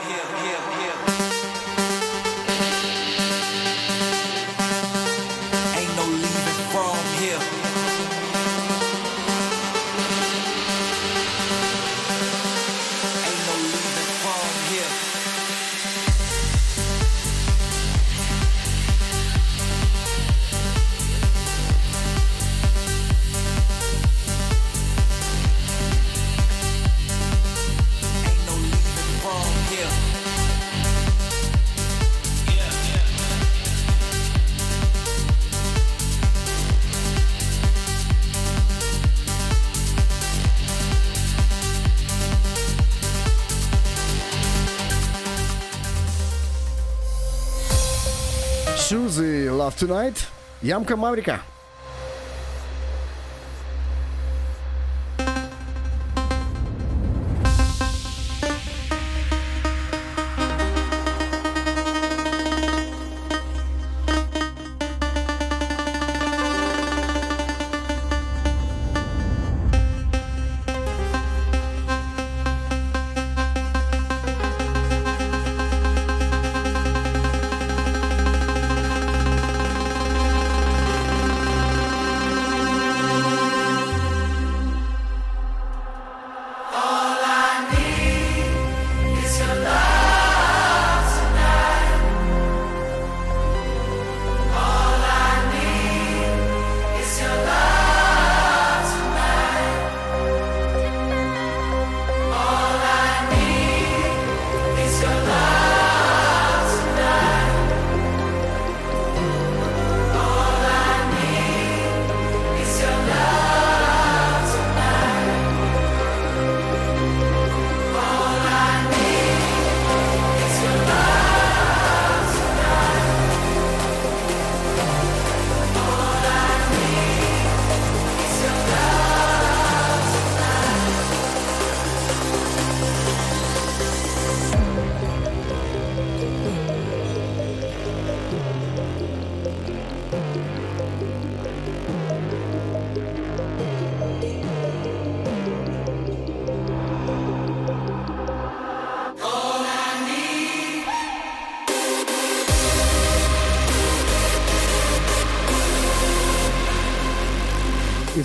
Tonight. 49.82 50.28
Ямка 50.62 50.95
Маврика. 50.95 51.41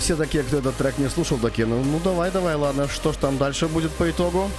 Все 0.07 0.15
такие, 0.15 0.41
кто 0.41 0.59
этот 0.59 0.77
трек 0.77 0.97
не 0.99 1.09
слушал, 1.09 1.37
такие, 1.37 1.67
ну, 1.67 1.83
ну 1.83 1.99
давай, 2.01 2.31
давай, 2.31 2.55
ладно, 2.55 2.87
что 2.87 3.11
ж 3.11 3.17
там 3.17 3.37
дальше 3.37 3.67
будет 3.67 3.91
по 3.91 4.09
итогу? 4.09 4.49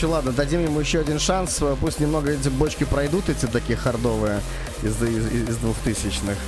Еще, 0.00 0.06
ладно, 0.06 0.32
дадим 0.32 0.64
ему 0.64 0.80
еще 0.80 1.00
один 1.00 1.18
шанс, 1.18 1.60
пусть 1.78 2.00
немного 2.00 2.30
эти 2.30 2.48
бочки 2.48 2.84
пройдут, 2.84 3.28
эти 3.28 3.44
такие 3.44 3.76
хардовые 3.76 4.40
из, 4.82 4.96
из, 5.02 5.50
из 5.50 5.56
двухтысячных. 5.58 6.38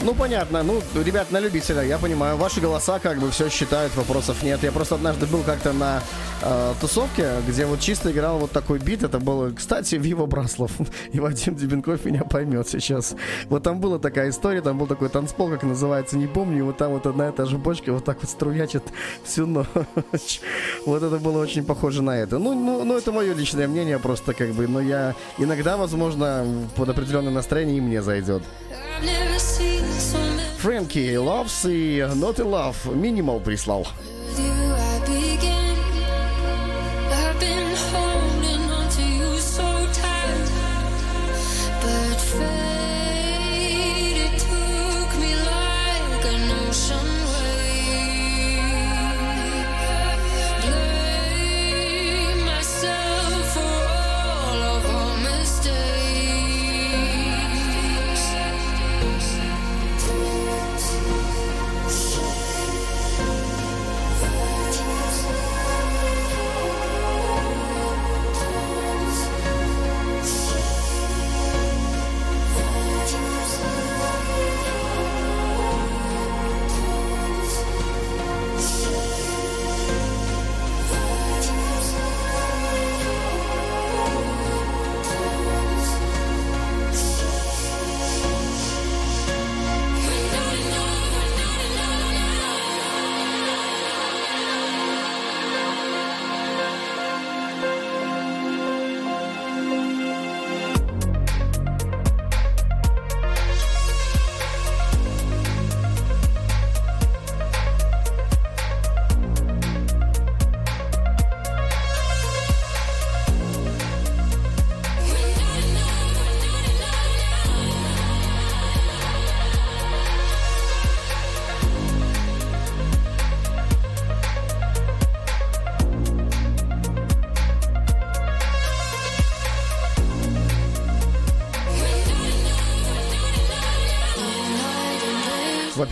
Ну, 0.00 0.14
понятно. 0.14 0.62
Ну, 0.62 0.80
ребят, 1.04 1.30
на 1.30 1.38
любителя, 1.38 1.82
я 1.82 1.98
понимаю. 1.98 2.38
Ваши 2.38 2.60
голоса 2.60 2.98
как 2.98 3.18
бы 3.18 3.30
все 3.30 3.50
считают, 3.50 3.94
вопросов 3.94 4.42
нет. 4.42 4.62
Я 4.62 4.72
просто 4.72 4.94
однажды 4.94 5.26
был 5.26 5.42
как-то 5.42 5.74
на 5.74 6.02
э, 6.42 6.74
тусовке, 6.80 7.30
где 7.46 7.66
вот 7.66 7.80
чисто 7.80 8.10
играл 8.10 8.38
вот 8.38 8.52
такой 8.52 8.78
бит. 8.78 9.02
Это 9.02 9.18
было, 9.18 9.50
кстати, 9.50 9.96
Вива 9.96 10.26
Браслов. 10.26 10.72
И 11.12 11.20
Вадим 11.20 11.54
Дебенков 11.54 12.04
меня 12.04 12.24
поймет 12.24 12.68
сейчас. 12.68 13.14
Вот 13.48 13.62
там 13.62 13.80
была 13.80 13.98
такая 13.98 14.30
история, 14.30 14.60
там 14.60 14.78
был 14.78 14.86
такой 14.86 15.08
танцпол, 15.08 15.50
как 15.50 15.62
называется, 15.62 16.16
не 16.16 16.26
помню. 16.26 16.58
И 16.58 16.62
вот 16.62 16.76
там 16.76 16.92
вот 16.92 17.06
одна 17.06 17.28
и 17.28 17.32
та 17.32 17.44
же 17.44 17.58
бочка 17.58 17.92
вот 17.92 18.04
так 18.04 18.18
вот 18.20 18.30
струячит 18.30 18.82
всю 19.24 19.46
ночь. 19.46 19.66
Вот 20.86 21.02
это 21.02 21.18
было 21.18 21.42
очень 21.42 21.64
похоже 21.64 22.02
на 22.02 22.16
это. 22.16 22.38
Ну, 22.38 22.54
ну, 22.54 22.84
ну 22.84 22.96
это 22.96 23.12
мое 23.12 23.34
личное 23.34 23.68
мнение 23.68 23.98
просто 23.98 24.32
как 24.32 24.50
бы. 24.50 24.66
Но 24.66 24.80
я 24.80 25.14
иногда, 25.38 25.76
возможно, 25.76 26.46
под 26.76 26.88
определенное 26.88 27.32
настроение 27.32 27.78
и 27.78 27.80
мне 27.80 28.02
зайдет. 28.02 28.42
Фрэнки 30.58 31.16
Ловс 31.16 31.64
и 31.66 31.98
Not 31.98 32.36
Love 32.36 32.96
Минимал 32.96 33.40
прислал. 33.40 33.86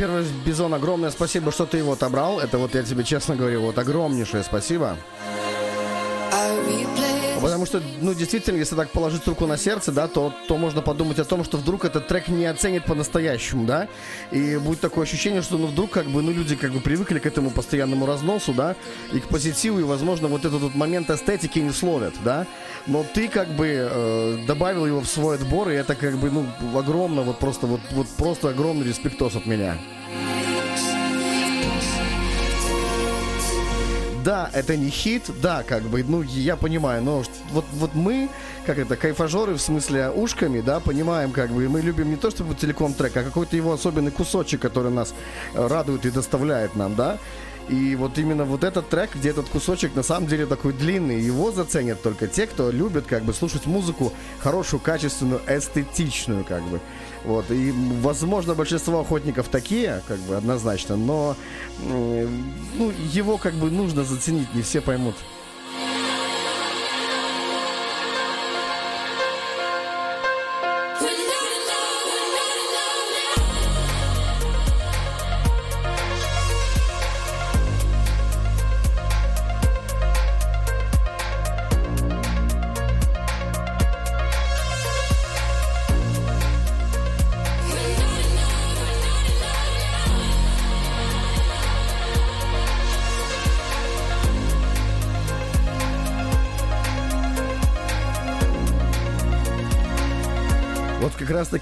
Во-первых, 0.06 0.32
Бизон, 0.44 0.72
огромное 0.72 1.10
спасибо, 1.10 1.50
что 1.50 1.66
ты 1.66 1.78
его 1.78 1.94
отобрал. 1.94 2.38
Это 2.38 2.58
вот 2.58 2.76
я 2.76 2.84
тебе 2.84 3.02
честно 3.02 3.34
говорю, 3.34 3.62
вот 3.62 3.76
огромнейшее 3.76 4.44
спасибо. 4.44 4.96
Потому 7.42 7.66
что, 7.66 7.82
ну, 8.00 8.14
действительно, 8.14 8.56
если 8.56 8.76
так 8.76 8.90
положить 8.90 9.26
руку 9.26 9.46
на 9.46 9.56
сердце, 9.56 9.90
да, 9.90 10.06
то, 10.06 10.32
то 10.46 10.56
можно 10.56 10.80
подумать 10.80 11.18
о 11.18 11.24
том, 11.24 11.44
что 11.44 11.56
вдруг 11.56 11.84
этот 11.84 12.06
трек 12.06 12.28
не 12.28 12.46
оценит 12.46 12.84
по-настоящему, 12.84 13.64
да, 13.66 13.88
и 14.30 14.56
будет 14.56 14.80
такое 14.80 15.04
ощущение, 15.04 15.42
что, 15.42 15.58
ну, 15.58 15.66
вдруг, 15.66 15.90
как 15.90 16.06
бы, 16.06 16.22
ну, 16.22 16.30
люди, 16.30 16.54
как 16.54 16.72
бы, 16.72 16.80
привыкли 16.80 17.18
к 17.18 17.26
этому 17.26 17.50
постоянному 17.50 18.06
разносу, 18.06 18.52
да, 18.52 18.74
и 19.12 19.18
к 19.20 19.28
позитиву, 19.28 19.80
и, 19.80 19.82
возможно, 19.82 20.28
вот 20.28 20.44
этот 20.44 20.60
вот 20.60 20.74
момент 20.74 21.10
эстетики 21.10 21.58
не 21.58 21.72
словят, 21.72 22.14
да, 22.24 22.46
но 22.86 23.04
ты, 23.14 23.28
как 23.28 23.48
бы, 23.48 23.66
э, 23.68 24.38
добавил 24.46 24.86
его 24.86 25.00
в 25.00 25.06
свой 25.06 25.36
отбор, 25.36 25.68
и 25.70 25.74
это, 25.74 25.94
как 25.94 26.16
бы, 26.16 26.30
ну, 26.30 26.46
огромно, 26.76 27.22
вот 27.22 27.38
просто, 27.38 27.66
вот, 27.66 27.80
вот 27.90 28.06
просто 28.16 28.48
огромный 28.48 28.86
респектос 28.86 29.36
от 29.36 29.46
меня. 29.46 29.78
Да, 34.26 34.50
это 34.52 34.76
не 34.76 34.90
хит, 34.90 35.30
да, 35.40 35.62
как 35.62 35.84
бы, 35.84 36.02
ну, 36.02 36.20
я 36.20 36.56
понимаю, 36.56 37.00
но 37.00 37.22
вот, 37.52 37.64
вот 37.74 37.94
мы, 37.94 38.28
как 38.66 38.76
это, 38.76 38.96
кайфажоры, 38.96 39.54
в 39.54 39.60
смысле 39.60 40.10
ушками, 40.10 40.60
да, 40.60 40.80
понимаем, 40.80 41.30
как 41.30 41.50
бы, 41.50 41.68
мы 41.68 41.80
любим 41.80 42.10
не 42.10 42.16
то, 42.16 42.32
чтобы 42.32 42.54
целиком 42.54 42.92
трек, 42.92 43.16
а 43.16 43.22
какой-то 43.22 43.54
его 43.54 43.72
особенный 43.72 44.10
кусочек, 44.10 44.60
который 44.60 44.90
нас 44.90 45.14
э, 45.54 45.64
радует 45.64 46.06
и 46.06 46.10
доставляет 46.10 46.74
нам, 46.74 46.96
да. 46.96 47.18
И 47.68 47.94
вот 47.94 48.18
именно 48.18 48.44
вот 48.44 48.64
этот 48.64 48.88
трек, 48.88 49.14
где 49.14 49.30
этот 49.30 49.48
кусочек 49.48 49.94
на 49.94 50.02
самом 50.02 50.28
деле 50.28 50.46
такой 50.46 50.72
длинный, 50.72 51.20
его 51.20 51.52
заценят 51.52 52.02
только 52.02 52.26
те, 52.26 52.48
кто 52.48 52.72
любит 52.72 53.06
как 53.06 53.22
бы 53.22 53.32
слушать 53.32 53.66
музыку 53.66 54.12
хорошую, 54.40 54.80
качественную, 54.80 55.40
эстетичную, 55.46 56.44
как 56.44 56.62
бы. 56.64 56.80
Вот, 57.24 57.50
и, 57.50 57.72
возможно, 58.00 58.54
большинство 58.54 59.00
охотников 59.00 59.48
такие, 59.48 60.02
как 60.06 60.18
бы, 60.20 60.36
однозначно, 60.36 60.96
но 60.96 61.36
ну, 61.80 62.92
его 63.12 63.36
как 63.36 63.54
бы 63.54 63.70
нужно 63.70 64.04
заценить, 64.04 64.54
не 64.54 64.62
все 64.62 64.80
поймут. 64.80 65.16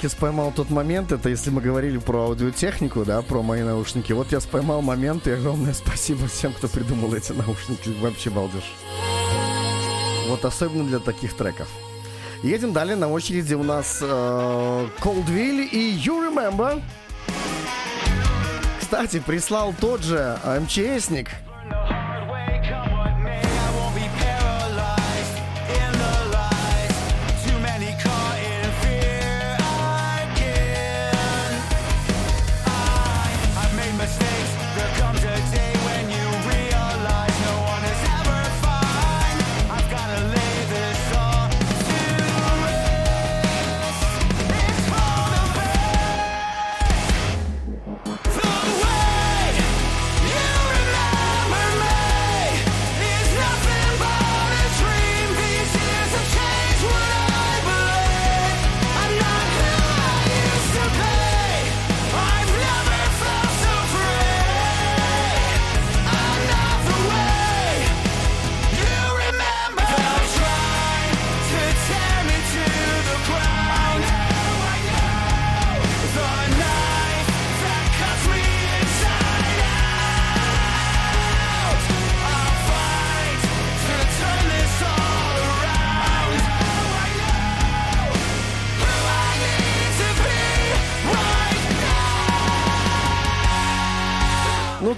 Как 0.04 0.10
раз 0.10 0.12
таки 0.12 0.18
споймал 0.18 0.52
тот 0.52 0.70
момент, 0.70 1.12
это 1.12 1.30
если 1.30 1.50
мы 1.50 1.62
говорили 1.62 1.98
про 1.98 2.24
аудиотехнику, 2.24 3.04
да, 3.04 3.22
про 3.22 3.42
мои 3.42 3.62
наушники. 3.62 4.12
Вот 4.12 4.32
я 4.32 4.40
споймал 4.40 4.82
момент, 4.82 5.26
и 5.26 5.30
огромное 5.30 5.72
спасибо 5.74 6.26
всем, 6.26 6.52
кто 6.52 6.68
придумал 6.68 7.14
эти 7.14 7.32
наушники. 7.32 7.90
Вообще 8.00 8.30
балдеж. 8.30 8.64
Вот 10.28 10.44
особенно 10.44 10.84
для 10.84 10.98
таких 10.98 11.34
треков. 11.34 11.68
Едем 12.42 12.72
далее. 12.72 12.96
На 12.96 13.10
очереди 13.10 13.54
у 13.54 13.62
нас 13.62 14.00
э, 14.02 14.88
Coldville 15.00 15.66
и 15.72 15.96
You 15.96 16.28
Remember. 16.28 16.82
Кстати, 18.80 19.20
прислал 19.20 19.74
тот 19.80 20.02
же 20.02 20.38
э, 20.44 20.60
МЧСник. 20.60 21.30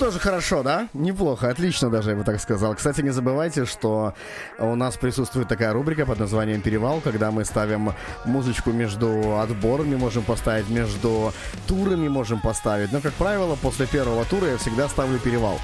Тоже 0.07 0.21
хорошо, 0.21 0.63
да? 0.63 0.89
Неплохо, 0.95 1.49
отлично 1.49 1.91
даже, 1.91 2.11
я 2.11 2.17
бы 2.17 2.23
так 2.23 2.41
сказал. 2.41 2.77
Кстати, 2.77 3.01
не 3.01 3.11
забывайте, 3.11 3.65
что 3.65 4.15
у 4.57 4.77
нас 4.77 4.97
присутствует 4.97 5.49
такая 5.49 5.73
рубрика 5.73 6.07
под 6.07 6.21
названием 6.21 6.61
«Перевал», 6.61 7.01
когда 7.01 7.33
мы 7.33 7.45
ставим 7.45 7.93
музычку 8.25 8.71
между 8.71 9.37
отборами, 9.41 9.97
можем 9.97 10.23
поставить, 10.23 10.69
между 10.69 11.33
турами 11.67 12.07
можем 12.07 12.41
поставить. 12.41 12.93
Но, 12.93 13.01
как 13.01 13.15
правило, 13.15 13.57
после 13.61 13.87
первого 13.87 14.25
тура 14.25 14.47
я 14.47 14.59
всегда 14.59 14.89
ставлю 14.89 15.19
«Перевал». 15.19 15.59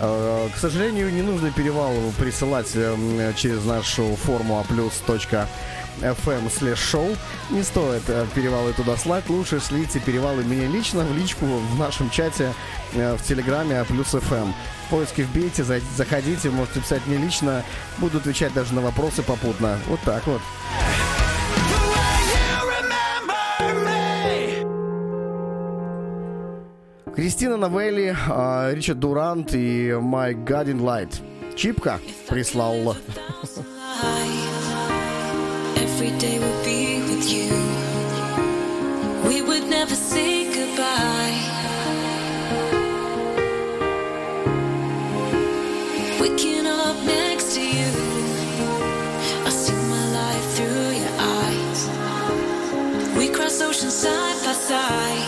Э, 0.00 0.48
К 0.52 0.58
сожалению, 0.58 1.12
не 1.12 1.22
нужно 1.22 1.52
«Перевал» 1.52 1.92
присылать 2.18 2.72
э, 2.74 3.32
через 3.36 3.64
нашу 3.64 4.16
форму 4.16 4.58
аплюс.фм 6.02 6.50
слэш 6.50 6.78
шоу. 6.78 7.16
Не 7.50 7.62
стоит 7.62 8.02
э, 8.08 8.26
перевалы 8.34 8.72
туда 8.72 8.96
слать. 8.96 9.28
Лучше 9.28 9.60
шлите 9.60 10.00
перевалы 10.00 10.42
мне 10.42 10.66
лично 10.66 11.04
в 11.04 11.16
личку 11.16 11.46
в 11.46 11.78
нашем 11.78 12.10
чате 12.10 12.52
э, 12.94 13.16
в 13.16 13.22
Телеграме 13.22 13.80
А 13.80 13.84
плюс 13.84 14.08
ФМ. 14.08 14.52
В 14.86 14.90
поиске 14.90 15.22
вбейте, 15.24 15.64
за- 15.64 15.80
заходите, 15.96 16.50
можете 16.50 16.80
писать 16.80 17.02
мне 17.06 17.16
лично. 17.16 17.62
Буду 17.98 18.18
отвечать 18.18 18.52
даже 18.54 18.74
на 18.74 18.80
вопросы 18.80 19.22
попутно. 19.22 19.78
Вот 19.88 20.00
так 20.04 20.26
вот. 20.26 20.40
Кристина 27.14 27.56
Новелли, 27.56 28.14
а, 28.28 28.72
Ричард 28.72 28.98
Дурант 28.98 29.54
и 29.54 29.90
My 29.90 30.34
Guiding 30.34 30.80
Light. 30.80 31.22
Чипка 31.56 32.00
прислал. 32.28 32.96
Every 36.04 36.18
day 36.18 36.38
will 36.38 36.64
be 36.64 37.00
with 37.08 37.32
you. 37.32 37.48
We 39.26 39.40
would 39.40 39.66
never 39.70 39.94
say 39.94 40.52
goodbye. 40.52 41.38
Waking 46.20 46.66
up 46.66 46.96
next 47.06 47.54
to 47.54 47.62
you, 47.62 47.90
I 49.46 49.48
see 49.48 49.80
my 49.94 50.04
life 50.20 50.46
through 50.56 50.90
your 51.02 51.14
eyes. 51.38 51.80
We 53.16 53.30
cross 53.30 53.62
oceans 53.62 53.94
side 53.94 54.44
by 54.44 54.52
side. 54.52 55.24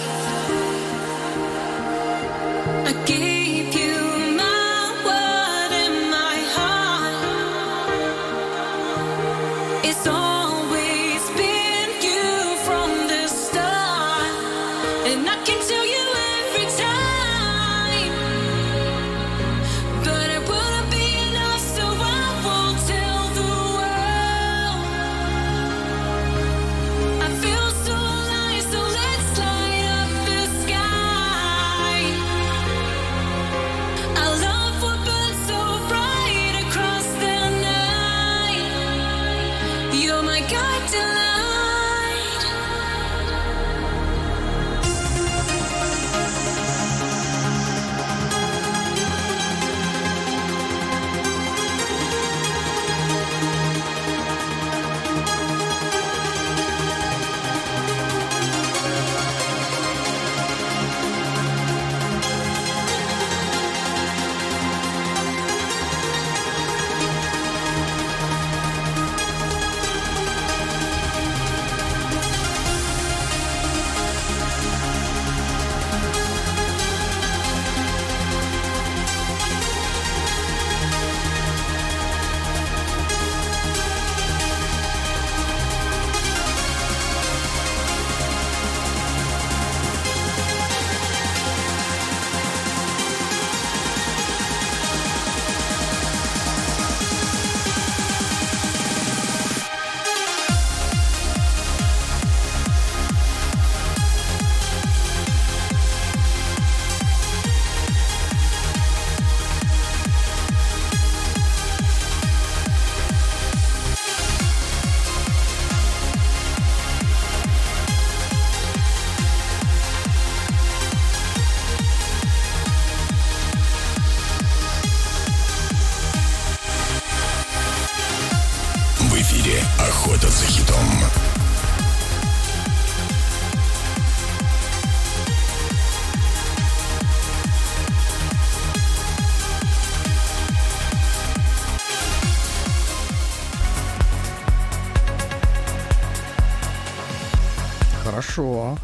I 2.90 2.92
gave 3.06 3.35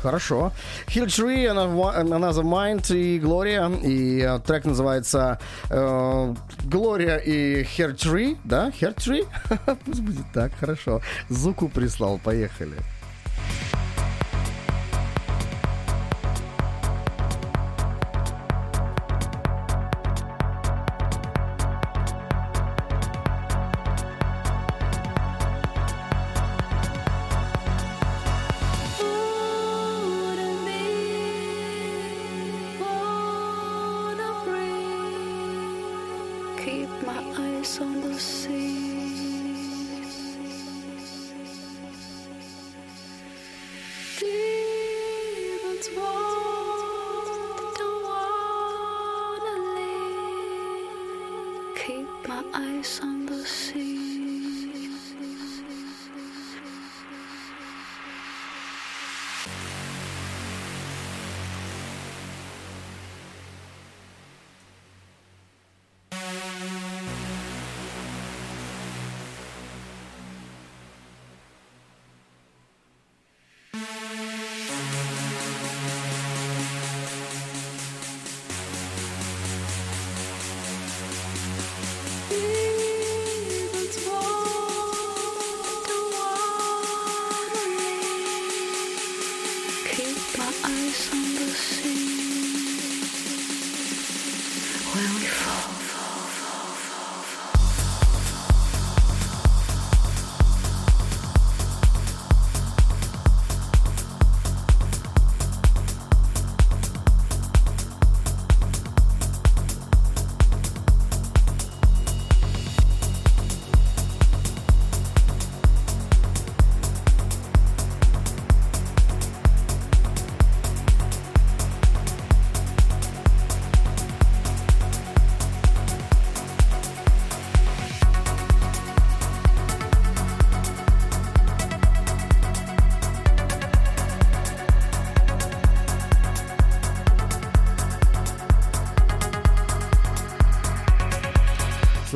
Хорошо. 0.02 0.52
Hill 0.88 1.06
Tree, 1.06 1.46
Another 1.46 2.42
Mind 2.42 2.94
и 2.94 3.20
Глория. 3.20 3.68
И 3.68 4.20
э, 4.20 4.40
трек 4.40 4.64
называется 4.64 5.38
э, 5.70 6.34
Глория 6.64 7.16
и 7.18 7.62
Hair 7.62 7.94
Tree, 7.94 8.36
да? 8.44 8.70
Hair 8.80 8.96
Tree? 8.96 9.26
Пусть 9.84 10.00
будет 10.00 10.26
так, 10.34 10.52
хорошо. 10.58 11.00
Зуку 11.28 11.68
прислал, 11.68 12.18
поехали. 12.18 12.76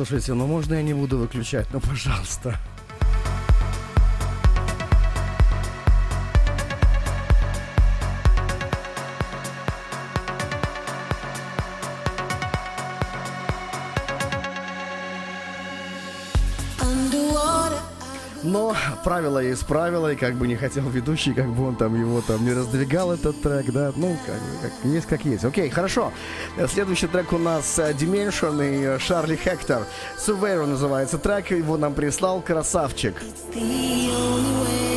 Слушайте, 0.07 0.35
ну 0.35 0.47
можно 0.47 0.75
я 0.75 0.83
не 0.83 0.93
буду 0.93 1.17
выключать? 1.17 1.67
Ну, 1.73 1.81
пожалуйста. 1.81 2.57
Правила 19.27 19.39
есть 19.39 19.65
правила, 19.65 20.13
и 20.13 20.15
как 20.15 20.35
бы 20.35 20.47
не 20.47 20.55
хотел 20.55 20.87
ведущий, 20.89 21.33
как 21.33 21.47
бы 21.47 21.67
он 21.67 21.75
там 21.75 21.99
его 21.99 22.21
там 22.21 22.45
не 22.45 22.53
раздвигал 22.53 23.11
этот 23.11 23.41
трек, 23.41 23.65
да, 23.73 23.91
ну, 23.95 24.17
как, 24.25 24.35
как 24.61 24.91
есть 24.91 25.05
как 25.05 25.25
есть. 25.25 25.43
Окей, 25.43 25.69
хорошо. 25.69 26.13
Следующий 26.69 27.07
трек 27.07 27.33
у 27.33 27.37
нас 27.37 27.77
э, 27.77 27.91
Dimension 27.91 28.95
и 28.95 28.99
Шарли 28.99 29.35
Хектор. 29.35 29.83
Surveyor 30.17 30.65
называется 30.65 31.17
трек, 31.17 31.51
его 31.51 31.77
нам 31.77 31.93
прислал 31.93 32.39
красавчик. 32.41 33.15
The 33.53 33.59
only 33.59 34.63
way 34.63 34.96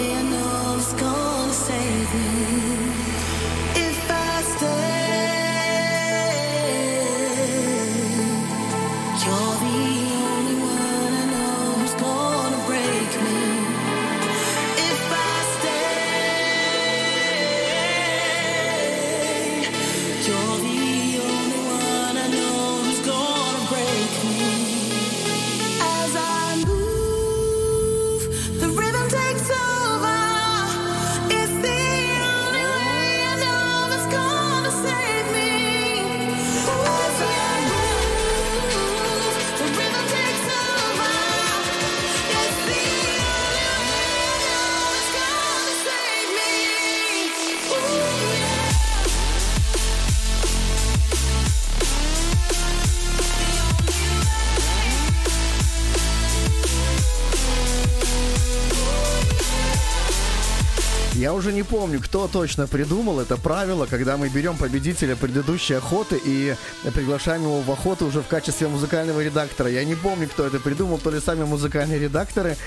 кто 62.20 62.28
точно 62.28 62.66
придумал 62.66 63.18
это 63.20 63.38
правило, 63.38 63.86
когда 63.86 64.18
мы 64.18 64.28
берем 64.28 64.58
победителя 64.58 65.16
предыдущей 65.16 65.72
охоты 65.72 66.20
и 66.22 66.54
приглашаем 66.94 67.44
его 67.44 67.62
в 67.62 67.70
охоту 67.70 68.04
уже 68.04 68.20
в 68.20 68.26
качестве 68.26 68.68
музыкального 68.68 69.24
редактора. 69.24 69.70
Я 69.70 69.84
не 69.84 69.94
помню, 69.94 70.28
кто 70.28 70.44
это 70.44 70.60
придумал, 70.60 70.98
то 70.98 71.10
ли 71.10 71.18
сами 71.18 71.44
музыкальные 71.44 71.98
редакторы, 71.98 72.58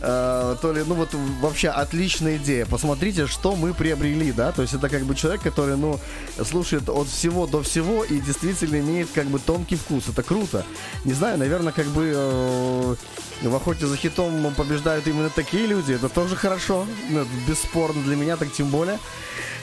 э, 0.00 0.56
то 0.60 0.72
ли, 0.72 0.82
ну 0.86 0.94
вот 0.94 1.10
вообще 1.40 1.68
отличная 1.68 2.36
идея. 2.36 2.66
Посмотрите, 2.66 3.26
что 3.26 3.56
мы 3.56 3.74
приобрели, 3.74 4.32
да, 4.32 4.52
то 4.52 4.62
есть 4.62 4.74
это 4.74 4.88
как 4.88 5.04
бы 5.04 5.14
человек, 5.14 5.42
который, 5.42 5.76
ну, 5.76 5.98
слушает 6.44 6.88
от 6.88 7.08
всего 7.08 7.46
до 7.46 7.62
всего 7.62 8.04
и 8.04 8.20
действительно 8.20 8.80
имеет 8.80 9.08
как 9.14 9.26
бы 9.26 9.38
тонкий 9.38 9.76
вкус. 9.76 10.08
Это 10.08 10.22
круто. 10.22 10.64
Не 11.04 11.12
знаю, 11.12 11.38
наверное, 11.38 11.72
как 11.72 11.86
бы 11.86 12.12
э, 12.14 12.94
в 13.42 13.54
охоте 13.54 13.86
за 13.86 13.96
хитом 13.96 14.52
побеждают 14.54 15.06
именно 15.06 15.30
такие 15.30 15.66
люди. 15.66 15.92
Это 15.92 16.08
тоже 16.08 16.36
хорошо. 16.36 16.86
Ну, 17.10 17.20
это 17.20 17.30
бесспорно 17.46 18.02
для 18.02 18.16
меня, 18.16 18.36
так 18.36 18.52
тем 18.52 18.68
более. 18.68 18.98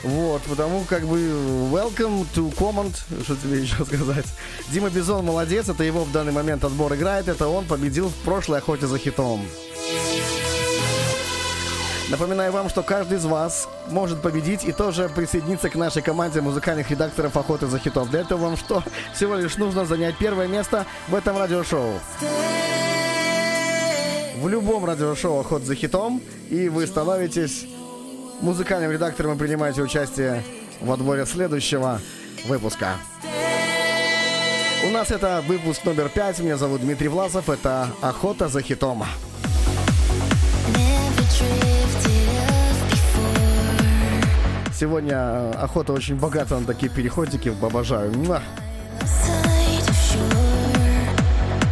Вот, 0.02 0.42
потому 0.42 0.84
как 0.84 1.06
бы 1.06 1.18
welcome 1.72 2.26
to 2.34 2.54
command, 2.54 2.94
что 3.24 3.36
тебе 3.36 3.62
еще 3.62 3.84
сказать. 3.84 4.26
Дима 4.70 4.90
Бизон 4.90 5.24
молодец, 5.24 5.68
это 5.68 5.82
его 5.82 6.04
в 6.04 6.12
данный 6.12 6.32
момент 6.32 6.64
отбор 6.64 6.94
играет, 6.94 7.28
это 7.28 7.48
он 7.48 7.64
победил 7.64 8.08
в 8.08 8.14
прошлой 8.24 8.58
охоте 8.58 8.86
за 8.86 8.98
хитом. 8.98 9.44
Напоминаю 12.08 12.52
вам, 12.52 12.68
что 12.68 12.84
каждый 12.84 13.18
из 13.18 13.24
вас 13.24 13.68
может 13.88 14.22
победить 14.22 14.64
и 14.64 14.70
тоже 14.70 15.08
присоединиться 15.08 15.68
к 15.68 15.74
нашей 15.74 16.02
команде 16.02 16.40
музыкальных 16.40 16.88
редакторов 16.88 17.36
охоты 17.36 17.66
за 17.66 17.80
хитом. 17.80 18.08
Для 18.08 18.20
этого 18.20 18.42
вам 18.42 18.56
что? 18.56 18.84
Всего 19.12 19.34
лишь 19.34 19.56
нужно 19.56 19.84
занять 19.84 20.16
первое 20.16 20.46
место 20.46 20.86
в 21.08 21.14
этом 21.16 21.36
радиошоу. 21.36 21.94
В 24.36 24.48
любом 24.48 24.84
радиошоу 24.84 25.40
«Охот 25.40 25.62
за 25.62 25.74
хитом» 25.74 26.22
и 26.48 26.68
вы 26.68 26.86
становитесь 26.86 27.66
музыкальным 28.40 28.92
редактором 28.92 29.34
и 29.34 29.38
принимаете 29.38 29.82
участие 29.82 30.44
в 30.80 30.92
отборе 30.92 31.26
следующего 31.26 32.00
выпуска. 32.46 32.90
У 34.86 34.90
нас 34.90 35.10
это 35.10 35.42
выпуск 35.48 35.84
номер 35.84 36.08
пять. 36.08 36.38
Меня 36.38 36.56
зовут 36.56 36.82
Дмитрий 36.82 37.08
Власов. 37.08 37.48
Это 37.48 37.88
«Охота 38.00 38.46
за 38.46 38.62
хитом». 38.62 39.04
Сегодня 44.78 45.14
э, 45.14 45.52
охота 45.52 45.94
очень 45.94 46.16
богата 46.16 46.58
на 46.58 46.66
такие 46.66 46.92
переходики. 46.92 47.50
Обожаю. 47.62 48.12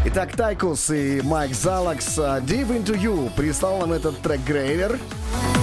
Итак, 0.06 0.32
Тайкус 0.34 0.88
и 0.90 1.20
Майк 1.22 1.54
Залакс 1.54 2.18
uh, 2.18 2.42
Deep 2.42 2.68
Into 2.68 2.98
You 2.98 3.30
прислал 3.36 3.80
нам 3.80 3.92
этот 3.92 4.18
трек 4.20 4.40
Грейвер. 4.46 4.92
Someone 4.92 5.53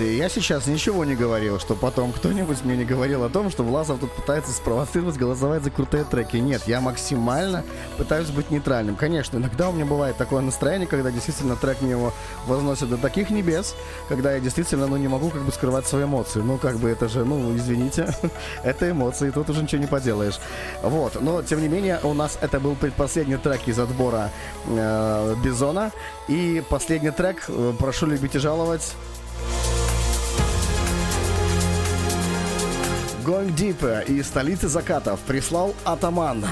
Заметьте, 0.00 0.16
я 0.16 0.30
сейчас 0.30 0.66
ничего 0.66 1.04
не 1.04 1.14
говорил, 1.14 1.60
что 1.60 1.74
потом 1.74 2.12
кто-нибудь 2.12 2.64
мне 2.64 2.74
не 2.74 2.86
говорил 2.86 3.22
о 3.22 3.28
том, 3.28 3.50
что 3.50 3.62
Власов 3.62 4.00
тут 4.00 4.10
пытается 4.12 4.50
спровоцировать, 4.50 5.18
голосовать 5.18 5.62
за 5.62 5.70
крутые 5.70 6.04
треки. 6.04 6.38
Нет, 6.38 6.62
я 6.66 6.80
максимально 6.80 7.64
пытаюсь 7.98 8.30
быть 8.30 8.50
нейтральным. 8.50 8.96
Конечно, 8.96 9.36
иногда 9.36 9.68
у 9.68 9.72
меня 9.72 9.84
бывает 9.84 10.16
такое 10.16 10.40
настроение, 10.40 10.86
когда 10.86 11.10
действительно 11.10 11.54
трек 11.54 11.82
мне 11.82 11.90
его 11.90 12.14
возносит 12.46 12.88
до 12.88 12.96
таких 12.96 13.28
небес, 13.28 13.74
когда 14.08 14.32
я 14.32 14.40
действительно, 14.40 14.86
ну, 14.86 14.96
не 14.96 15.08
могу 15.08 15.28
как 15.28 15.42
бы 15.42 15.52
скрывать 15.52 15.86
свои 15.86 16.04
эмоции. 16.04 16.40
Ну, 16.40 16.56
как 16.56 16.78
бы 16.78 16.88
это 16.88 17.06
же, 17.06 17.26
ну, 17.26 17.54
извините, 17.54 18.14
это 18.64 18.90
эмоции, 18.90 19.28
тут 19.28 19.50
уже 19.50 19.62
ничего 19.62 19.82
не 19.82 19.88
поделаешь. 19.88 20.38
Вот, 20.82 21.20
но, 21.20 21.42
тем 21.42 21.60
не 21.60 21.68
менее, 21.68 22.00
у 22.04 22.14
нас 22.14 22.38
это 22.40 22.58
был 22.58 22.74
предпоследний 22.74 23.36
трек 23.36 23.68
из 23.68 23.78
отбора 23.78 24.30
э, 24.66 25.34
Бизона. 25.44 25.92
И 26.28 26.62
последний 26.70 27.10
трек, 27.10 27.44
э, 27.48 27.72
прошу 27.78 28.06
любить 28.06 28.34
и 28.34 28.38
жаловать, 28.38 28.94
Going 33.24 33.54
Deeper 33.54 34.06
из 34.06 34.26
столицы 34.26 34.68
закатов 34.68 35.20
прислал 35.20 35.74
Атаман. 35.84 36.44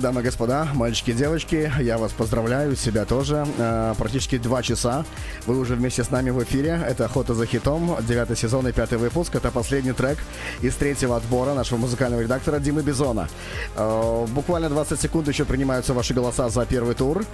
Дамы 0.00 0.20
и 0.20 0.24
господа, 0.24 0.68
мальчики 0.74 1.10
и 1.10 1.14
девочки, 1.14 1.72
я 1.80 1.96
вас 1.96 2.12
поздравляю, 2.12 2.76
себя 2.76 3.04
тоже. 3.06 3.46
Э, 3.58 3.94
Практически 3.96 4.36
два 4.36 4.62
часа 4.62 5.04
вы 5.46 5.58
уже 5.58 5.74
вместе 5.74 6.04
с 6.04 6.10
нами 6.10 6.30
в 6.30 6.42
эфире. 6.44 6.80
Это 6.86 7.06
«Охота 7.06 7.34
за 7.34 7.46
хитом», 7.46 7.96
девятый 8.06 8.36
сезон 8.36 8.68
и 8.68 8.72
пятый 8.72 8.98
выпуск. 8.98 9.34
Это 9.34 9.50
последний 9.50 9.92
трек 9.92 10.18
из 10.60 10.74
третьего 10.74 11.16
отбора 11.16 11.54
нашего 11.54 11.78
музыкального 11.78 12.20
редактора 12.20 12.58
Димы 12.58 12.82
Бизона. 12.82 13.28
Э, 13.74 14.26
Буквально 14.28 14.68
20 14.68 15.00
секунд 15.00 15.28
еще 15.28 15.44
принимаются 15.44 15.94
ваши 15.94 16.12
голоса 16.12 16.48
за 16.50 16.66
первый 16.66 16.94
тур. 16.94 17.24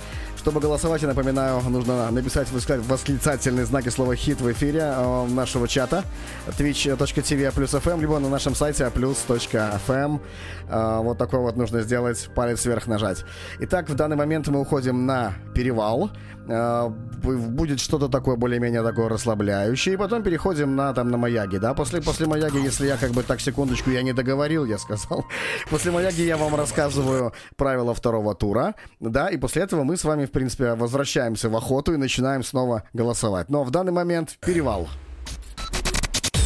Чтобы 0.42 0.58
голосовать, 0.58 1.00
я 1.02 1.06
напоминаю, 1.06 1.60
нужно 1.60 2.10
написать 2.10 2.48
восклицательные 2.50 3.64
знаки 3.64 3.90
слова 3.90 4.16
«хит» 4.16 4.40
в 4.40 4.50
эфире 4.50 4.80
э, 4.92 5.26
нашего 5.28 5.68
чата 5.68 6.02
twitch.tv 6.48 7.54
плюс 7.54 7.72
FM, 7.74 8.00
либо 8.00 8.18
на 8.18 8.28
нашем 8.28 8.56
сайте 8.56 8.82
plus.fm. 8.92 10.20
Э, 10.68 10.98
Вот 10.98 11.16
такой 11.18 11.38
вот 11.38 11.56
нужно 11.56 11.82
сделать, 11.82 12.28
палец 12.34 12.64
вверх 12.64 12.88
нажать. 12.88 13.24
Итак, 13.60 13.88
в 13.88 13.94
данный 13.94 14.16
момент 14.16 14.48
мы 14.48 14.60
уходим 14.60 15.06
на 15.06 15.34
перевал. 15.54 16.10
Э, 16.48 16.88
Будет 16.88 17.78
что-то 17.78 18.08
такое 18.08 18.34
более-менее 18.34 18.82
такое 18.82 19.08
расслабляющее. 19.08 19.94
И 19.94 19.96
потом 19.96 20.24
переходим 20.24 20.74
на, 20.74 20.92
там, 20.92 21.08
на 21.08 21.18
Маяги, 21.18 21.58
да? 21.58 21.72
После, 21.72 22.02
после 22.02 22.26
Маяги, 22.26 22.56
если 22.56 22.88
я 22.88 22.96
как 22.96 23.12
бы 23.12 23.22
так, 23.22 23.40
секундочку, 23.40 23.90
я 23.90 24.02
не 24.02 24.12
договорил, 24.12 24.64
я 24.64 24.78
сказал. 24.78 25.24
После 25.70 25.92
Маяги 25.92 26.22
я 26.22 26.36
вам 26.36 26.56
рассказываю 26.56 27.32
правила 27.56 27.94
второго 27.94 28.34
тура, 28.34 28.74
да? 28.98 29.28
И 29.28 29.36
после 29.36 29.62
этого 29.62 29.84
мы 29.84 29.96
с 29.96 30.02
вами, 30.02 30.26
в 30.32 30.34
принципе, 30.34 30.72
возвращаемся 30.72 31.50
в 31.50 31.56
охоту 31.56 31.92
и 31.92 31.98
начинаем 31.98 32.42
снова 32.42 32.84
голосовать. 32.94 33.50
Но 33.50 33.64
в 33.64 33.70
данный 33.70 33.92
момент 33.92 34.38
перевал. 34.40 34.88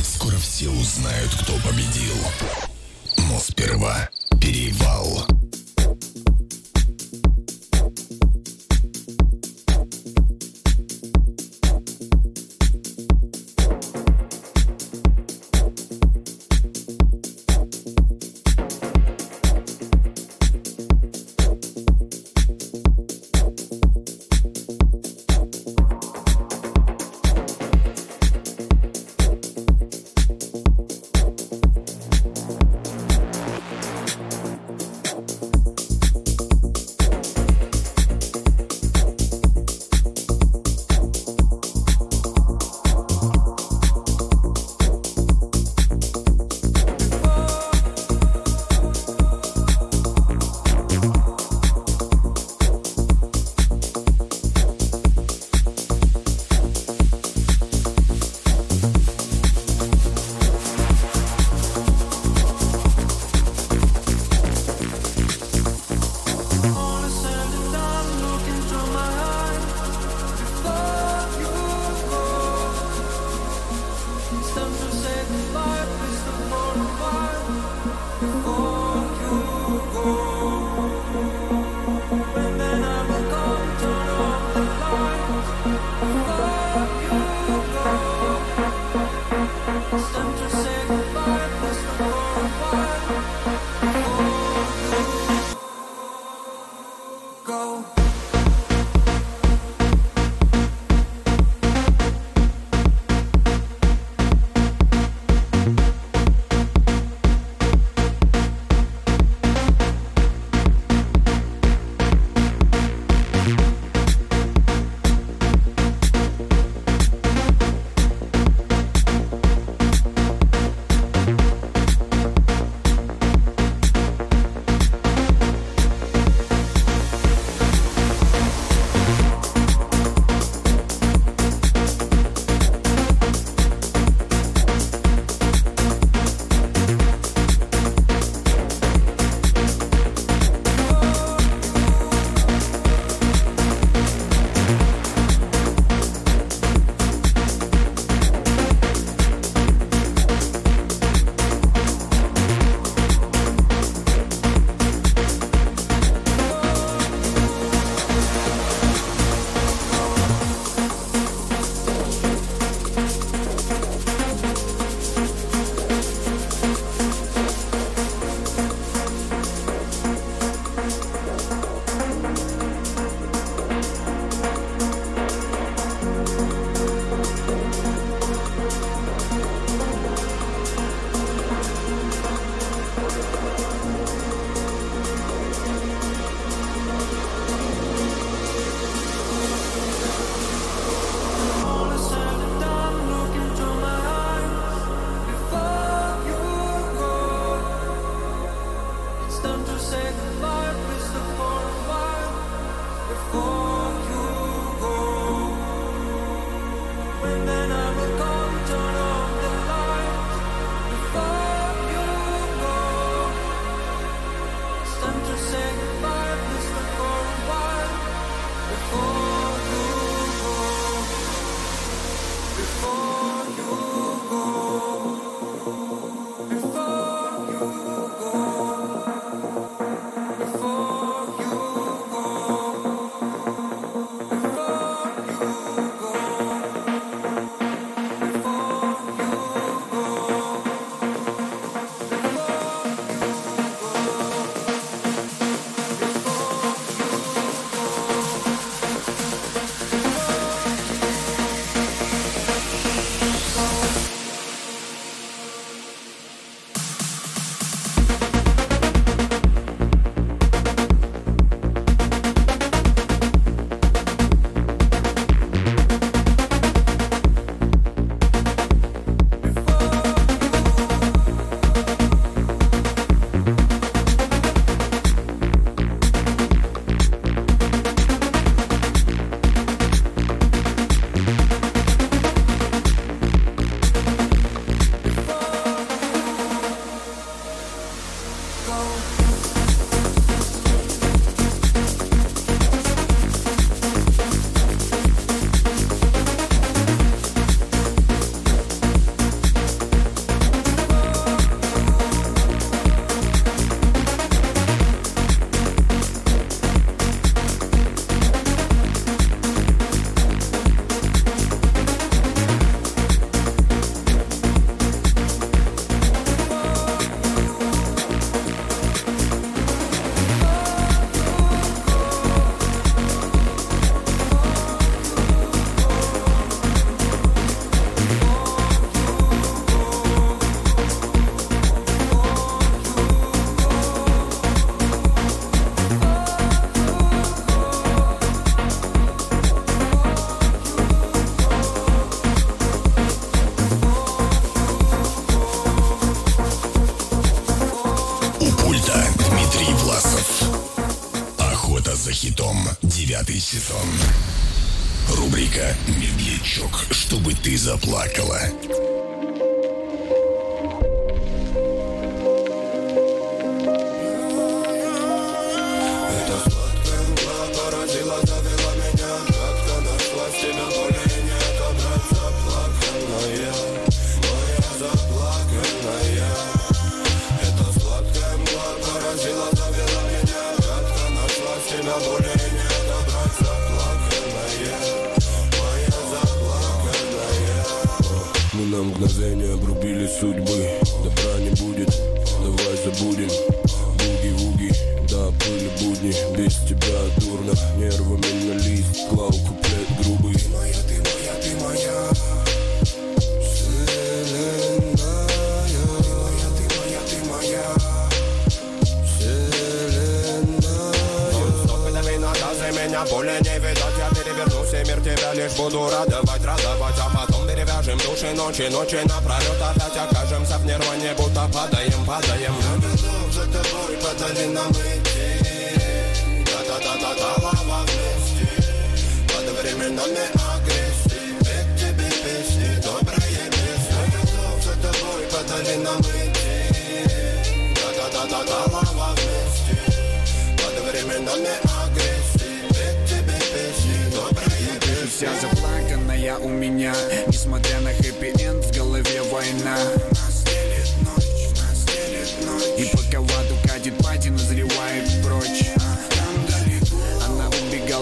Скоро 0.03 0.35
все 0.35 0.69
узнают, 0.69 1.31
кто 1.41 1.53
победил. 1.65 2.17
Но 3.31 3.39
сперва 3.39 4.11
перевал. 4.41 5.45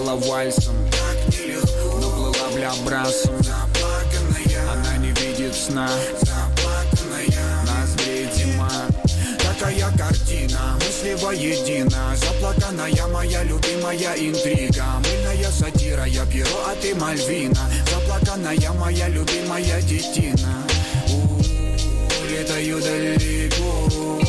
Убегала 0.05 0.15
вальсом. 0.15 0.75
Так 0.91 1.33
нелегко 1.33 1.99
Но 1.99 2.09
плыла 2.11 2.49
бля 2.53 2.71
брасом. 2.85 3.35
Она 4.71 4.97
не 4.97 5.11
видит 5.11 5.55
сна. 5.55 5.89
Греет 7.97 8.33
зима. 8.33 8.69
Такая 9.39 9.89
картина, 9.97 10.75
мысли 10.75 11.15
воедино 11.21 12.15
Заплаканная 12.15 13.07
моя 13.07 13.43
любимая 13.43 14.15
интрига. 14.15 14.85
Мыльная 15.03 15.51
сатира, 15.51 16.05
я 16.05 16.25
Пьеро, 16.25 16.49
а 16.67 16.75
ты 16.75 16.93
Мальвина. 16.93 17.59
Заплаканная 17.89 18.71
моя 18.73 19.07
любимая 19.07 19.81
детина. 19.81 20.67
У, 21.09 21.41
Летаю 22.29 22.81
далеко. 22.81 24.19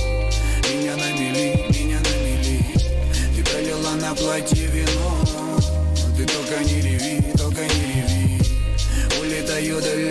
Меня 0.69 0.97
на 0.97 1.12
мели, 1.12 1.66
меня 1.70 1.98
на 1.98 2.16
мели 2.23 2.65
Ты 3.35 3.44
пролила 3.44 3.94
на 3.94 4.15
платье 4.15 4.66
вино 4.66 4.95
только 6.27 6.65
не 6.65 6.81
реви, 6.81 7.23
только 7.36 7.62
не 7.62 7.69
реви. 7.69 8.40
Улетаю 9.20 9.81
далеко 9.81 10.06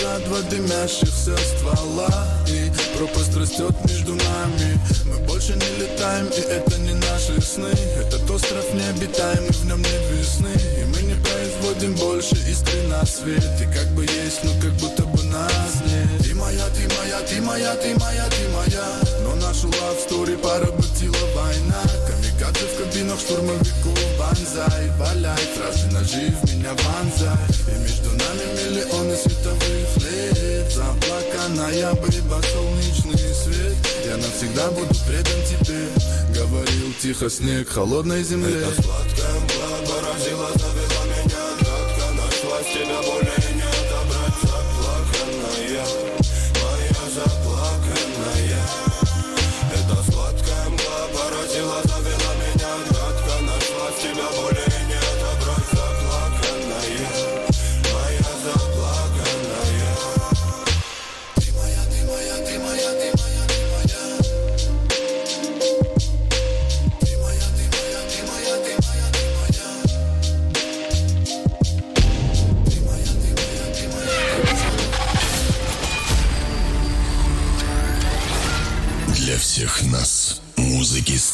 Глаза, 0.00 0.18
два 0.26 0.40
дымящихся 0.42 1.36
ствола 1.36 2.08
И 2.46 2.70
пропасть 2.96 3.36
растет 3.36 3.74
между 3.84 4.14
нами. 4.14 4.80
Мы 5.06 5.16
больше 5.26 5.54
не 5.54 5.82
летаем, 5.82 6.26
и 6.26 6.40
это 6.40 6.78
не 6.78 6.94
наши 6.94 7.40
сны. 7.40 7.70
Этот 7.96 8.30
остров 8.30 8.64
необитаемый, 8.74 9.50
в 9.50 9.64
нем 9.64 9.80
нет 9.80 10.02
весны. 10.12 10.52
И 10.80 10.84
мы 10.84 11.02
не 11.02 11.14
производим 11.14 11.94
больше 11.94 12.34
искры 12.48 12.82
на 12.88 13.04
свет 13.06 13.44
И 13.60 13.64
как 13.64 13.88
бы 13.94 14.04
есть, 14.04 14.44
но 14.44 14.52
как 14.60 14.72
будто 14.74 15.04
бы 15.04 15.22
нас 15.24 15.82
нет. 15.86 16.08
Ты 16.22 16.34
моя, 16.34 16.68
ты 16.68 16.88
моя, 16.96 17.20
ты 17.20 17.40
моя, 17.40 17.74
ты 17.76 17.94
моя, 17.98 18.24
ты 18.28 18.48
моя. 18.50 19.00
Но 19.22 19.34
нашу 19.36 19.68
love 19.68 20.08
story 20.08 20.36
поработила 20.38 21.16
война. 21.34 21.82
Камикадзе 22.06 22.66
в 22.66 22.78
кабинах 22.78 23.18
штурмовиков 23.18 23.98
Банзай, 24.18 24.90
валяй, 24.98 25.42
фразы 25.56 25.86
ножи 25.92 26.34
в 26.42 26.54
меня 26.54 26.70
вонзай. 26.74 27.38
И 27.74 27.78
между 27.80 28.07
нами 28.18 28.44
миллионы 28.58 29.16
световых 29.16 29.96
лет. 29.96 30.72
Заплаканная 30.72 31.92
быба, 31.94 32.40
солнечный 32.52 33.34
свет. 33.34 33.76
Я 34.06 34.16
навсегда 34.16 34.70
буду 34.70 34.94
предан 35.06 35.40
тебе. 35.48 35.88
Говорил 36.34 36.92
тихо 37.00 37.30
снег 37.30 37.68
холодной 37.68 38.22
земле. 38.22 38.60
Это 38.60 38.82
сладкая 38.82 39.40
мгла 39.40 39.78
поразила, 39.86 40.50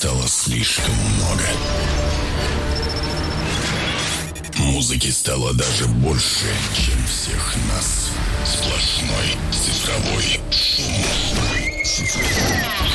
стало 0.04 0.28
слишком 0.28 0.94
много. 1.16 1.44
Музыки 4.58 5.10
стало 5.10 5.54
даже 5.54 5.86
больше, 5.86 6.44
чем 6.76 7.06
всех 7.06 7.56
нас. 7.72 8.10
Сплошной 8.44 9.38
цифровой 9.50 10.40
шум. 10.50 11.06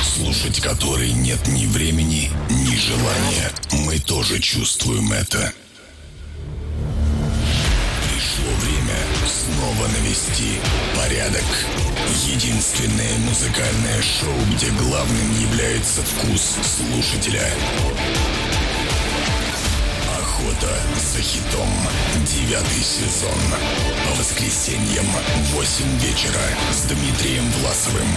Слушать 0.03 0.61
который 0.61 1.11
нет 1.13 1.39
ни 1.47 1.65
времени, 1.65 2.29
ни 2.47 2.75
желания. 2.75 3.51
Мы 3.87 3.97
тоже 3.97 4.37
чувствуем 4.37 5.11
это. 5.11 5.51
Пришло 8.03 8.53
время 8.61 8.99
снова 9.25 9.87
навести 9.87 10.59
порядок. 10.95 11.45
Единственное 12.41 13.17
музыкальное 13.17 14.01
шоу, 14.01 14.33
где 14.55 14.67
главным 14.71 15.41
является 15.41 16.01
вкус 16.01 16.55
слушателя. 16.63 17.45
Охота 20.17 20.73
за 20.95 21.21
хитом. 21.21 21.67
Девятый 22.25 22.81
сезон. 22.81 23.37
По 24.07 24.17
воскресеньям 24.17 25.05
в 25.05 25.55
8 25.55 25.97
вечера 25.97 26.39
с 26.71 26.83
Дмитрием 26.83 27.43
Власовым. 27.59 28.07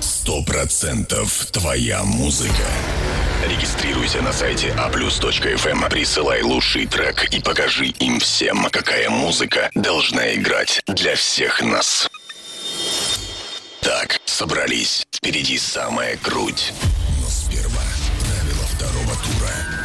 Сто 0.00 0.42
процентов 0.42 1.46
твоя 1.52 2.02
музыка. 2.02 2.68
Регистрируйся 3.44 4.22
на 4.22 4.32
сайте 4.32 4.68
aplus.fm, 4.68 5.88
присылай 5.90 6.42
лучший 6.42 6.86
трек 6.86 7.32
и 7.32 7.40
покажи 7.40 7.86
им 7.86 8.18
всем, 8.18 8.68
какая 8.70 9.10
музыка 9.10 9.70
должна 9.74 10.34
играть 10.34 10.82
для 10.86 11.14
всех 11.14 11.62
нас. 11.62 12.08
Так, 13.80 14.20
собрались. 14.24 15.06
Впереди 15.12 15.58
самая 15.58 16.16
круть. 16.16 16.72
Но 17.20 17.28
сперва 17.28 17.82
правила 18.20 18.66
второго 18.74 19.14
тура. 19.22 19.76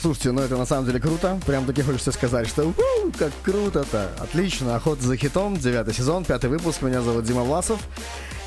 Слушайте, 0.00 0.32
ну 0.32 0.40
это 0.40 0.56
на 0.56 0.64
самом 0.64 0.86
деле 0.86 0.98
круто. 0.98 1.38
Прям 1.46 1.66
таки 1.66 1.82
хочется 1.82 2.10
сказать, 2.12 2.48
что 2.48 2.64
«У, 2.68 2.74
как 3.18 3.32
круто-то. 3.42 4.10
Отлично. 4.18 4.74
Охота 4.74 5.02
за 5.02 5.16
хитом. 5.16 5.56
Девятый 5.58 5.92
сезон, 5.92 6.24
пятый 6.24 6.48
выпуск. 6.48 6.80
Меня 6.80 7.02
зовут 7.02 7.24
Дима 7.24 7.42
Власов. 7.42 7.80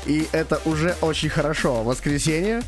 И 0.04 0.26
это 0.32 0.60
уже 0.64 0.96
очень 1.00 1.28
хорошо. 1.28 1.82
Воскресенье. 1.84 2.62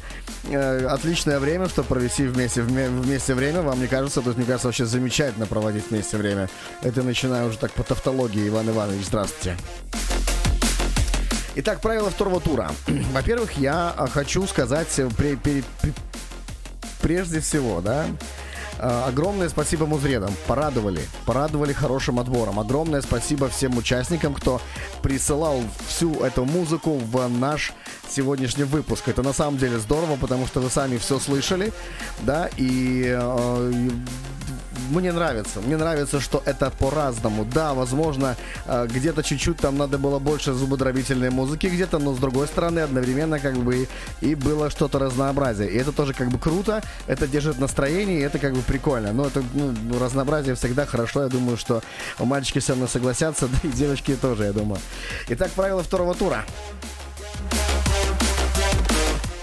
э, 0.48 0.86
отличное 0.86 1.40
время, 1.40 1.68
чтобы 1.68 1.88
провести 1.88 2.26
вместе, 2.26 2.60
вме- 2.60 2.88
вместе 2.88 3.34
время. 3.34 3.62
Вам 3.62 3.80
не 3.80 3.88
кажется? 3.88 4.20
То 4.20 4.28
есть, 4.28 4.36
мне 4.38 4.46
кажется, 4.46 4.68
вообще 4.68 4.86
замечательно 4.86 5.46
проводить 5.46 5.90
вместе 5.90 6.16
время. 6.16 6.48
Это 6.82 7.02
начинаю 7.02 7.48
уже 7.48 7.58
так 7.58 7.72
по 7.72 7.82
тавтологии. 7.82 8.48
Иван 8.48 8.70
Иванович, 8.70 9.06
здравствуйте. 9.06 9.56
Итак, 11.56 11.80
правила 11.80 12.08
второго 12.10 12.40
тура. 12.40 12.70
Во-первых, 13.12 13.58
я 13.58 13.92
а, 13.96 14.06
хочу 14.06 14.46
сказать 14.46 14.88
э, 14.98 15.06
пре- 15.06 15.36
пере- 15.36 15.64
пре- 15.82 15.94
прежде 17.02 17.40
всего, 17.40 17.80
да, 17.80 18.04
э, 18.06 18.08
огромное 18.78 19.48
спасибо 19.48 19.86
музредам. 19.86 20.31
Порадовали. 20.47 21.01
Порадовали 21.24 21.73
хорошим 21.73 22.19
отбором. 22.19 22.61
Огромное 22.61 23.03
спасибо 23.03 23.48
всем 23.48 23.77
участникам, 23.77 24.35
кто 24.35 24.61
присылал 25.03 25.62
всю 25.89 26.23
эту 26.23 26.44
музыку 26.44 26.98
в 26.98 27.28
наш 27.28 27.73
сегодняшний 28.09 28.65
выпуск. 28.65 29.09
Это 29.09 29.23
на 29.23 29.32
самом 29.32 29.59
деле 29.59 29.78
здорово, 29.78 30.16
потому 30.16 30.47
что 30.47 30.61
вы 30.61 30.70
сами 30.70 30.97
все 30.98 31.19
слышали, 31.19 31.73
да, 32.23 32.48
и 32.57 33.05
э, 33.07 33.90
мне 34.90 35.12
нравится. 35.12 35.61
Мне 35.61 35.77
нравится, 35.77 36.20
что 36.20 36.43
это 36.44 36.70
по-разному. 36.70 37.44
Да, 37.44 37.74
возможно, 37.74 38.36
э, 38.66 38.86
где-то 38.86 39.23
чуть-чуть 39.23 39.59
там 39.59 39.77
надо 39.77 39.98
было 39.98 40.19
больше 40.19 40.53
зубодробительной 40.53 41.31
музыки 41.31 41.66
где-то, 41.66 41.98
но 41.98 42.15
с 42.15 42.19
другой 42.19 42.47
стороны 42.47 42.81
одновременно 42.81 43.39
как 43.39 43.57
бы 43.57 43.89
и, 44.20 44.35
было 44.35 44.70
что-то 44.70 44.98
разнообразие. 44.98 45.70
И 45.70 45.77
это 45.77 45.93
тоже 45.93 46.15
как 46.15 46.28
бы 46.28 46.39
круто, 46.39 46.82
это 47.07 47.27
держит 47.27 47.59
настроение, 47.59 48.20
и 48.20 48.23
это 48.23 48.39
как 48.39 48.55
бы 48.55 48.62
прикольно. 48.62 49.12
Но 49.12 49.27
это 49.27 49.43
ну, 49.55 49.98
разнообразие 49.98 50.55
всегда 50.55 50.86
хорошо. 50.86 51.23
Я 51.23 51.28
думаю, 51.28 51.57
что 51.57 51.82
мальчики 52.19 52.59
со 52.59 52.74
мной 52.74 52.89
согласятся, 52.89 53.48
да 53.62 53.69
и 53.69 53.73
девочки 53.73 54.16
тоже, 54.16 54.44
я 54.44 54.53
думаю. 54.53 54.81
Итак, 55.28 55.51
правила 55.51 55.82
второго 55.82 56.15
тура. 56.15 56.44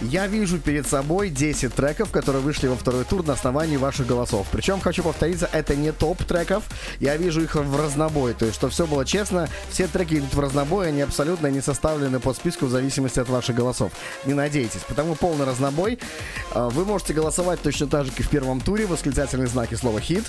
Я 0.03 0.27
вижу 0.27 0.59
перед 0.59 0.85
собой 0.85 1.29
10 1.29 1.73
треков, 1.73 2.11
которые 2.11 2.41
вышли 2.41 2.67
во 2.67 2.75
второй 2.75 3.05
тур 3.05 3.25
на 3.25 3.33
основании 3.33 3.77
ваших 3.77 4.05
голосов. 4.05 4.47
Причем, 4.51 4.81
хочу 4.81 5.01
повториться, 5.01 5.49
это 5.51 5.75
не 5.75 5.91
топ 5.91 6.23
треков. 6.23 6.63
Я 6.99 7.15
вижу 7.15 7.41
их 7.41 7.55
в 7.55 7.81
разнобой. 7.81 8.33
То 8.33 8.45
есть, 8.45 8.57
что 8.57 8.69
все 8.69 8.85
было 8.85 9.05
честно, 9.05 9.47
все 9.69 9.87
треки 9.87 10.15
идут 10.15 10.33
в 10.33 10.39
разнобой, 10.39 10.89
они 10.89 11.01
абсолютно 11.01 11.47
не 11.47 11.61
составлены 11.61 12.19
по 12.19 12.33
списку 12.33 12.65
в 12.65 12.69
зависимости 12.69 13.19
от 13.19 13.29
ваших 13.29 13.55
голосов. 13.55 13.93
Не 14.25 14.33
надейтесь. 14.33 14.81
Потому 14.87 15.15
полный 15.15 15.45
разнобой. 15.45 15.99
А, 16.51 16.69
Вы 16.69 16.85
можете 16.85 17.13
голосовать 17.13 17.61
точно 17.61 17.87
так 17.87 18.05
же, 18.05 18.11
как 18.11 18.19
и 18.19 18.23
в 18.23 18.29
первом 18.29 18.59
туре. 18.59 18.85
Восклицательные 18.85 19.47
знаки 19.47 19.75
слова 19.75 20.01
«хит» 20.01 20.25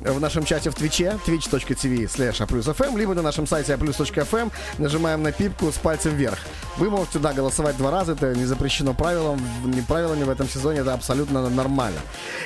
в 0.00 0.20
нашем 0.20 0.44
чате 0.44 0.70
в 0.70 0.74
Твиче, 0.74 1.18
twitch.tv 1.26 2.04
slash 2.04 2.46
aplus.fm, 2.46 2.98
либо 2.98 3.14
на 3.14 3.22
нашем 3.22 3.46
сайте 3.46 3.72
aplus.fm, 3.72 4.52
нажимаем 4.78 5.22
на 5.22 5.32
пипку 5.32 5.72
с 5.72 5.76
пальцем 5.76 6.14
вверх. 6.14 6.38
Вы 6.76 6.90
можете, 6.90 7.18
да, 7.18 7.32
голосовать 7.32 7.76
два 7.76 7.90
раза, 7.90 8.12
это 8.12 8.34
не 8.34 8.44
запрещено 8.44 8.94
правилам, 9.16 9.40
не 9.64 9.80
правилами 9.80 10.24
в 10.24 10.30
этом 10.30 10.48
сезоне, 10.48 10.80
это 10.80 10.92
абсолютно 10.92 11.48
нормально. 11.48 12.00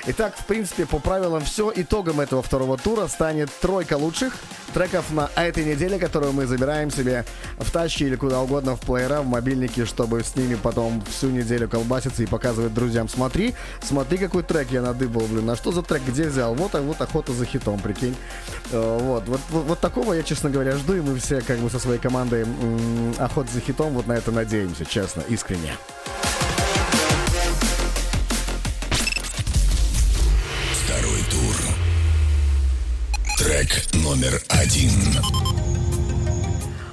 Итак, 0.06 0.34
в 0.36 0.46
принципе, 0.46 0.86
по 0.86 0.98
правилам 0.98 1.44
все. 1.44 1.72
Итогом 1.74 2.20
этого 2.20 2.42
второго 2.42 2.78
тура 2.78 3.08
станет 3.08 3.50
тройка 3.60 3.96
лучших 3.96 4.34
треков 4.72 5.10
на 5.10 5.28
этой 5.34 5.64
неделе, 5.64 5.98
которую 5.98 6.32
мы 6.32 6.46
забираем 6.46 6.90
себе 6.90 7.24
в 7.58 7.70
тачке 7.72 8.06
или 8.06 8.14
куда 8.14 8.40
угодно 8.40 8.76
в 8.76 8.80
плеера, 8.80 9.20
в 9.20 9.26
мобильнике, 9.26 9.84
чтобы 9.84 10.22
с 10.22 10.36
ними 10.36 10.54
потом 10.54 11.02
всю 11.10 11.30
неделю 11.30 11.68
колбаситься 11.68 12.22
и 12.22 12.26
показывать 12.26 12.72
друзьям. 12.72 13.08
Смотри, 13.08 13.54
смотри, 13.82 14.18
какой 14.18 14.44
трек 14.44 14.70
я 14.70 14.80
надыбал, 14.82 15.22
блин. 15.22 15.50
А 15.50 15.56
что 15.56 15.72
за 15.72 15.82
трек, 15.82 16.02
где 16.06 16.28
взял? 16.28 16.54
Вот, 16.54 16.74
а 16.76 16.82
вот 16.82 17.00
охота 17.00 17.32
за 17.32 17.44
хитом, 17.46 17.80
прикинь. 17.80 18.14
Э, 18.70 18.98
Вот, 19.00 19.24
вот, 19.26 19.40
вот, 19.50 19.64
вот 19.64 19.80
такого 19.80 20.14
я, 20.14 20.22
честно 20.22 20.50
говоря, 20.50 20.76
жду, 20.76 20.94
и 20.94 21.00
мы 21.00 21.18
все 21.18 21.40
как 21.40 21.58
бы 21.58 21.68
со 21.68 21.80
своей 21.80 21.98
командой 21.98 22.46
охота 23.18 23.48
за 23.52 23.60
хитом 23.60 23.92
вот 23.94 24.06
на 24.06 24.12
это 24.12 24.30
надеемся, 24.30 24.84
честно, 24.84 25.22
искренне. 25.28 25.74
Трек 33.60 33.92
номер 33.92 34.40
один. 34.48 34.90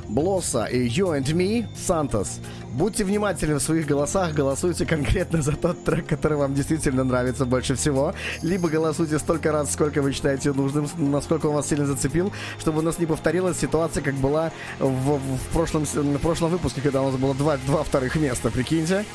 Блосса 0.10 0.66
и 0.66 0.90
You 0.90 1.18
and 1.18 1.24
Me, 1.28 1.66
Сантос. 1.78 2.40
Будьте 2.74 3.06
внимательны 3.06 3.56
в 3.56 3.62
своих 3.62 3.88
голосах, 3.88 4.34
голосуйте 4.34 4.86
конкретно 4.86 5.42
за 5.42 5.54
тот 5.54 5.86
трек, 5.86 6.08
который 6.08 6.38
вам 6.38 6.54
действительно 6.56 7.06
нравится 7.06 7.46
больше 7.46 7.76
всего. 7.76 8.14
Либо 8.42 8.68
голосуйте 8.68 9.18
столько 9.18 9.54
раз, 9.54 9.72
сколько 9.72 10.02
вы 10.02 10.12
считаете 10.12 10.52
нужным, 10.52 10.90
насколько 10.98 11.46
он 11.46 11.56
вас 11.56 11.70
сильно 11.70 11.86
зацепил, 11.86 12.34
чтобы 12.60 12.80
у 12.80 12.82
нас 12.82 13.00
не 13.00 13.06
повторилась 13.06 13.58
ситуация, 13.58 14.04
как 14.04 14.16
была 14.16 14.52
в, 14.80 15.20
в 15.20 15.54
прошлом, 15.54 15.86
в 15.86 16.18
прошлом 16.20 16.52
выпуске, 16.52 16.82
когда 16.82 17.02
у 17.02 17.12
нас 17.12 17.18
было 17.18 17.34
два, 17.34 17.56
два 17.66 17.84
вторых 17.86 18.18
места, 18.18 18.50
прикиньте. 18.50 19.06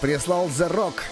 Прислал 0.00 0.48
The 0.48 0.68
Rock. 0.68 1.05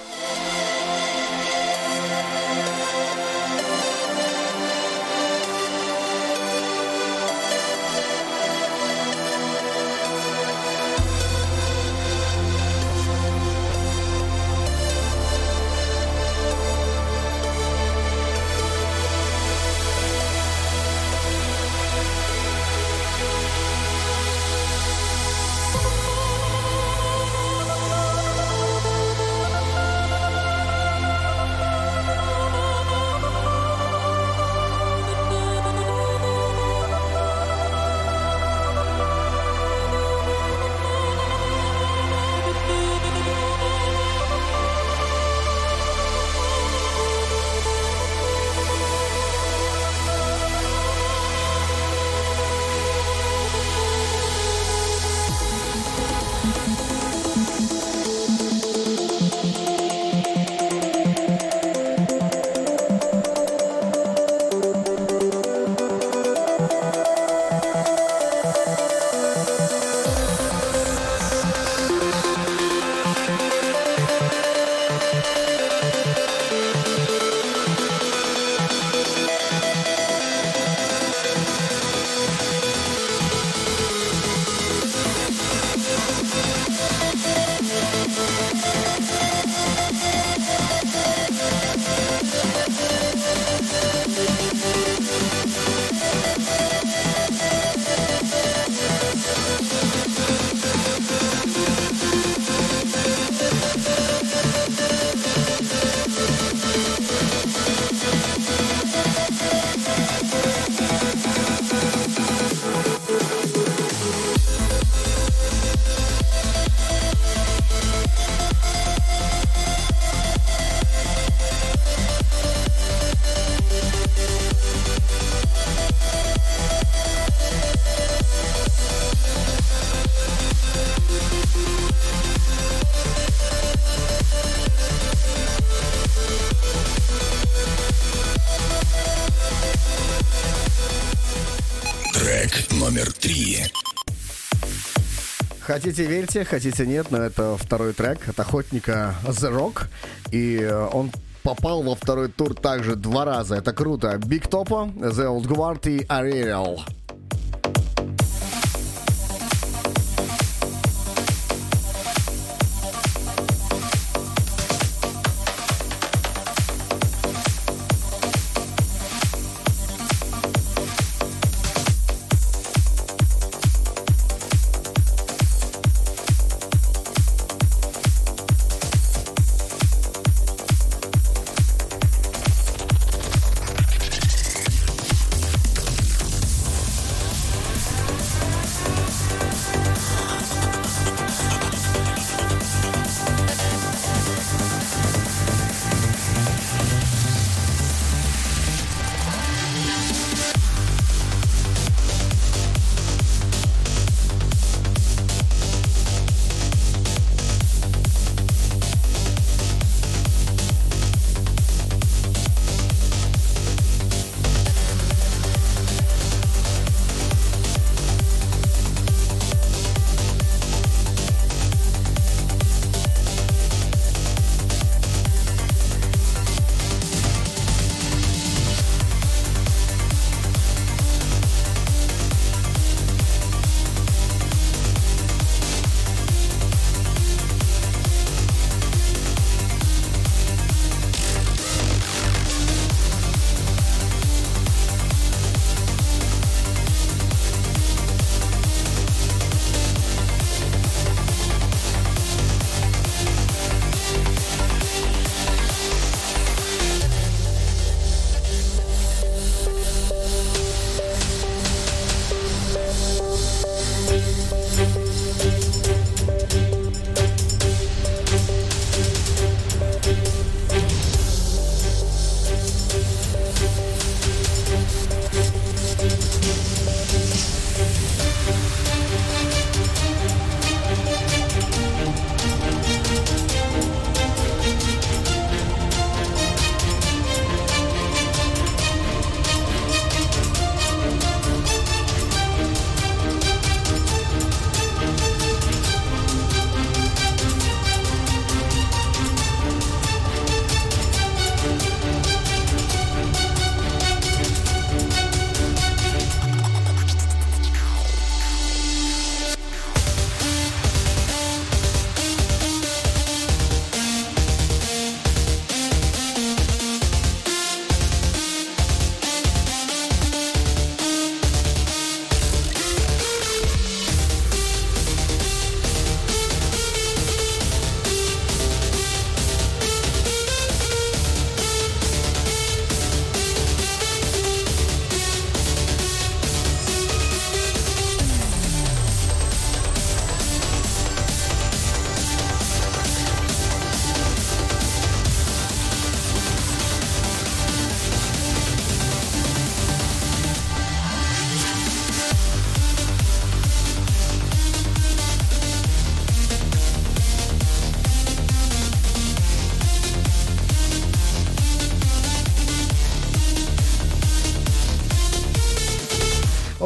Хотите 145.75 146.05
верьте, 146.05 146.45
хотите 146.45 146.87
нет, 146.87 147.11
но 147.11 147.19
это 147.19 147.57
второй 147.57 147.95
трек 147.95 148.29
от 148.29 148.39
охотника 148.39 149.17
The 149.25 149.53
Rock. 149.53 149.89
И 150.31 150.59
э, 150.61 150.89
он 150.93 151.11
попал 151.43 151.83
во 151.83 151.97
второй 151.97 152.29
тур 152.29 152.55
также 152.55 152.95
два 152.95 153.25
раза. 153.25 153.57
Это 153.57 153.73
круто. 153.73 154.15
Big 154.19 154.49
Topo, 154.49 154.95
The 154.95 155.27
Old 155.27 155.49
Guard 155.49 155.91
и 155.91 156.05
Ariel. 156.05 156.79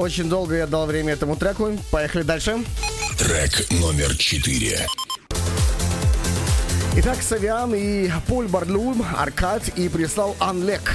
Очень 0.08 0.30
долго 0.30 0.54
я 0.54 0.66
дал 0.66 0.86
время 0.86 1.12
этому 1.12 1.36
треку. 1.36 1.76
Поехали 1.90 2.22
дальше. 2.22 2.64
Трек 3.18 3.70
номер 3.70 4.16
четыре. 4.16 4.86
Итак, 6.96 7.18
Савиан 7.20 7.74
и 7.74 8.08
Поль 8.26 8.48
Барлум, 8.48 9.04
Аркад 9.18 9.68
и 9.76 9.86
прислал 9.90 10.34
Анлек. 10.40 10.94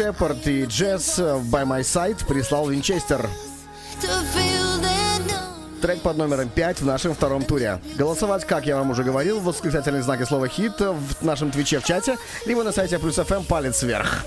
Шепард 0.00 0.46
и 0.46 0.64
Джесс 0.64 1.18
By 1.18 1.66
My 1.66 1.80
Side 1.80 2.26
прислал 2.26 2.70
Винчестер. 2.70 3.28
Трек 5.82 6.00
под 6.00 6.16
номером 6.16 6.48
5 6.48 6.80
в 6.80 6.86
нашем 6.86 7.12
втором 7.12 7.44
туре. 7.44 7.82
Голосовать, 7.98 8.46
как 8.46 8.64
я 8.64 8.78
вам 8.78 8.92
уже 8.92 9.04
говорил, 9.04 9.40
восклицательные 9.40 10.02
знаки 10.02 10.22
слова 10.22 10.48
«хит» 10.48 10.80
в 10.80 11.22
нашем 11.22 11.50
твиче 11.50 11.80
в 11.80 11.84
чате, 11.84 12.16
либо 12.46 12.64
на 12.64 12.72
сайте 12.72 12.98
Плюс 12.98 13.16
ФМ 13.16 13.44
палец 13.44 13.82
вверх. 13.82 14.24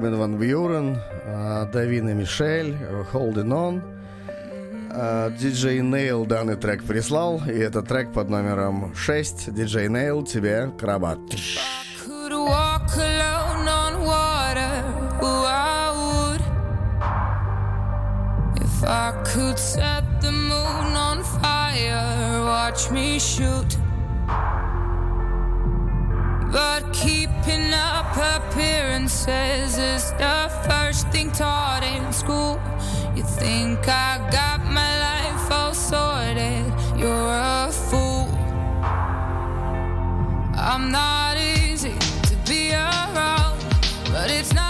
Армин 0.00 0.16
Ван 0.16 0.38
Бьюрен, 0.38 0.98
а, 1.26 1.66
Давина 1.66 2.14
Мишель, 2.14 2.74
Holding 3.12 3.52
On. 3.52 3.82
А, 4.90 5.28
Диджей 5.28 5.82
Нейл 5.82 6.24
данный 6.24 6.56
трек 6.56 6.84
прислал, 6.84 7.42
и 7.46 7.58
это 7.58 7.82
трек 7.82 8.10
под 8.10 8.30
номером 8.30 8.94
6. 8.94 9.52
Диджей 9.52 9.88
Нейл, 9.90 10.24
тебе 10.24 10.70
крабат. 10.80 11.18
watch 22.46 22.90
me 22.90 23.18
shoot. 23.18 23.89
But 26.52 26.92
keeping 26.92 27.72
up 27.72 28.16
appearances 28.16 29.78
is 29.78 30.10
the 30.12 30.50
first 30.68 31.08
thing 31.08 31.30
taught 31.30 31.84
in 31.84 32.12
school. 32.12 32.60
You 33.14 33.22
think 33.22 33.86
I 33.86 34.18
got 34.32 34.64
my 34.64 34.92
life 34.98 35.52
all 35.52 35.74
sorted? 35.74 36.66
You're 36.98 37.10
a 37.10 37.70
fool. 37.70 38.28
I'm 40.56 40.90
not 40.90 41.36
easy 41.38 41.94
to 42.28 42.36
be 42.48 42.72
around, 42.72 43.60
but 44.10 44.28
it's 44.30 44.52
not 44.52 44.69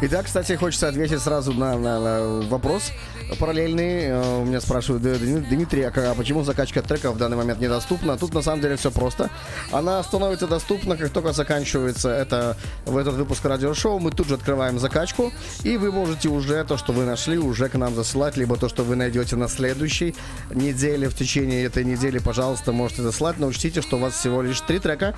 story. 0.00 0.06
Итак, 0.08 0.26
кстати, 0.26 0.52
хочется 0.56 0.88
ответить 0.88 1.20
сразу 1.20 1.52
на, 1.52 1.76
на- 1.78 2.00
на 2.00 2.48
вопрос 2.48 2.92
параллельный. 3.38 4.04
Э, 4.08 4.40
У 4.40 4.44
меня 4.44 4.60
спрашивают, 4.60 5.02
«Д- 5.02 5.16
Д- 5.18 5.40
Дмитрий, 5.48 5.82
а 5.82 5.92
а 5.94 6.14
почему 6.14 6.42
закачка 6.44 6.82
трека 6.82 7.10
в 7.12 7.16
данный 7.16 7.36
момент 7.36 7.60
недоступна? 7.60 8.16
Тут 8.18 8.34
на 8.34 8.42
самом 8.42 8.60
деле 8.60 8.76
все 8.76 8.90
просто. 8.90 9.30
Она 9.72 10.02
становится 10.02 10.46
доступна, 10.46 10.96
как 10.96 11.10
только 11.10 11.32
заканчивается 11.32 12.10
это, 12.10 12.56
в 12.84 12.96
этот 12.96 13.14
выпуск 13.14 13.44
радиошоу. 13.44 13.98
Мы 13.98 14.10
тут 14.10 14.28
же 14.28 14.34
открываем 14.34 14.78
закачку, 14.78 15.32
и 15.62 15.76
вы 15.76 15.90
можете 15.92 16.28
уже 16.28 16.62
то, 16.64 16.76
что 16.76 16.92
вы 16.92 17.04
нашли, 17.04 17.38
уже 17.38 17.68
к 17.68 17.74
нам 17.74 17.94
засылать, 17.94 18.36
либо 18.36 18.56
то, 18.56 18.68
что 18.68 18.82
вы 18.84 18.96
найдете 18.96 19.36
на 19.36 19.48
следующей 19.48 20.14
неделе, 20.52 21.08
в 21.08 21.14
течение 21.14 21.64
этой 21.64 21.84
недели, 21.84 22.18
пожалуйста, 22.18 22.72
можете 22.72 23.02
засылать. 23.02 23.38
Но 23.38 23.46
учтите, 23.46 23.80
что 23.80 23.96
у 23.96 24.00
вас 24.00 24.14
всего 24.14 24.42
лишь 24.42 24.60
три 24.60 24.78
трека 24.78 25.14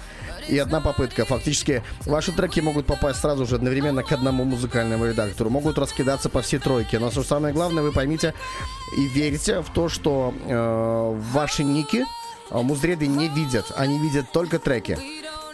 и 0.48 0.58
одна 0.58 0.80
попытка. 0.80 1.24
Фактически, 1.24 1.82
ваши 2.04 2.32
треки 2.32 2.60
могут 2.60 2.86
попасть 2.86 3.20
сразу 3.20 3.46
же 3.46 3.56
одновременно 3.56 4.02
к 4.02 4.12
одному 4.12 4.44
музыкальному 4.44 5.06
редактору, 5.06 5.50
могут 5.50 5.78
раскидаться 5.78 6.28
по 6.28 6.42
всей 6.42 6.58
тройке. 6.58 6.98
Но 6.98 7.10
самое 7.10 7.54
главное, 7.54 7.82
вы 7.82 7.92
поймите 7.92 8.34
и 8.96 9.06
верите 9.06 9.60
в 9.60 9.70
то, 9.70 9.88
что 9.88 10.34
э, 10.46 11.20
ваши 11.32 11.64
ники 11.64 12.04
э, 12.50 12.60
музреды 12.60 13.06
не 13.06 13.28
видят, 13.28 13.72
они 13.76 13.98
видят 13.98 14.30
только 14.32 14.58
треки. 14.58 14.98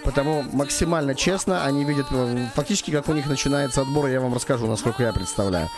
Потому 0.04 0.42
максимально 0.52 1.14
честно 1.14 1.64
они 1.64 1.84
видят 1.84 2.06
э, 2.10 2.46
фактически, 2.54 2.90
как 2.90 3.08
у 3.08 3.12
них 3.12 3.26
начинается 3.26 3.82
отбор, 3.82 4.08
я 4.08 4.20
вам 4.20 4.34
расскажу, 4.34 4.66
насколько 4.66 5.02
я 5.02 5.12
представляю. 5.12 5.68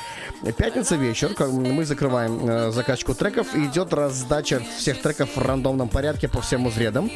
Пятница 0.56 0.96
вечер, 0.96 1.30
мы 1.38 1.84
закрываем 1.84 2.48
э, 2.48 2.70
закачку 2.70 3.14
треков, 3.14 3.54
и 3.54 3.66
идет 3.66 3.92
раздача 3.92 4.62
всех 4.78 5.02
треков 5.02 5.36
в 5.36 5.42
рандомном 5.42 5.88
порядке 5.88 6.28
по 6.28 6.40
всем 6.40 6.66
узредам. 6.66 7.10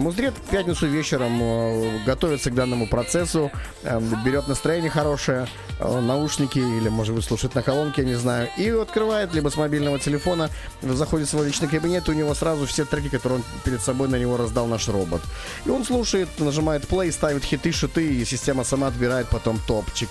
Муздред 0.00 0.32
в 0.34 0.50
пятницу 0.50 0.86
вечером 0.86 1.38
э, 1.40 2.04
готовится 2.06 2.50
к 2.50 2.54
данному 2.54 2.86
процессу, 2.86 3.50
э, 3.82 4.00
берет 4.24 4.48
настроение 4.48 4.90
хорошее, 4.90 5.46
э, 5.78 6.00
наушники 6.00 6.58
или, 6.58 6.88
может 6.88 7.14
быть, 7.14 7.24
слушает 7.24 7.54
на 7.54 7.62
колонке, 7.62 8.00
я 8.00 8.08
не 8.08 8.14
знаю, 8.14 8.48
и 8.56 8.70
открывает 8.70 9.34
либо 9.34 9.50
с 9.50 9.56
мобильного 9.56 9.98
телефона, 9.98 10.48
заходит 10.80 11.28
в 11.28 11.30
свой 11.30 11.46
личный 11.46 11.68
кабинет, 11.68 12.08
и 12.08 12.12
у 12.12 12.14
него 12.14 12.34
сразу 12.34 12.64
все 12.64 12.86
треки, 12.86 13.10
которые 13.10 13.40
он 13.40 13.44
перед 13.64 13.82
собой 13.82 14.08
на 14.08 14.16
него 14.16 14.38
раздал 14.38 14.66
наш 14.66 14.88
робот. 14.88 15.20
И 15.66 15.68
он 15.68 15.84
слушает, 15.84 16.28
нажимает 16.38 16.84
play, 16.84 17.12
ставит 17.12 17.44
хиты, 17.44 17.70
шиты, 17.70 18.14
и 18.14 18.24
система 18.24 18.64
сама 18.64 18.86
отбирает 18.86 19.28
потом 19.28 19.60
топчик. 19.66 20.08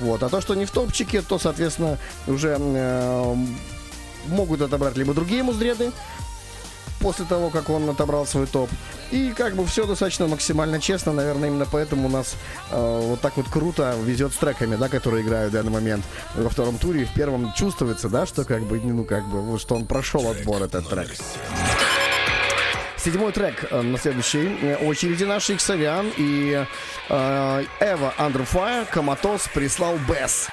Вот. 0.00 0.22
А 0.22 0.30
то, 0.30 0.40
что 0.40 0.54
не 0.54 0.64
в 0.64 0.70
топчике, 0.70 1.20
то, 1.20 1.38
соответственно, 1.38 1.98
уже 2.26 2.56
э, 2.58 3.34
могут 4.28 4.62
отобрать 4.62 4.96
либо 4.96 5.12
другие 5.12 5.42
муздреды, 5.42 5.92
после 7.00 7.24
того, 7.24 7.50
как 7.50 7.70
он 7.70 7.88
отобрал 7.88 8.26
свой 8.26 8.46
топ. 8.46 8.70
И 9.10 9.32
как 9.36 9.54
бы 9.54 9.66
все 9.66 9.86
достаточно 9.86 10.26
максимально 10.26 10.80
честно, 10.80 11.12
наверное, 11.12 11.48
именно 11.48 11.66
поэтому 11.70 12.08
у 12.08 12.10
нас 12.10 12.36
э, 12.70 13.00
вот 13.02 13.20
так 13.20 13.36
вот 13.36 13.48
круто 13.48 13.94
везет 14.04 14.32
с 14.32 14.36
треками, 14.36 14.76
да, 14.76 14.88
которые 14.88 15.24
играют 15.24 15.50
в 15.50 15.54
данный 15.54 15.72
момент 15.72 16.04
во 16.34 16.48
втором 16.48 16.78
туре. 16.78 17.04
В 17.04 17.14
первом 17.14 17.52
чувствуется, 17.54 18.08
да, 18.08 18.26
что 18.26 18.44
как 18.44 18.62
бы, 18.62 18.80
ну, 18.80 19.04
как 19.04 19.26
бы, 19.28 19.58
что 19.58 19.76
он 19.76 19.86
прошел 19.86 20.28
отбор, 20.28 20.62
этот 20.62 20.88
трек. 20.88 21.08
Седьмой 22.98 23.32
трек 23.32 23.64
э, 23.70 23.80
на 23.80 23.96
следующей 23.96 24.58
э, 24.60 24.76
очереди 24.76 25.24
нашей 25.24 25.56
Xavian 25.56 26.12
и 26.16 26.66
э, 27.08 27.64
Эва 27.80 28.14
Fire 28.18 28.86
Коматос 28.90 29.48
прислал 29.54 29.96
Бэс. 30.08 30.48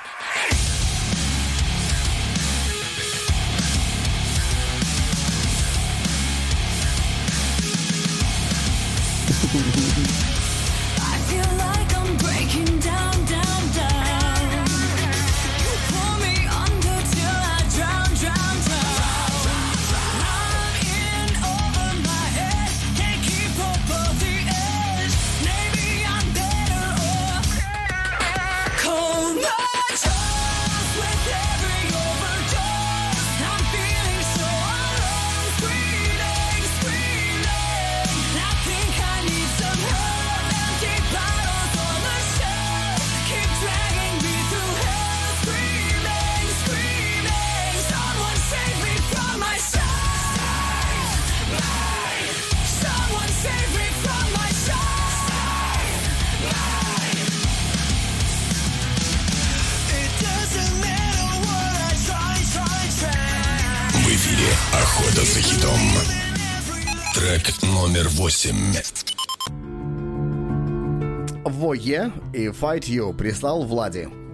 Вое 71.75 72.13
и 72.31 72.47
Fight 72.47 72.87
You 72.87 73.13
прислал 73.13 73.65
Влади. 73.65 74.24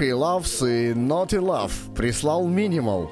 Фрэнки 0.00 0.02
Вох 0.02 0.08
и 0.08 0.12
Лавс 0.12 0.62
и 0.62 0.92
Naughty 0.92 1.38
Love 1.38 1.94
прислал 1.94 2.46
Минимал. 2.46 3.10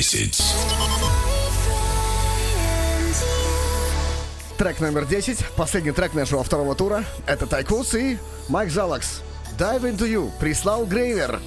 10. 0.00 0.42
Трек 4.56 4.80
номер 4.80 5.04
10, 5.04 5.44
последний 5.58 5.92
трек 5.92 6.14
нашего 6.14 6.42
второго 6.42 6.74
тура. 6.74 7.04
Это 7.26 7.46
Тайкус 7.46 7.94
и 7.94 8.16
Майк 8.48 8.70
Залакс. 8.70 9.20
Dive 9.58 9.82
into 9.82 10.08
you 10.08 10.30
прислал 10.40 10.86
Грейвер. 10.86 11.38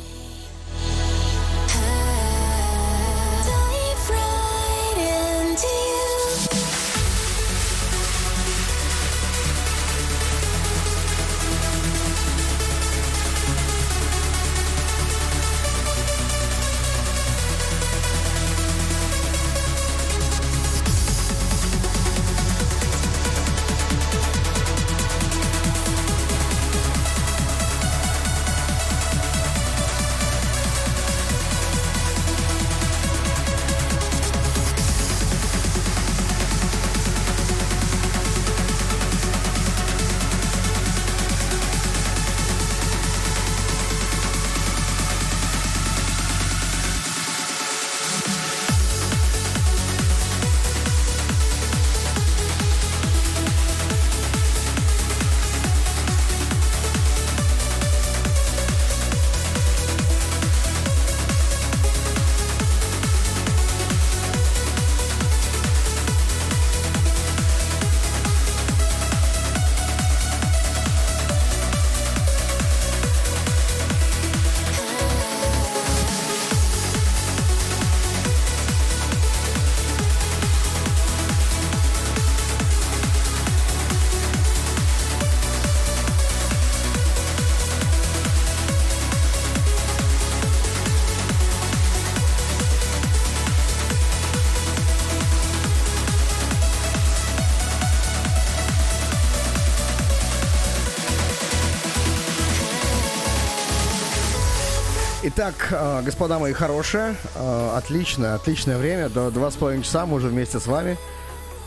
Итак, 105.36 105.70
э, 105.72 106.02
господа 106.04 106.38
мои 106.38 106.54
хорошие, 106.54 107.16
э, 107.34 107.72
отличное, 107.76 108.36
отличное 108.36 108.78
время. 108.78 109.10
До 109.10 109.32
два 109.32 109.50
с 109.50 109.56
половиной 109.56 109.84
часа 109.84 110.06
мы 110.06 110.18
уже 110.18 110.28
вместе 110.28 110.60
с 110.60 110.68
вами. 110.68 110.96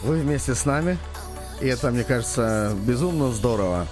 Вы 0.05 0.21
вместе 0.21 0.55
с 0.55 0.65
нами. 0.65 0.99
И 1.61 1.67
это, 1.67 1.91
мне 1.91 2.05
кажется, 2.05 2.73
безумно 2.87 3.33
здорово. 3.33 3.89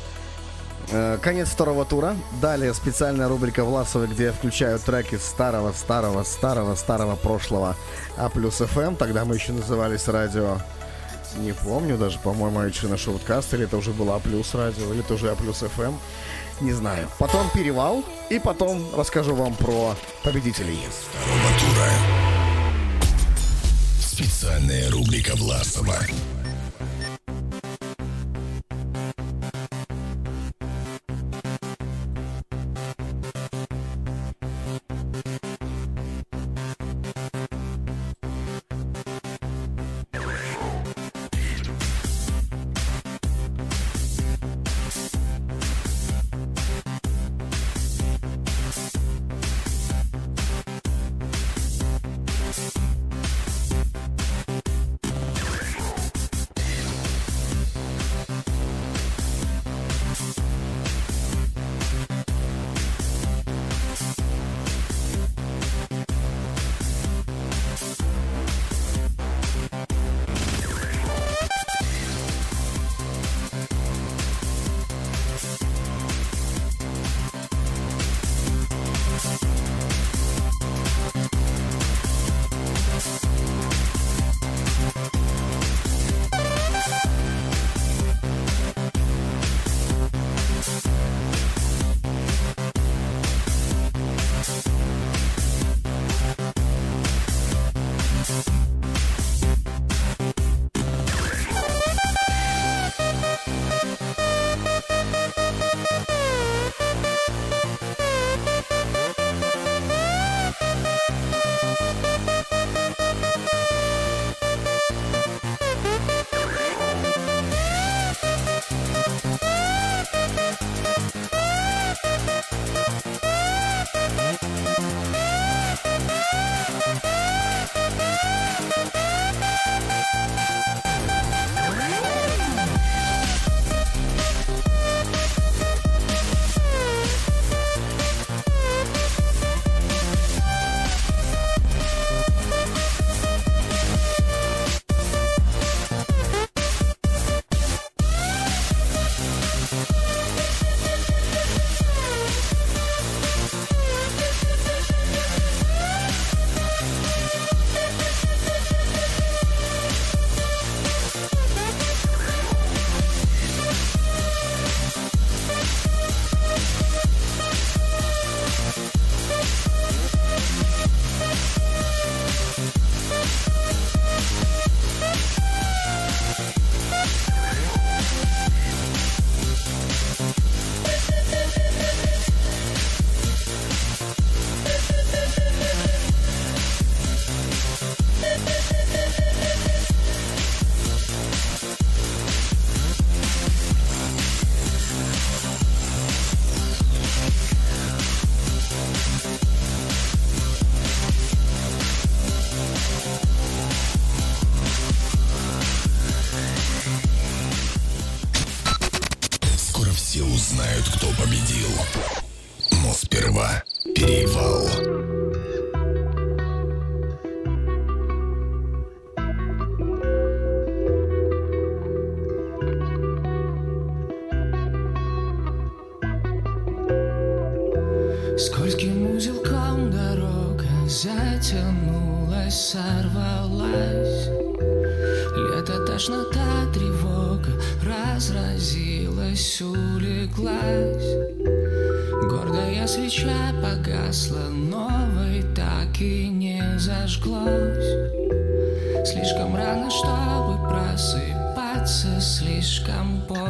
Э, 0.92 1.18
Конец 1.20 1.48
второго 1.48 1.84
тура. 1.84 2.14
Далее 2.40 2.72
специальная 2.72 3.26
рубрика 3.26 3.64
Власовой, 3.64 4.06
где 4.06 4.26
я 4.26 4.32
включаю 4.32 4.78
треки 4.78 5.16
старого, 5.16 5.72
старого, 5.72 6.22
старого, 6.22 6.76
старого 6.76 7.16
прошлого 7.16 7.74
А 8.16 8.28
плюс 8.28 8.58
ФМ. 8.58 8.94
Тогда 8.94 9.24
мы 9.24 9.34
еще 9.34 9.50
назывались 9.50 10.06
радио. 10.06 10.58
Не 11.38 11.52
помню 11.52 11.98
даже, 11.98 12.20
по-моему, 12.20 12.60
еще 12.60 12.86
на 12.86 12.96
шоуткаст, 12.96 13.52
или 13.54 13.64
это 13.64 13.76
уже 13.76 13.90
было 13.90 14.14
А 14.14 14.18
плюс 14.20 14.54
радио, 14.54 14.92
или 14.92 15.00
это 15.00 15.14
уже 15.14 15.32
А 15.32 15.34
плюс 15.34 15.58
ФМ. 15.58 15.94
Не 16.60 16.72
знаю. 16.72 17.08
Потом 17.18 17.50
перевал, 17.50 18.04
и 18.34 18.38
потом 18.38 18.84
расскажу 18.96 19.34
вам 19.34 19.54
про 19.54 19.94
победителей. 20.22 20.78
Второго 20.90 21.48
тура. 21.60 21.90
Специальная 24.00 24.90
рубрика 24.90 25.34
Власова. 25.36 25.96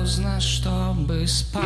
Поздно, 0.04 0.38
чтобы 0.38 1.26
спать 1.26 1.64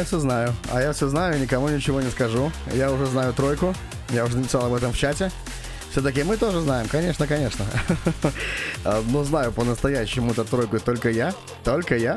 я 0.00 0.04
все 0.06 0.18
знаю. 0.18 0.54
А 0.72 0.80
я 0.80 0.92
все 0.92 1.08
знаю 1.08 1.40
никому 1.40 1.68
ничего 1.68 2.00
не 2.00 2.10
скажу. 2.10 2.50
Я 2.74 2.90
уже 2.90 3.06
знаю 3.06 3.32
тройку. 3.32 3.74
Я 4.10 4.24
уже 4.24 4.36
написал 4.38 4.64
об 4.66 4.74
этом 4.74 4.92
в 4.92 4.98
чате. 4.98 5.30
Все-таки 5.90 6.22
мы 6.22 6.36
тоже 6.36 6.60
знаем, 6.60 6.86
конечно, 6.88 7.26
конечно. 7.26 7.64
А, 8.84 9.02
Но 9.08 9.24
знаю 9.24 9.50
по-настоящему 9.50 10.30
эту 10.30 10.44
тройку 10.44 10.78
только 10.78 11.10
я. 11.10 11.34
Только 11.64 11.96
я. 11.96 12.16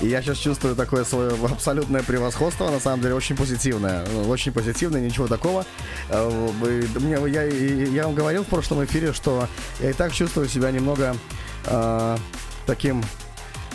И 0.00 0.08
я 0.08 0.20
сейчас 0.20 0.38
чувствую 0.38 0.74
такое 0.74 1.04
свое 1.04 1.30
абсолютное 1.44 2.02
превосходство, 2.02 2.68
на 2.70 2.80
самом 2.80 3.02
деле 3.02 3.14
очень 3.14 3.36
позитивное. 3.36 4.04
Ну, 4.12 4.28
Очень 4.28 4.52
позитивное, 4.52 5.00
ничего 5.00 5.28
такого. 5.28 5.64
Вы- 6.10 6.88
Мне, 6.96 7.16
я, 7.30 7.42
я 7.44 8.04
вам 8.06 8.14
говорил 8.16 8.42
в 8.42 8.48
прошлом 8.48 8.84
эфире, 8.84 9.12
что 9.12 9.48
я 9.80 9.90
и 9.90 9.92
так 9.92 10.12
чувствую 10.12 10.48
себя 10.48 10.72
немного 10.72 11.16
а, 11.66 12.18
таким 12.66 13.04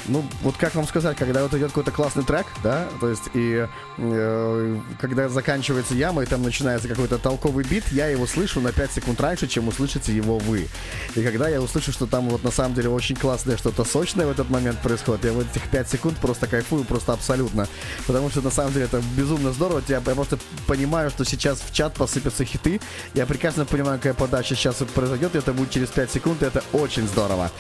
ну, 0.10 0.24
вот 0.42 0.58
как 0.58 0.76
вам 0.76 0.86
сказать, 0.86 1.18
когда 1.18 1.44
вот 1.44 1.54
идет 1.54 1.70
какой-то 1.70 1.92
классный 1.92 2.24
трек, 2.24 2.48
да, 2.64 2.88
то 3.00 3.10
есть 3.10 3.30
и 3.34 3.68
э, 3.98 4.80
когда 5.00 5.30
заканчивается 5.30 5.95
яма 5.95 6.24
и 6.24 6.26
там 6.26 6.44
начинается 6.44 6.88
какой-то 6.88 7.18
толковый 7.18 7.64
бит, 7.64 7.86
я 7.92 8.08
его 8.08 8.28
слышу 8.28 8.60
на 8.60 8.72
5 8.72 8.92
секунд 8.92 9.22
раньше, 9.22 9.48
чем 9.48 9.68
услышите 9.68 10.14
его 10.14 10.38
вы. 10.38 10.68
И 11.16 11.24
когда 11.24 11.48
я 11.48 11.61
услышу, 11.61 11.92
что 11.92 12.06
там 12.06 12.30
вот 12.30 12.44
на 12.44 12.52
самом 12.52 12.76
деле 12.76 12.90
очень 12.90 13.16
классное 13.16 13.58
что-то 13.58 13.86
сочное 13.86 14.28
в 14.28 14.32
этот 14.32 14.50
момент 14.50 14.80
происходит, 14.82 15.26
я 15.26 15.32
вот 15.32 15.48
этих 15.50 15.68
5 15.69 15.90
секунд 15.90 16.18
просто 16.18 16.48
кайфую, 16.48 16.84
просто 16.84 17.14
абсолютно. 17.14 17.68
Потому 18.08 18.30
что 18.30 18.42
на 18.42 18.52
самом 18.52 18.74
деле 18.74 18.86
это 18.86 19.02
безумно 19.16 19.53
здорово. 19.53 19.82
Я, 19.88 19.95
я 20.06 20.16
просто 20.16 20.38
понимаю, 20.68 21.10
что 21.10 21.24
сейчас 21.24 21.61
в 21.61 21.74
чат 21.74 21.94
посыпятся 21.94 22.44
хиты. 22.44 22.82
Я 23.14 23.26
прекрасно 23.26 23.66
понимаю, 23.66 24.00
какая 24.00 24.14
подача 24.14 24.56
сейчас 24.56 24.76
произойдет, 24.94 25.36
это 25.36 25.53
будет 25.53 25.72
через 25.72 25.90
5 25.90 26.11
секунд, 26.11 26.44
и 26.44 26.45
это 26.45 26.61
очень 26.74 27.08
здорово. 27.08 27.52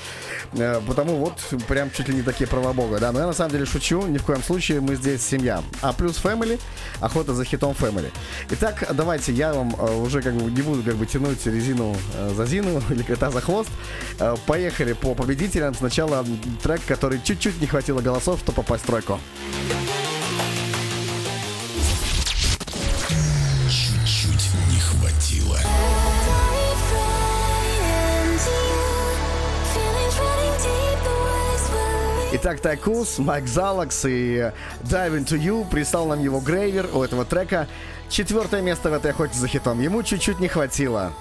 Э, 0.53 0.81
Потому 0.85 1.15
вот 1.15 1.39
прям 1.67 1.91
чуть 1.91 2.09
ли 2.09 2.15
не 2.15 2.21
такие 2.21 2.47
права 2.47 2.73
бога, 2.73 2.99
да. 2.99 3.11
Но 3.11 3.19
я 3.19 3.27
на 3.27 3.33
самом 3.33 3.51
деле 3.51 3.65
шучу, 3.65 4.05
ни 4.07 4.17
в 4.17 4.25
коем 4.25 4.43
случае 4.43 4.81
мы 4.81 4.95
здесь 4.95 5.25
семья. 5.25 5.63
А 5.81 5.93
плюс 5.93 6.17
Family, 6.21 6.59
охота 6.99 7.28
за 7.33 7.45
хитом 7.45 7.75
Family. 7.79 8.11
Итак, 8.51 8.87
давайте 8.93 9.33
я 9.33 9.53
вам 9.53 9.75
э, 9.77 9.95
уже 10.01 10.21
как 10.21 10.33
бы 10.33 10.51
не 10.51 10.61
буду 10.61 10.83
как 10.83 10.95
бы 10.95 11.05
тянуть 11.05 11.45
резину 11.45 11.95
э, 12.15 12.31
за 12.35 12.45
зину 12.45 12.81
или 12.89 13.03
кота 13.03 13.31
за 13.31 13.41
хвост. 13.41 13.69
Э, 14.19 14.35
Поехали 14.45 14.93
по 14.93 15.15
победителям. 15.15 15.73
Сначала 15.73 16.25
трек, 16.63 16.81
который 16.87 17.19
чуть-чуть 17.23 17.61
не 17.61 17.67
хватило 17.67 18.01
голосов, 18.01 18.39
чтобы 18.39 18.55
попасть 18.57 18.83
в 18.83 18.87
тройку. 18.87 19.19
Итак, 32.41 32.61
Тайкус, 32.61 33.19
Майк 33.19 33.47
Залакс 33.47 34.05
и 34.05 34.53
Dive 34.83 35.19
Into 35.19 35.37
You 35.37 35.69
прислал 35.69 36.07
нам 36.07 36.23
его 36.23 36.39
грейвер 36.39 36.87
у 36.93 37.03
этого 37.03 37.25
трека. 37.25 37.67
Четвертое 38.07 38.61
место 38.61 38.89
в 38.89 38.93
этой 38.93 39.11
охоте 39.11 39.37
за 39.37 39.49
хитом. 39.49 39.81
Ему 39.81 40.03
чуть-чуть 40.03 40.39
не 40.39 40.47
хватило. 40.47 41.11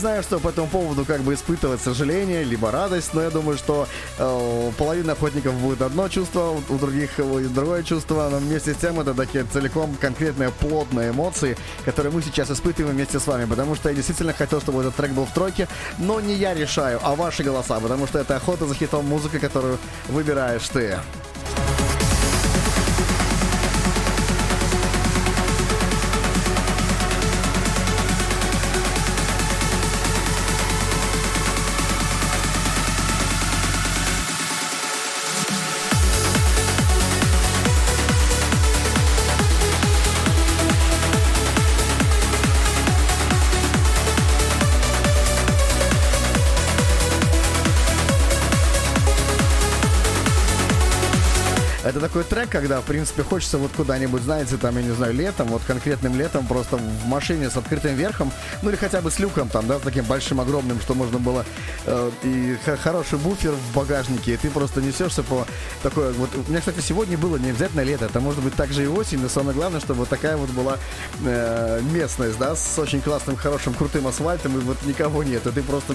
Знаю, 0.00 0.22
что 0.22 0.40
по 0.40 0.48
этому 0.48 0.66
поводу 0.66 1.04
как 1.04 1.20
бы 1.20 1.34
испытывать 1.34 1.80
сожаление, 1.80 2.42
либо 2.42 2.70
радость, 2.70 3.14
но 3.14 3.22
я 3.22 3.30
думаю, 3.30 3.58
что 3.58 3.86
э, 4.18 4.68
у 4.68 4.72
половины 4.72 5.10
охотников 5.10 5.54
будет 5.54 5.82
одно 5.82 6.08
чувство, 6.08 6.60
у 6.68 6.78
других 6.78 7.10
будет 7.18 7.52
другое 7.52 7.82
чувство, 7.82 8.28
но 8.30 8.38
вместе 8.38 8.74
с 8.74 8.78
тем 8.78 8.98
это 8.98 9.14
такие 9.14 9.44
целиком 9.44 9.94
конкретные 10.00 10.50
плотные 10.50 11.10
эмоции, 11.10 11.56
которые 11.84 12.12
мы 12.12 12.22
сейчас 12.22 12.50
испытываем 12.50 12.96
вместе 12.96 13.20
с 13.20 13.26
вами, 13.26 13.44
потому 13.44 13.74
что 13.74 13.90
я 13.90 13.94
действительно 13.94 14.32
хотел, 14.32 14.60
чтобы 14.60 14.80
этот 14.80 14.96
трек 14.96 15.12
был 15.12 15.26
в 15.26 15.34
тройке, 15.34 15.68
но 15.98 16.20
не 16.20 16.34
я 16.34 16.54
решаю, 16.54 16.98
а 17.02 17.14
ваши 17.14 17.42
голоса, 17.42 17.78
потому 17.78 18.06
что 18.06 18.18
это 18.18 18.36
охота 18.36 18.66
за 18.66 18.74
хитом 18.74 19.06
музыка, 19.06 19.38
которую 19.38 19.78
выбираешь 20.08 20.66
ты. 20.68 20.98
Такой 52.20 52.36
трек, 52.36 52.50
когда, 52.50 52.80
в 52.80 52.84
принципе, 52.84 53.22
хочется 53.22 53.58
вот 53.58 53.70
куда-нибудь, 53.76 54.22
знаете, 54.22 54.56
там, 54.56 54.76
я 54.76 54.82
не 54.82 54.90
знаю, 54.90 55.14
летом, 55.14 55.48
вот 55.48 55.62
конкретным 55.66 56.18
летом, 56.18 56.46
просто 56.46 56.76
в 56.76 57.06
машине 57.06 57.50
с 57.50 57.56
открытым 57.56 57.94
верхом, 57.94 58.32
ну 58.62 58.70
или 58.70 58.76
хотя 58.76 59.00
бы 59.00 59.10
с 59.10 59.18
люком 59.18 59.48
там, 59.48 59.66
да, 59.66 59.78
с 59.78 59.82
таким 59.82 60.04
большим, 60.04 60.40
огромным, 60.40 60.80
что 60.80 60.94
можно 60.94 61.18
было, 61.18 61.44
э, 61.86 62.10
и 62.22 62.56
хороший 62.82 63.18
буфер 63.18 63.52
в 63.52 63.74
багажнике, 63.74 64.34
и 64.34 64.36
ты 64.36 64.50
просто 64.50 64.82
несешься 64.82 65.22
по 65.22 65.46
такой, 65.82 66.12
вот, 66.12 66.30
у 66.34 66.50
меня, 66.50 66.60
кстати, 66.60 66.80
сегодня 66.80 67.16
было 67.16 67.36
не 67.36 67.50
обязательно 67.50 67.82
лето, 67.82 68.06
это 68.06 68.20
может 68.20 68.42
быть 68.42 68.54
также 68.54 68.84
и 68.84 68.86
осень, 68.86 69.20
но 69.20 69.28
самое 69.28 69.56
главное, 69.56 69.80
чтобы 69.80 70.00
вот 70.00 70.08
такая 70.08 70.36
вот 70.36 70.50
была 70.50 70.76
э, 71.24 71.80
местность, 71.92 72.38
да, 72.38 72.54
с 72.54 72.78
очень 72.78 73.00
классным, 73.00 73.36
хорошим, 73.36 73.74
крутым 73.74 74.06
асфальтом, 74.06 74.58
и 74.58 74.60
вот 74.60 74.82
никого 74.82 75.22
нет, 75.22 75.46
и 75.46 75.50
ты 75.50 75.62
просто 75.62 75.94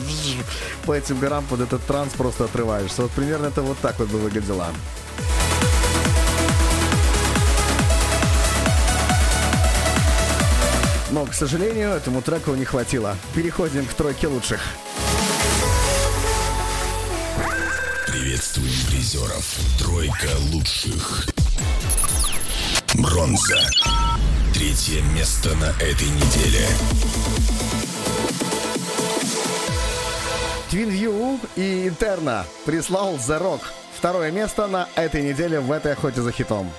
по 0.86 0.94
этим 0.94 1.20
горам 1.20 1.44
под 1.50 1.62
этот 1.62 1.86
транс 1.86 2.14
просто 2.14 2.46
отрываешься. 2.46 3.04
Вот 3.04 3.12
примерно 3.12 3.48
это 3.48 3.62
вот 3.62 3.78
так 3.80 4.00
вот 4.00 4.10
бы 4.10 4.18
выглядело. 4.18 4.68
Но, 11.16 11.26
к 11.26 11.34
сожалению, 11.34 11.92
этому 11.92 12.22
треку 12.22 12.56
не 12.56 12.66
хватило. 12.66 13.16
Переходим 13.34 13.86
к 13.86 13.94
тройке 13.94 14.28
лучших. 14.28 14.60
Приветствуем 18.06 18.74
призеров. 18.90 19.56
Тройка 19.80 20.28
лучших. 20.52 21.28
Бронза. 22.96 23.62
Третье 24.54 25.02
место 25.16 25.56
на 25.56 25.70
этой 25.82 26.10
неделе. 26.10 26.68
Twin 30.70 30.92
View 30.92 31.40
и 31.56 31.88
Интерна 31.88 32.46
прислал 32.66 33.16
The 33.16 33.42
Rock. 33.42 33.62
Второе 33.98 34.32
место 34.32 34.68
на 34.68 34.90
этой 34.96 35.22
неделе 35.22 35.62
в 35.62 35.72
этой 35.72 35.94
охоте 35.94 36.22
за 36.22 36.34
хитом. 36.34 36.70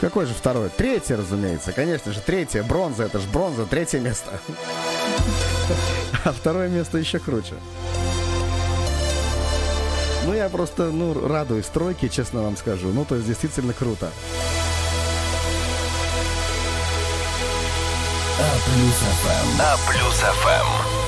Какой 0.00 0.26
же 0.26 0.34
второй? 0.34 0.68
Третье, 0.68 1.16
разумеется. 1.16 1.72
Конечно 1.72 2.12
же, 2.12 2.20
третье. 2.20 2.62
Бронза. 2.62 3.04
Это 3.04 3.18
же 3.18 3.28
бронза. 3.28 3.66
Третье 3.66 4.00
место. 4.00 4.38
А 6.24 6.32
второе 6.32 6.68
место 6.68 6.98
еще 6.98 7.18
круче. 7.18 7.54
Ну, 10.24 10.34
я 10.34 10.48
просто, 10.48 10.84
ну, 10.90 11.26
радуюсь 11.26 11.66
тройке, 11.66 12.08
честно 12.08 12.42
вам 12.42 12.56
скажу. 12.56 12.88
Ну, 12.88 13.04
то 13.04 13.14
есть, 13.14 13.26
действительно 13.26 13.72
круто. 13.72 14.10
А 18.40 18.58
плюс 18.64 18.94
ФМ. 18.94 19.60
А 19.60 19.76
плюс 19.88 20.14
ФМ. 20.14 21.07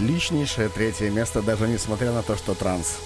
Отличнейшее 0.00 0.70
третье 0.70 1.10
место, 1.10 1.42
даже 1.42 1.68
несмотря 1.68 2.10
на 2.10 2.22
то, 2.22 2.34
что 2.34 2.54
транс. 2.54 2.96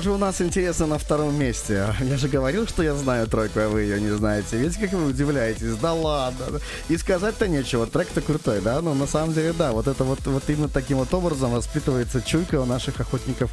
Кто 0.00 0.08
же 0.08 0.14
у 0.14 0.18
нас, 0.18 0.40
интересно, 0.40 0.86
на 0.86 0.96
втором 0.96 1.38
месте? 1.38 1.94
Я 2.00 2.16
же 2.16 2.26
говорил, 2.28 2.66
что 2.66 2.82
я 2.82 2.94
знаю 2.94 3.26
тройку, 3.26 3.60
а 3.60 3.68
вы 3.68 3.82
ее 3.82 4.00
не 4.00 4.08
знаете. 4.08 4.56
Видите, 4.56 4.80
как 4.80 4.94
вы 4.94 5.08
удивляетесь? 5.10 5.74
Да 5.74 5.92
ладно. 5.92 6.58
И 6.88 6.96
сказать-то 6.96 7.46
нечего, 7.46 7.86
трек-то 7.86 8.22
крутой, 8.22 8.62
да? 8.62 8.80
Но 8.80 8.94
на 8.94 9.06
самом 9.06 9.34
деле, 9.34 9.52
да, 9.52 9.72
вот 9.72 9.88
это 9.88 10.04
вот, 10.04 10.20
вот 10.24 10.42
именно 10.48 10.70
таким 10.70 10.96
вот 10.96 11.12
образом 11.12 11.50
воспитывается 11.50 12.22
чуйка 12.22 12.62
у 12.62 12.64
наших 12.64 12.98
охотников 12.98 13.50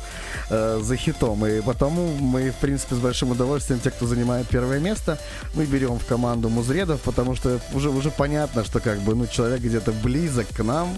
э, 0.49 0.79
за 0.81 0.95
хитом. 0.95 1.45
И 1.45 1.59
потому 1.59 2.15
мы, 2.17 2.51
в 2.51 2.55
принципе, 2.61 2.95
с 2.95 2.99
большим 2.99 3.31
удовольствием, 3.31 3.81
те, 3.81 3.91
кто 3.91 4.07
занимает 4.07 4.47
первое 4.47 4.79
место, 4.79 5.19
мы 5.53 5.65
берем 5.65 5.99
в 5.99 6.05
команду 6.05 6.47
музредов, 6.47 7.01
потому 7.01 7.35
что 7.35 7.59
уже, 7.73 7.89
уже 7.89 8.09
понятно, 8.09 8.63
что 8.63 8.79
как 8.79 8.99
бы, 8.99 9.15
ну, 9.15 9.27
человек 9.27 9.59
где-то 9.59 9.91
близок 9.91 10.47
к 10.55 10.63
нам. 10.63 10.95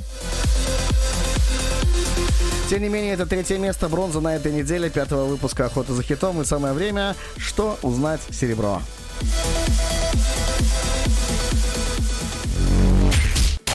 Тем 2.69 2.83
не 2.83 2.89
менее, 2.89 3.14
это 3.15 3.25
третье 3.25 3.57
место 3.57 3.89
бронза 3.89 4.19
на 4.22 4.35
этой 4.35 4.51
неделе 4.51 4.91
пятого 4.91 5.25
выпуска 5.25 5.65
«Охота 5.65 5.93
за 5.95 6.03
хитом». 6.03 6.39
И 6.39 6.45
самое 6.45 6.75
время, 6.75 7.15
что 7.35 7.80
узнать 7.81 8.22
серебро. 8.30 8.80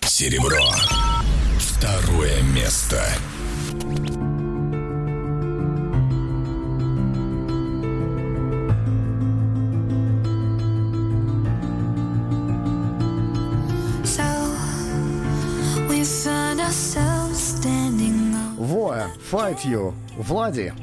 Серебро. 0.07 0.71
Второе 1.59 2.41
место. 2.55 3.05
Fight 19.34 19.66
You, 19.66 19.94
Влади. 20.18 20.83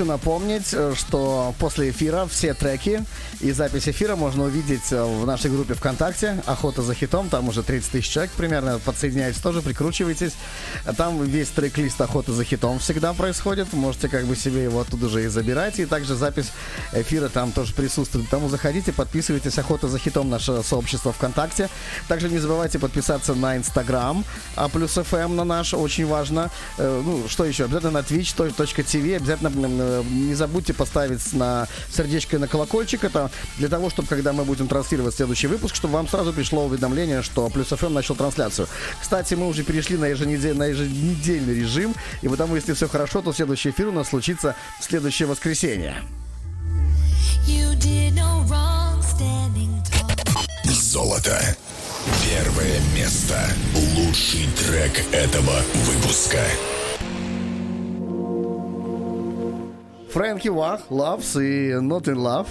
Хочу 0.00 0.08
напомнить, 0.10 0.72
э, 0.72 0.94
что 0.96 1.54
после 1.58 1.90
эфира 1.90 2.24
все 2.24 2.54
треки 2.54 3.04
и 3.40 3.52
запись 3.52 3.86
эфира 3.86 4.16
можно 4.16 4.44
увидеть 4.44 4.92
э, 4.92 5.04
в 5.04 5.26
нашей 5.26 5.50
группе 5.50 5.74
ВКонтакте 5.74 6.42
«Охота 6.46 6.80
за 6.80 6.94
хитом». 6.94 7.28
Там 7.28 7.48
уже 7.48 7.62
30 7.62 7.92
тысяч 7.92 8.08
человек 8.08 8.32
примерно. 8.32 8.78
Подсоединяйтесь 8.78 9.42
тоже, 9.42 9.60
прикручивайтесь. 9.60 10.32
Там 10.96 11.22
весь 11.22 11.48
трек-лист 11.48 12.00
«Охота 12.00 12.32
за 12.32 12.44
хитом» 12.44 12.78
всегда 12.78 13.12
происходит. 13.12 13.72
Можете 13.72 14.08
как 14.08 14.24
бы 14.26 14.36
себе 14.36 14.64
его 14.64 14.80
оттуда 14.80 15.08
же 15.08 15.24
и 15.24 15.28
забирать. 15.28 15.78
И 15.78 15.86
также 15.86 16.14
запись 16.14 16.52
эфира 16.92 17.28
там 17.28 17.52
тоже 17.52 17.74
присутствует. 17.74 18.28
Тому 18.28 18.48
заходите, 18.48 18.92
подписывайтесь 18.92 19.58
«Охота 19.58 19.88
за 19.88 19.98
хитом» 19.98 20.30
наше 20.30 20.62
сообщество 20.62 21.12
ВКонтакте. 21.12 21.68
Также 22.08 22.28
не 22.28 22.38
забывайте 22.38 22.78
подписаться 22.78 23.34
на 23.34 23.56
Инстаграм, 23.56 24.24
а 24.56 24.68
плюс 24.68 24.96
FM 24.96 25.34
на 25.34 25.44
наш, 25.44 25.74
очень 25.74 26.06
важно. 26.06 26.50
Э, 26.78 27.02
Ну, 27.04 27.28
что 27.28 27.44
еще? 27.44 27.64
Обязательно 27.64 27.92
на 27.92 27.98
twitch.tv, 27.98 29.16
обязательно 29.16 29.50
э, 29.54 30.02
не 30.10 30.34
забудьте 30.34 30.74
поставить 30.74 31.32
на 31.32 31.66
сердечко 31.94 32.36
и 32.36 32.38
на 32.38 32.48
колокольчик. 32.48 33.04
Это 33.04 33.30
для 33.58 33.68
того, 33.68 33.90
чтобы 33.90 34.08
когда 34.08 34.32
мы 34.32 34.44
будем 34.44 34.68
транслировать 34.68 35.14
следующий 35.14 35.46
выпуск, 35.46 35.74
чтобы 35.74 35.94
вам 35.94 36.08
сразу 36.08 36.32
пришло 36.32 36.64
уведомление, 36.64 37.22
что 37.22 37.48
Плюс 37.50 37.68
ФМ 37.68 37.92
начал 37.92 38.14
трансляцию. 38.14 38.68
Кстати, 39.00 39.34
мы 39.34 39.46
уже 39.48 39.62
перешли 39.62 39.96
на, 39.96 40.06
еженедель, 40.06 40.56
на 40.56 40.69
еженедельный 40.70 41.54
режим, 41.54 41.94
и 42.22 42.28
потому, 42.28 42.56
если 42.56 42.72
все 42.72 42.88
хорошо, 42.88 43.22
то 43.22 43.32
следующий 43.32 43.70
эфир 43.70 43.88
у 43.88 43.92
нас 43.92 44.08
случится 44.08 44.56
в 44.80 44.84
следующее 44.84 45.28
воскресенье. 45.28 45.96
Золото. 50.64 51.38
Первое 52.24 52.80
место. 52.96 53.38
Лучший 53.96 54.48
трек 54.56 55.04
этого 55.12 55.60
выпуска. 55.84 56.40
Фрэнки 60.12 60.48
Вах, 60.48 60.82
Loves 60.90 61.40
и 61.40 61.70
Not 61.74 62.06
in 62.06 62.16
Love. 62.16 62.48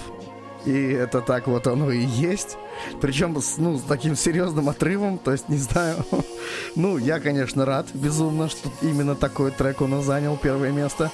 И 0.66 0.92
это 0.92 1.20
так 1.20 1.46
вот 1.46 1.66
оно 1.66 1.90
и 1.90 2.04
есть. 2.04 2.56
Причем 3.00 3.40
с, 3.40 3.56
ну, 3.56 3.78
с 3.78 3.82
таким 3.82 4.14
серьезным 4.14 4.68
отрывом. 4.68 5.18
То 5.18 5.32
есть, 5.32 5.48
не 5.48 5.56
знаю. 5.56 6.04
ну, 6.76 6.98
я, 6.98 7.20
конечно, 7.20 7.64
рад 7.64 7.86
безумно, 7.94 8.48
что 8.48 8.70
именно 8.82 9.14
такой 9.14 9.50
трек 9.50 9.80
у 9.80 9.86
нас 9.86 10.04
занял 10.04 10.36
первое 10.36 10.70
место. 10.70 11.10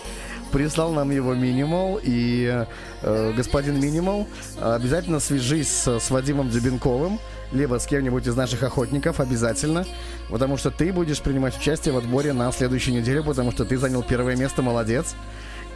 Прислал 0.50 0.92
нам 0.92 1.10
его 1.10 1.34
Минимал. 1.34 2.00
И 2.02 2.66
э, 3.02 3.32
господин 3.36 3.80
Минимал, 3.80 4.26
обязательно 4.60 5.20
свяжись 5.20 5.68
с, 5.68 6.00
с 6.00 6.10
Вадимом 6.10 6.50
Дебенковым. 6.50 7.20
Либо 7.52 7.78
с 7.78 7.86
кем-нибудь 7.86 8.26
из 8.26 8.34
наших 8.34 8.64
охотников 8.64 9.20
обязательно. 9.20 9.86
Потому 10.28 10.56
что 10.56 10.72
ты 10.72 10.92
будешь 10.92 11.20
принимать 11.20 11.56
участие 11.56 11.94
в 11.94 11.98
отборе 11.98 12.32
на 12.32 12.50
следующую 12.50 12.96
неделю. 12.96 13.22
Потому 13.22 13.52
что 13.52 13.64
ты 13.64 13.76
занял 13.76 14.02
первое 14.02 14.34
место. 14.34 14.62
Молодец. 14.62 15.14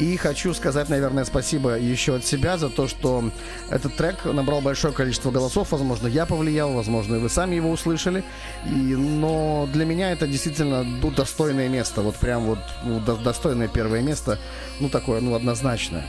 И 0.01 0.17
хочу 0.17 0.55
сказать, 0.55 0.89
наверное, 0.89 1.27
спасибо 1.27 1.79
еще 1.79 2.17
от 2.17 2.25
себя 2.25 2.57
за 2.57 2.71
то, 2.71 2.89
что 2.89 3.31
этот 3.69 3.97
трек 3.97 4.25
набрал 4.25 4.63
большое 4.63 4.95
количество 4.95 5.31
голосов. 5.31 5.73
Возможно, 5.73 6.07
я 6.07 6.25
повлиял, 6.25 6.73
возможно, 6.73 7.17
и 7.17 7.19
вы 7.19 7.29
сами 7.29 7.57
его 7.57 7.71
услышали. 7.71 8.25
И, 8.65 8.71
но 8.71 9.69
для 9.71 9.85
меня 9.85 10.11
это 10.11 10.27
действительно 10.27 10.83
ну, 10.83 11.11
достойное 11.11 11.69
место. 11.69 12.01
Вот 12.01 12.17
прям 12.17 12.45
вот 12.45 12.61
ну, 12.83 12.99
до- 12.99 13.17
достойное 13.17 13.69
первое 13.69 14.01
место. 14.01 14.39
Ну, 14.81 14.89
такое, 14.89 15.21
ну, 15.21 15.35
однозначное. 15.35 16.07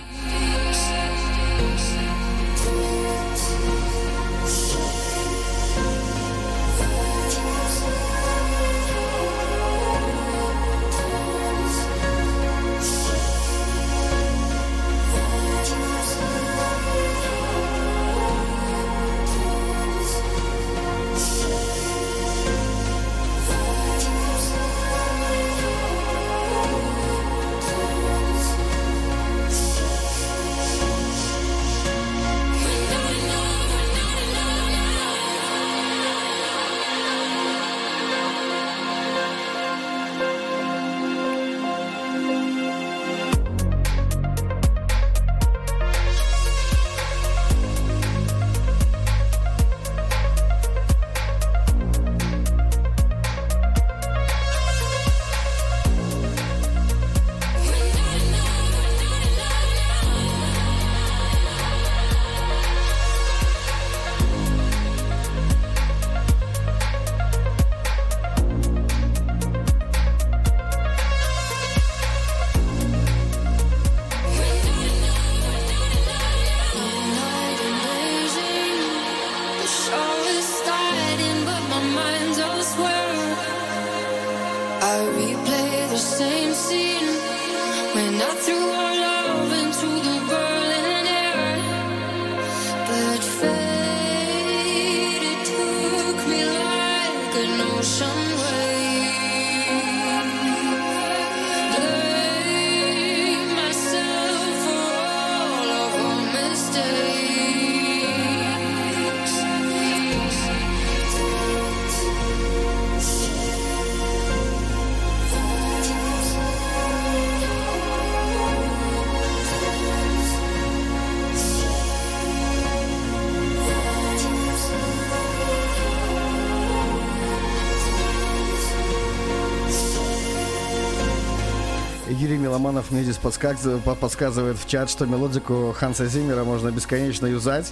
Юрий 132.52 132.60
Миломанов 132.60 132.92
мне 132.92 133.04
здесь 133.04 133.18
подсказ- 133.18 133.80
по- 133.82 133.96
подсказывает 133.96 134.58
в 134.58 134.68
чат, 134.68 134.90
что 134.90 135.06
мелодику 135.06 135.74
Ханса 135.78 136.06
Зиммера 136.08 136.44
можно 136.44 136.70
бесконечно 136.70 137.26
юзать. 137.26 137.72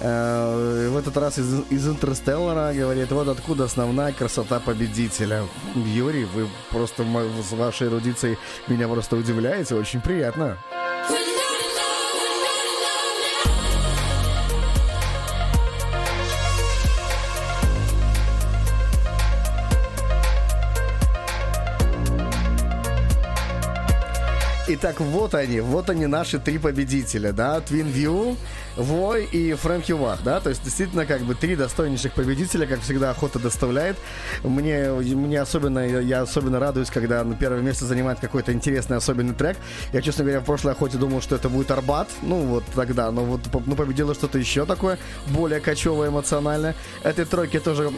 Э, 0.00 0.88
В 0.90 0.96
этот 0.96 1.16
раз 1.16 1.38
из, 1.38 1.60
из 1.70 1.86
Интерстеллара 1.86 2.72
говорит, 2.74 3.12
вот 3.12 3.28
откуда 3.28 3.64
основная 3.64 4.12
красота 4.12 4.58
победителя. 4.58 5.44
Юрий, 5.76 6.24
вы 6.24 6.48
просто 6.70 7.04
с 7.48 7.52
вашей 7.52 7.86
эрудицией 7.86 8.36
меня 8.66 8.88
просто 8.88 9.14
удивляете, 9.16 9.76
очень 9.76 10.00
приятно. 10.00 10.58
Итак, 24.72 25.00
вот 25.00 25.34
они, 25.34 25.58
вот 25.58 25.90
они 25.90 26.06
наши 26.06 26.38
три 26.38 26.58
победителя, 26.58 27.32
да, 27.32 27.58
Twin 27.58 27.92
View, 27.92 28.36
Вой 28.76 29.24
и 29.24 29.52
Фрэнки 29.54 29.90
Вах, 29.90 30.20
да, 30.22 30.38
то 30.38 30.48
есть 30.48 30.62
действительно 30.62 31.06
как 31.06 31.22
бы 31.22 31.34
три 31.34 31.56
достойнейших 31.56 32.12
победителя, 32.12 32.68
как 32.68 32.80
всегда 32.82 33.10
охота 33.10 33.40
доставляет. 33.40 33.96
Мне, 34.44 34.92
мне 34.92 35.40
особенно, 35.40 35.80
я 35.80 36.22
особенно 36.22 36.60
радуюсь, 36.60 36.88
когда 36.88 37.24
на 37.24 37.34
первое 37.34 37.62
место 37.62 37.84
занимает 37.84 38.20
какой-то 38.20 38.52
интересный 38.52 38.96
особенный 38.96 39.34
трек. 39.34 39.56
Я, 39.92 40.02
честно 40.02 40.22
говоря, 40.22 40.38
в 40.38 40.44
прошлой 40.44 40.70
охоте 40.70 40.98
думал, 40.98 41.20
что 41.20 41.34
это 41.34 41.48
будет 41.48 41.72
Арбат, 41.72 42.08
ну 42.22 42.36
вот 42.42 42.62
тогда, 42.72 43.10
но 43.10 43.24
вот 43.24 43.40
ну, 43.66 43.74
победило 43.74 44.14
что-то 44.14 44.38
еще 44.38 44.66
такое, 44.66 45.00
более 45.26 45.58
кочевое 45.58 46.10
эмоциональное. 46.10 46.76
Этой 47.02 47.24
тройке 47.24 47.58
тоже 47.58 47.90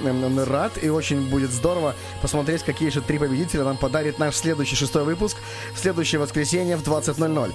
рад, 0.46 0.72
и 0.82 0.88
очень 0.88 1.28
будет 1.28 1.50
здорово 1.50 1.94
посмотреть, 2.22 2.62
какие 2.62 2.88
же 2.88 3.02
три 3.02 3.18
победителя 3.18 3.64
нам 3.64 3.76
подарит 3.76 4.18
наш 4.18 4.36
следующий 4.36 4.76
шестой 4.76 5.04
выпуск 5.04 5.36
в 5.74 5.78
следующее 5.78 6.18
воскресенье 6.18 6.61
в 6.62 6.82
20.00 6.82 7.52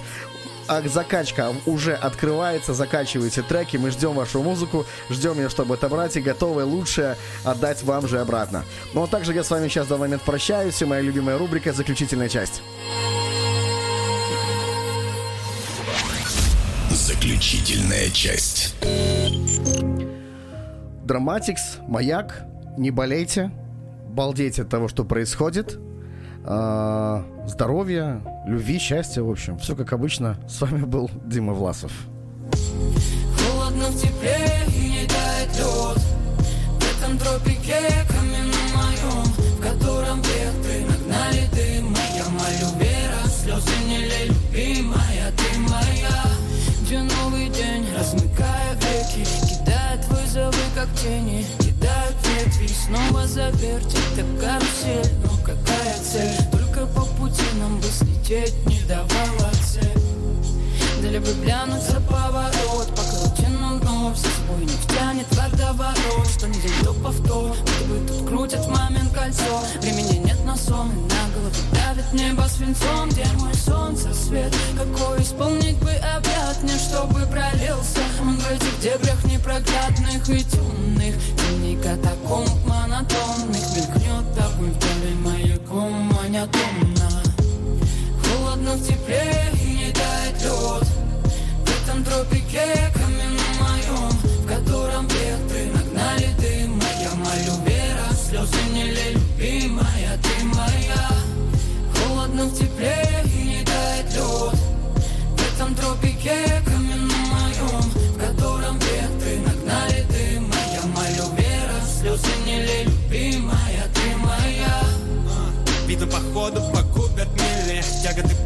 а 0.68 0.82
закачка 0.86 1.54
уже 1.66 1.94
открывается, 1.94 2.74
закачивайте 2.74 3.42
треки, 3.42 3.78
мы 3.78 3.90
ждем 3.90 4.12
вашу 4.12 4.42
музыку, 4.42 4.84
ждем 5.08 5.38
ее, 5.38 5.48
чтобы 5.48 5.74
отобрать 5.74 6.16
и 6.16 6.20
готовы 6.20 6.64
лучшее 6.64 7.16
отдать 7.42 7.82
вам 7.82 8.06
же 8.06 8.20
обратно. 8.20 8.64
Ну 8.92 9.02
а 9.02 9.06
также 9.06 9.32
я 9.32 9.42
с 9.42 9.50
вами 9.50 9.68
сейчас 9.68 9.86
в 9.86 9.88
данный 9.88 10.00
момент 10.02 10.22
прощаюсь, 10.22 10.80
и 10.82 10.84
моя 10.84 11.00
любимая 11.00 11.38
рубрика 11.38 11.72
«Заключительная 11.72 12.28
часть». 12.28 12.62
Заключительная 16.90 18.10
часть. 18.10 18.74
Драматикс, 21.04 21.78
Маяк, 21.88 22.44
не 22.76 22.90
болейте, 22.90 23.50
балдейте 24.10 24.62
от 24.62 24.68
того, 24.68 24.88
что 24.88 25.04
происходит. 25.04 25.78
А, 26.50 27.22
здоровья, 27.46 28.22
любви, 28.46 28.78
счастья, 28.78 29.20
в 29.20 29.30
общем, 29.30 29.58
все 29.58 29.76
как 29.76 29.92
обычно. 29.92 30.38
С 30.48 30.62
вами 30.62 30.84
был 30.86 31.10
Дима 31.26 31.52
Власов. 31.52 31.92
Холодно 33.36 33.88
в 33.88 34.00
тепле 34.00 34.38
не 34.68 35.06
тает 35.06 35.50
лед 35.58 36.02
В 36.78 37.02
этом 37.02 37.18
тропике 37.18 37.82
каменном 38.08 38.66
моем 38.74 39.24
В 39.58 39.60
котором 39.60 40.22
ветры 40.22 40.86
нагнали 40.88 41.46
дым 41.52 41.94
Я 42.16 42.24
молю 42.30 42.78
вера, 42.78 43.28
слезы 43.28 43.84
не 43.86 43.98
лей, 43.98 44.28
любимая 44.28 45.30
Ты 45.36 45.58
моя, 45.58 46.24
где 46.80 47.02
новый 47.02 47.50
день 47.50 47.86
Размыкая 47.94 48.74
веки, 48.76 49.28
кидает 49.46 50.02
вызовы 50.08 50.62
как 50.74 50.88
тени 50.94 51.44
снова 52.88 53.26
завертит 53.26 53.98
Так 54.16 54.26
карусель, 54.40 55.12
ну 55.22 55.30
какая 55.44 55.98
цель? 56.02 56.36
Только 56.50 56.86
по 56.86 57.02
пути 57.02 57.44
нам 57.60 57.78
бы 57.78 57.86
слететь 57.86 58.54
не 58.66 58.80
давала 58.82 59.50
цель. 59.64 60.02
Дали 61.02 61.18
бы 61.18 61.32
глянуть 61.42 61.82
за 61.82 62.00
поворот 62.00 62.88
Покрути 62.96 63.28
нам 63.28 63.37
вновь 64.08 64.18
собой 64.18 64.64
не 64.64 64.72
втянет 64.72 65.26
водоворот. 65.36 66.26
Что 66.28 66.48
не 66.48 66.60
день, 66.60 66.72
то 66.82 66.92
повтор 66.94 67.56
Будто 67.56 67.84
бы 67.84 68.06
тут 68.06 68.28
крутят 68.28 68.68
мамин 68.68 69.08
кольцо. 69.10 69.62
Времени 69.80 70.18
нет 70.24 70.44
на 70.44 70.56
сон 70.56 70.90
И 70.90 70.94
на 70.94 71.28
голову 71.34 71.54
давит 71.72 72.12
небо 72.12 72.42
свинцом. 72.48 73.08
Где 73.10 73.26
мой 73.38 73.54
солнце 73.54 74.12
свет? 74.14 74.54
Какой 74.76 75.22
исполнить 75.22 75.78
бы 75.78 75.90
обряд? 75.90 76.62
Мне 76.62 76.74
Чтобы 76.78 77.26
пролился 77.26 78.00
Он 78.22 78.36
в 78.36 78.50
этих 78.50 78.80
дебрях 78.80 79.24
непроглядных 79.24 80.28
и 80.28 80.44
темных. 80.44 81.14
Теней 81.36 81.76
катакомб 81.76 82.50
монотонных. 82.66 83.76
Мелькнет 83.76 84.38
огонь 84.38 84.72
вдали 84.72 85.14
маяком 85.24 85.92
монотонно. 85.92 87.22
Холодно 88.24 88.72
в 88.72 88.86
тепле 88.86 89.52
и 89.54 89.86
не 89.86 89.92
тает 89.92 90.42
лед. 90.42 90.88
В 91.64 91.88
этом 91.88 92.04
тропике 92.04 92.90
каменном 92.94 93.37
моем 93.68 94.10
В 94.42 94.46
котором 94.46 95.06
ветры 95.08 95.66
нагнали 95.72 96.28
дым 96.40 96.80
Я 97.00 97.14
молю 97.14 97.54
вера, 97.66 98.08
слезы 98.14 98.62
не 98.72 98.84
любимая 98.84 100.18
Ты 100.22 100.44
моя. 100.44 101.08
Холодно 101.94 102.44
в 102.46 102.54
тепле 102.54 103.24
и 103.24 103.42
не 103.42 103.64
тает 103.64 104.06
лед 104.14 104.60
В 105.36 105.54
этом 105.54 105.74
тропике 105.74 106.62
каменном 106.64 107.24
моем 107.34 107.82
В 108.14 108.18
котором 108.18 108.78
ветры 108.78 109.38
нагнали 109.46 110.06
дым 110.10 110.50
Я 110.72 110.82
молю 110.88 111.34
вера, 111.36 111.78
слезы 112.00 112.34
не 112.46 112.62
любимая 112.62 113.84
Ты 113.94 114.16
моя. 114.16 114.82
Видно 115.86 116.06
походу 116.06 116.60
погубят 116.72 117.28
мили 117.34 117.82
Тяготы 118.02 118.37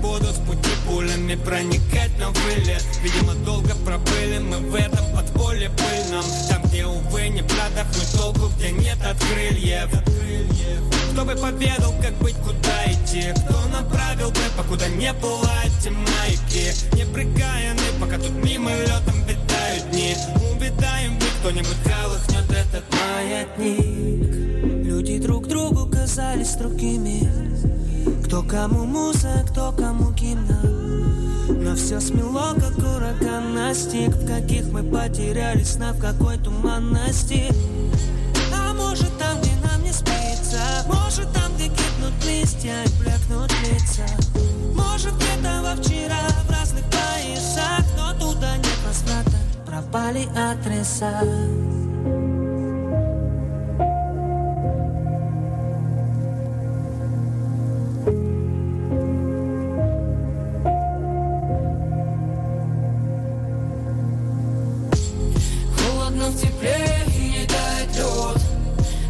пулями 1.37 1.45
Проникать 1.45 2.19
на 2.19 2.31
вылет. 2.31 2.85
Видимо 3.03 3.35
долго 3.45 3.75
пробыли 3.85 4.39
мы 4.39 4.59
в 4.59 4.75
этом 4.75 5.05
подполье 5.15 5.71
пыльном. 5.71 6.25
Там 6.49 6.63
где 6.65 6.87
увы 6.87 7.29
не 7.29 7.43
продохнуть 7.43 8.13
толку 8.17 8.51
Где 8.57 8.71
нет 8.73 8.99
от 9.05 9.19
крыльев 9.19 9.91
Кто 11.13 11.25
бы 11.25 11.35
поведал 11.35 11.93
как 12.01 12.13
быть 12.19 12.37
куда 12.37 12.87
идти? 12.87 13.33
Кто 13.33 13.69
направил 13.69 14.31
бы 14.31 14.41
покуда 14.57 14.89
не 14.89 15.13
было 15.15 15.51
эти 15.65 15.89
маяки 15.89 16.73
Не 16.95 17.05
прикаяны 17.05 17.81
пока 18.01 18.19
тут 18.19 18.33
мимо 18.45 18.71
летом 18.71 19.23
витают 19.27 19.91
дни. 19.91 20.17
Увидаем 20.55 21.13
мы 21.15 21.27
кто-нибудь 21.41 21.77
колыхнет 21.85 22.51
этот 22.51 22.85
маятник. 22.93 24.85
Люди 24.85 25.19
друг 25.19 25.47
другу 25.49 25.87
казались 25.91 26.55
другими. 26.55 27.29
Кто 28.25 28.43
кому 28.43 28.85
муза, 28.85 29.45
кто 29.51 29.73
кому 29.73 30.11
гимна 30.13 30.82
Но 31.49 31.75
все 31.75 32.01
смело, 32.01 32.55
как 32.55 32.79
ураган 32.79 33.55
настиг 33.55 34.11
В 34.11 34.27
каких 34.27 34.67
мы 34.67 34.83
потерялись 34.83 35.77
на 35.77 35.93
в 35.93 35.99
какой 35.99 36.39
туманности 36.39 37.53
А 38.55 38.73
может 38.75 39.17
там, 39.19 39.41
где 39.41 39.51
нам 39.65 39.83
не 39.83 39.93
спится? 39.93 40.61
Может 40.87 41.33
там, 41.33 41.55
где 41.55 41.69
гибнут 41.69 42.25
листья 42.25 42.85
и 42.85 43.01
блекнут 43.01 43.53
лица? 43.63 44.07
Может 44.75 45.15
где-то 45.17 45.63
во 45.63 45.83
вчера 45.83 46.21
в 46.47 46.51
разных 46.51 46.85
поясах 46.85 47.85
Но 47.97 48.13
туда 48.15 48.57
нет 48.57 48.79
возврата 48.87 49.39
Пропали 49.67 50.29
адреса 50.37 51.23
но 66.23 66.29
в 66.29 66.41
тепле 66.41 67.05
и 67.09 67.21
не 67.31 67.47
дойдет. 67.47 68.41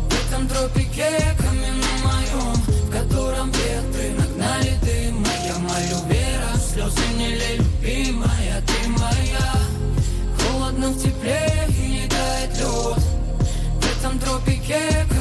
В 0.08 0.26
этом 0.26 0.48
тропике 0.48 1.10
каменном 1.38 1.98
моем 2.04 2.54
В 2.54 2.90
котором 2.90 3.50
ветры 3.50 4.12
нагнали 4.18 4.72
дым 4.82 5.24
Я 5.46 5.58
молю 5.58 5.98
вера, 6.08 6.56
слезы 6.56 7.06
не 7.18 7.34
лей, 7.34 7.58
любимая 7.58 8.62
ты 8.66 8.88
моя 8.88 9.52
Холодно 10.38 10.88
в 10.88 11.02
тепле 11.02 11.68
и 11.68 11.86
не 11.86 12.08
дойдет. 12.08 13.02
В 13.80 13.98
этом 13.98 14.18
тропике 14.18 15.11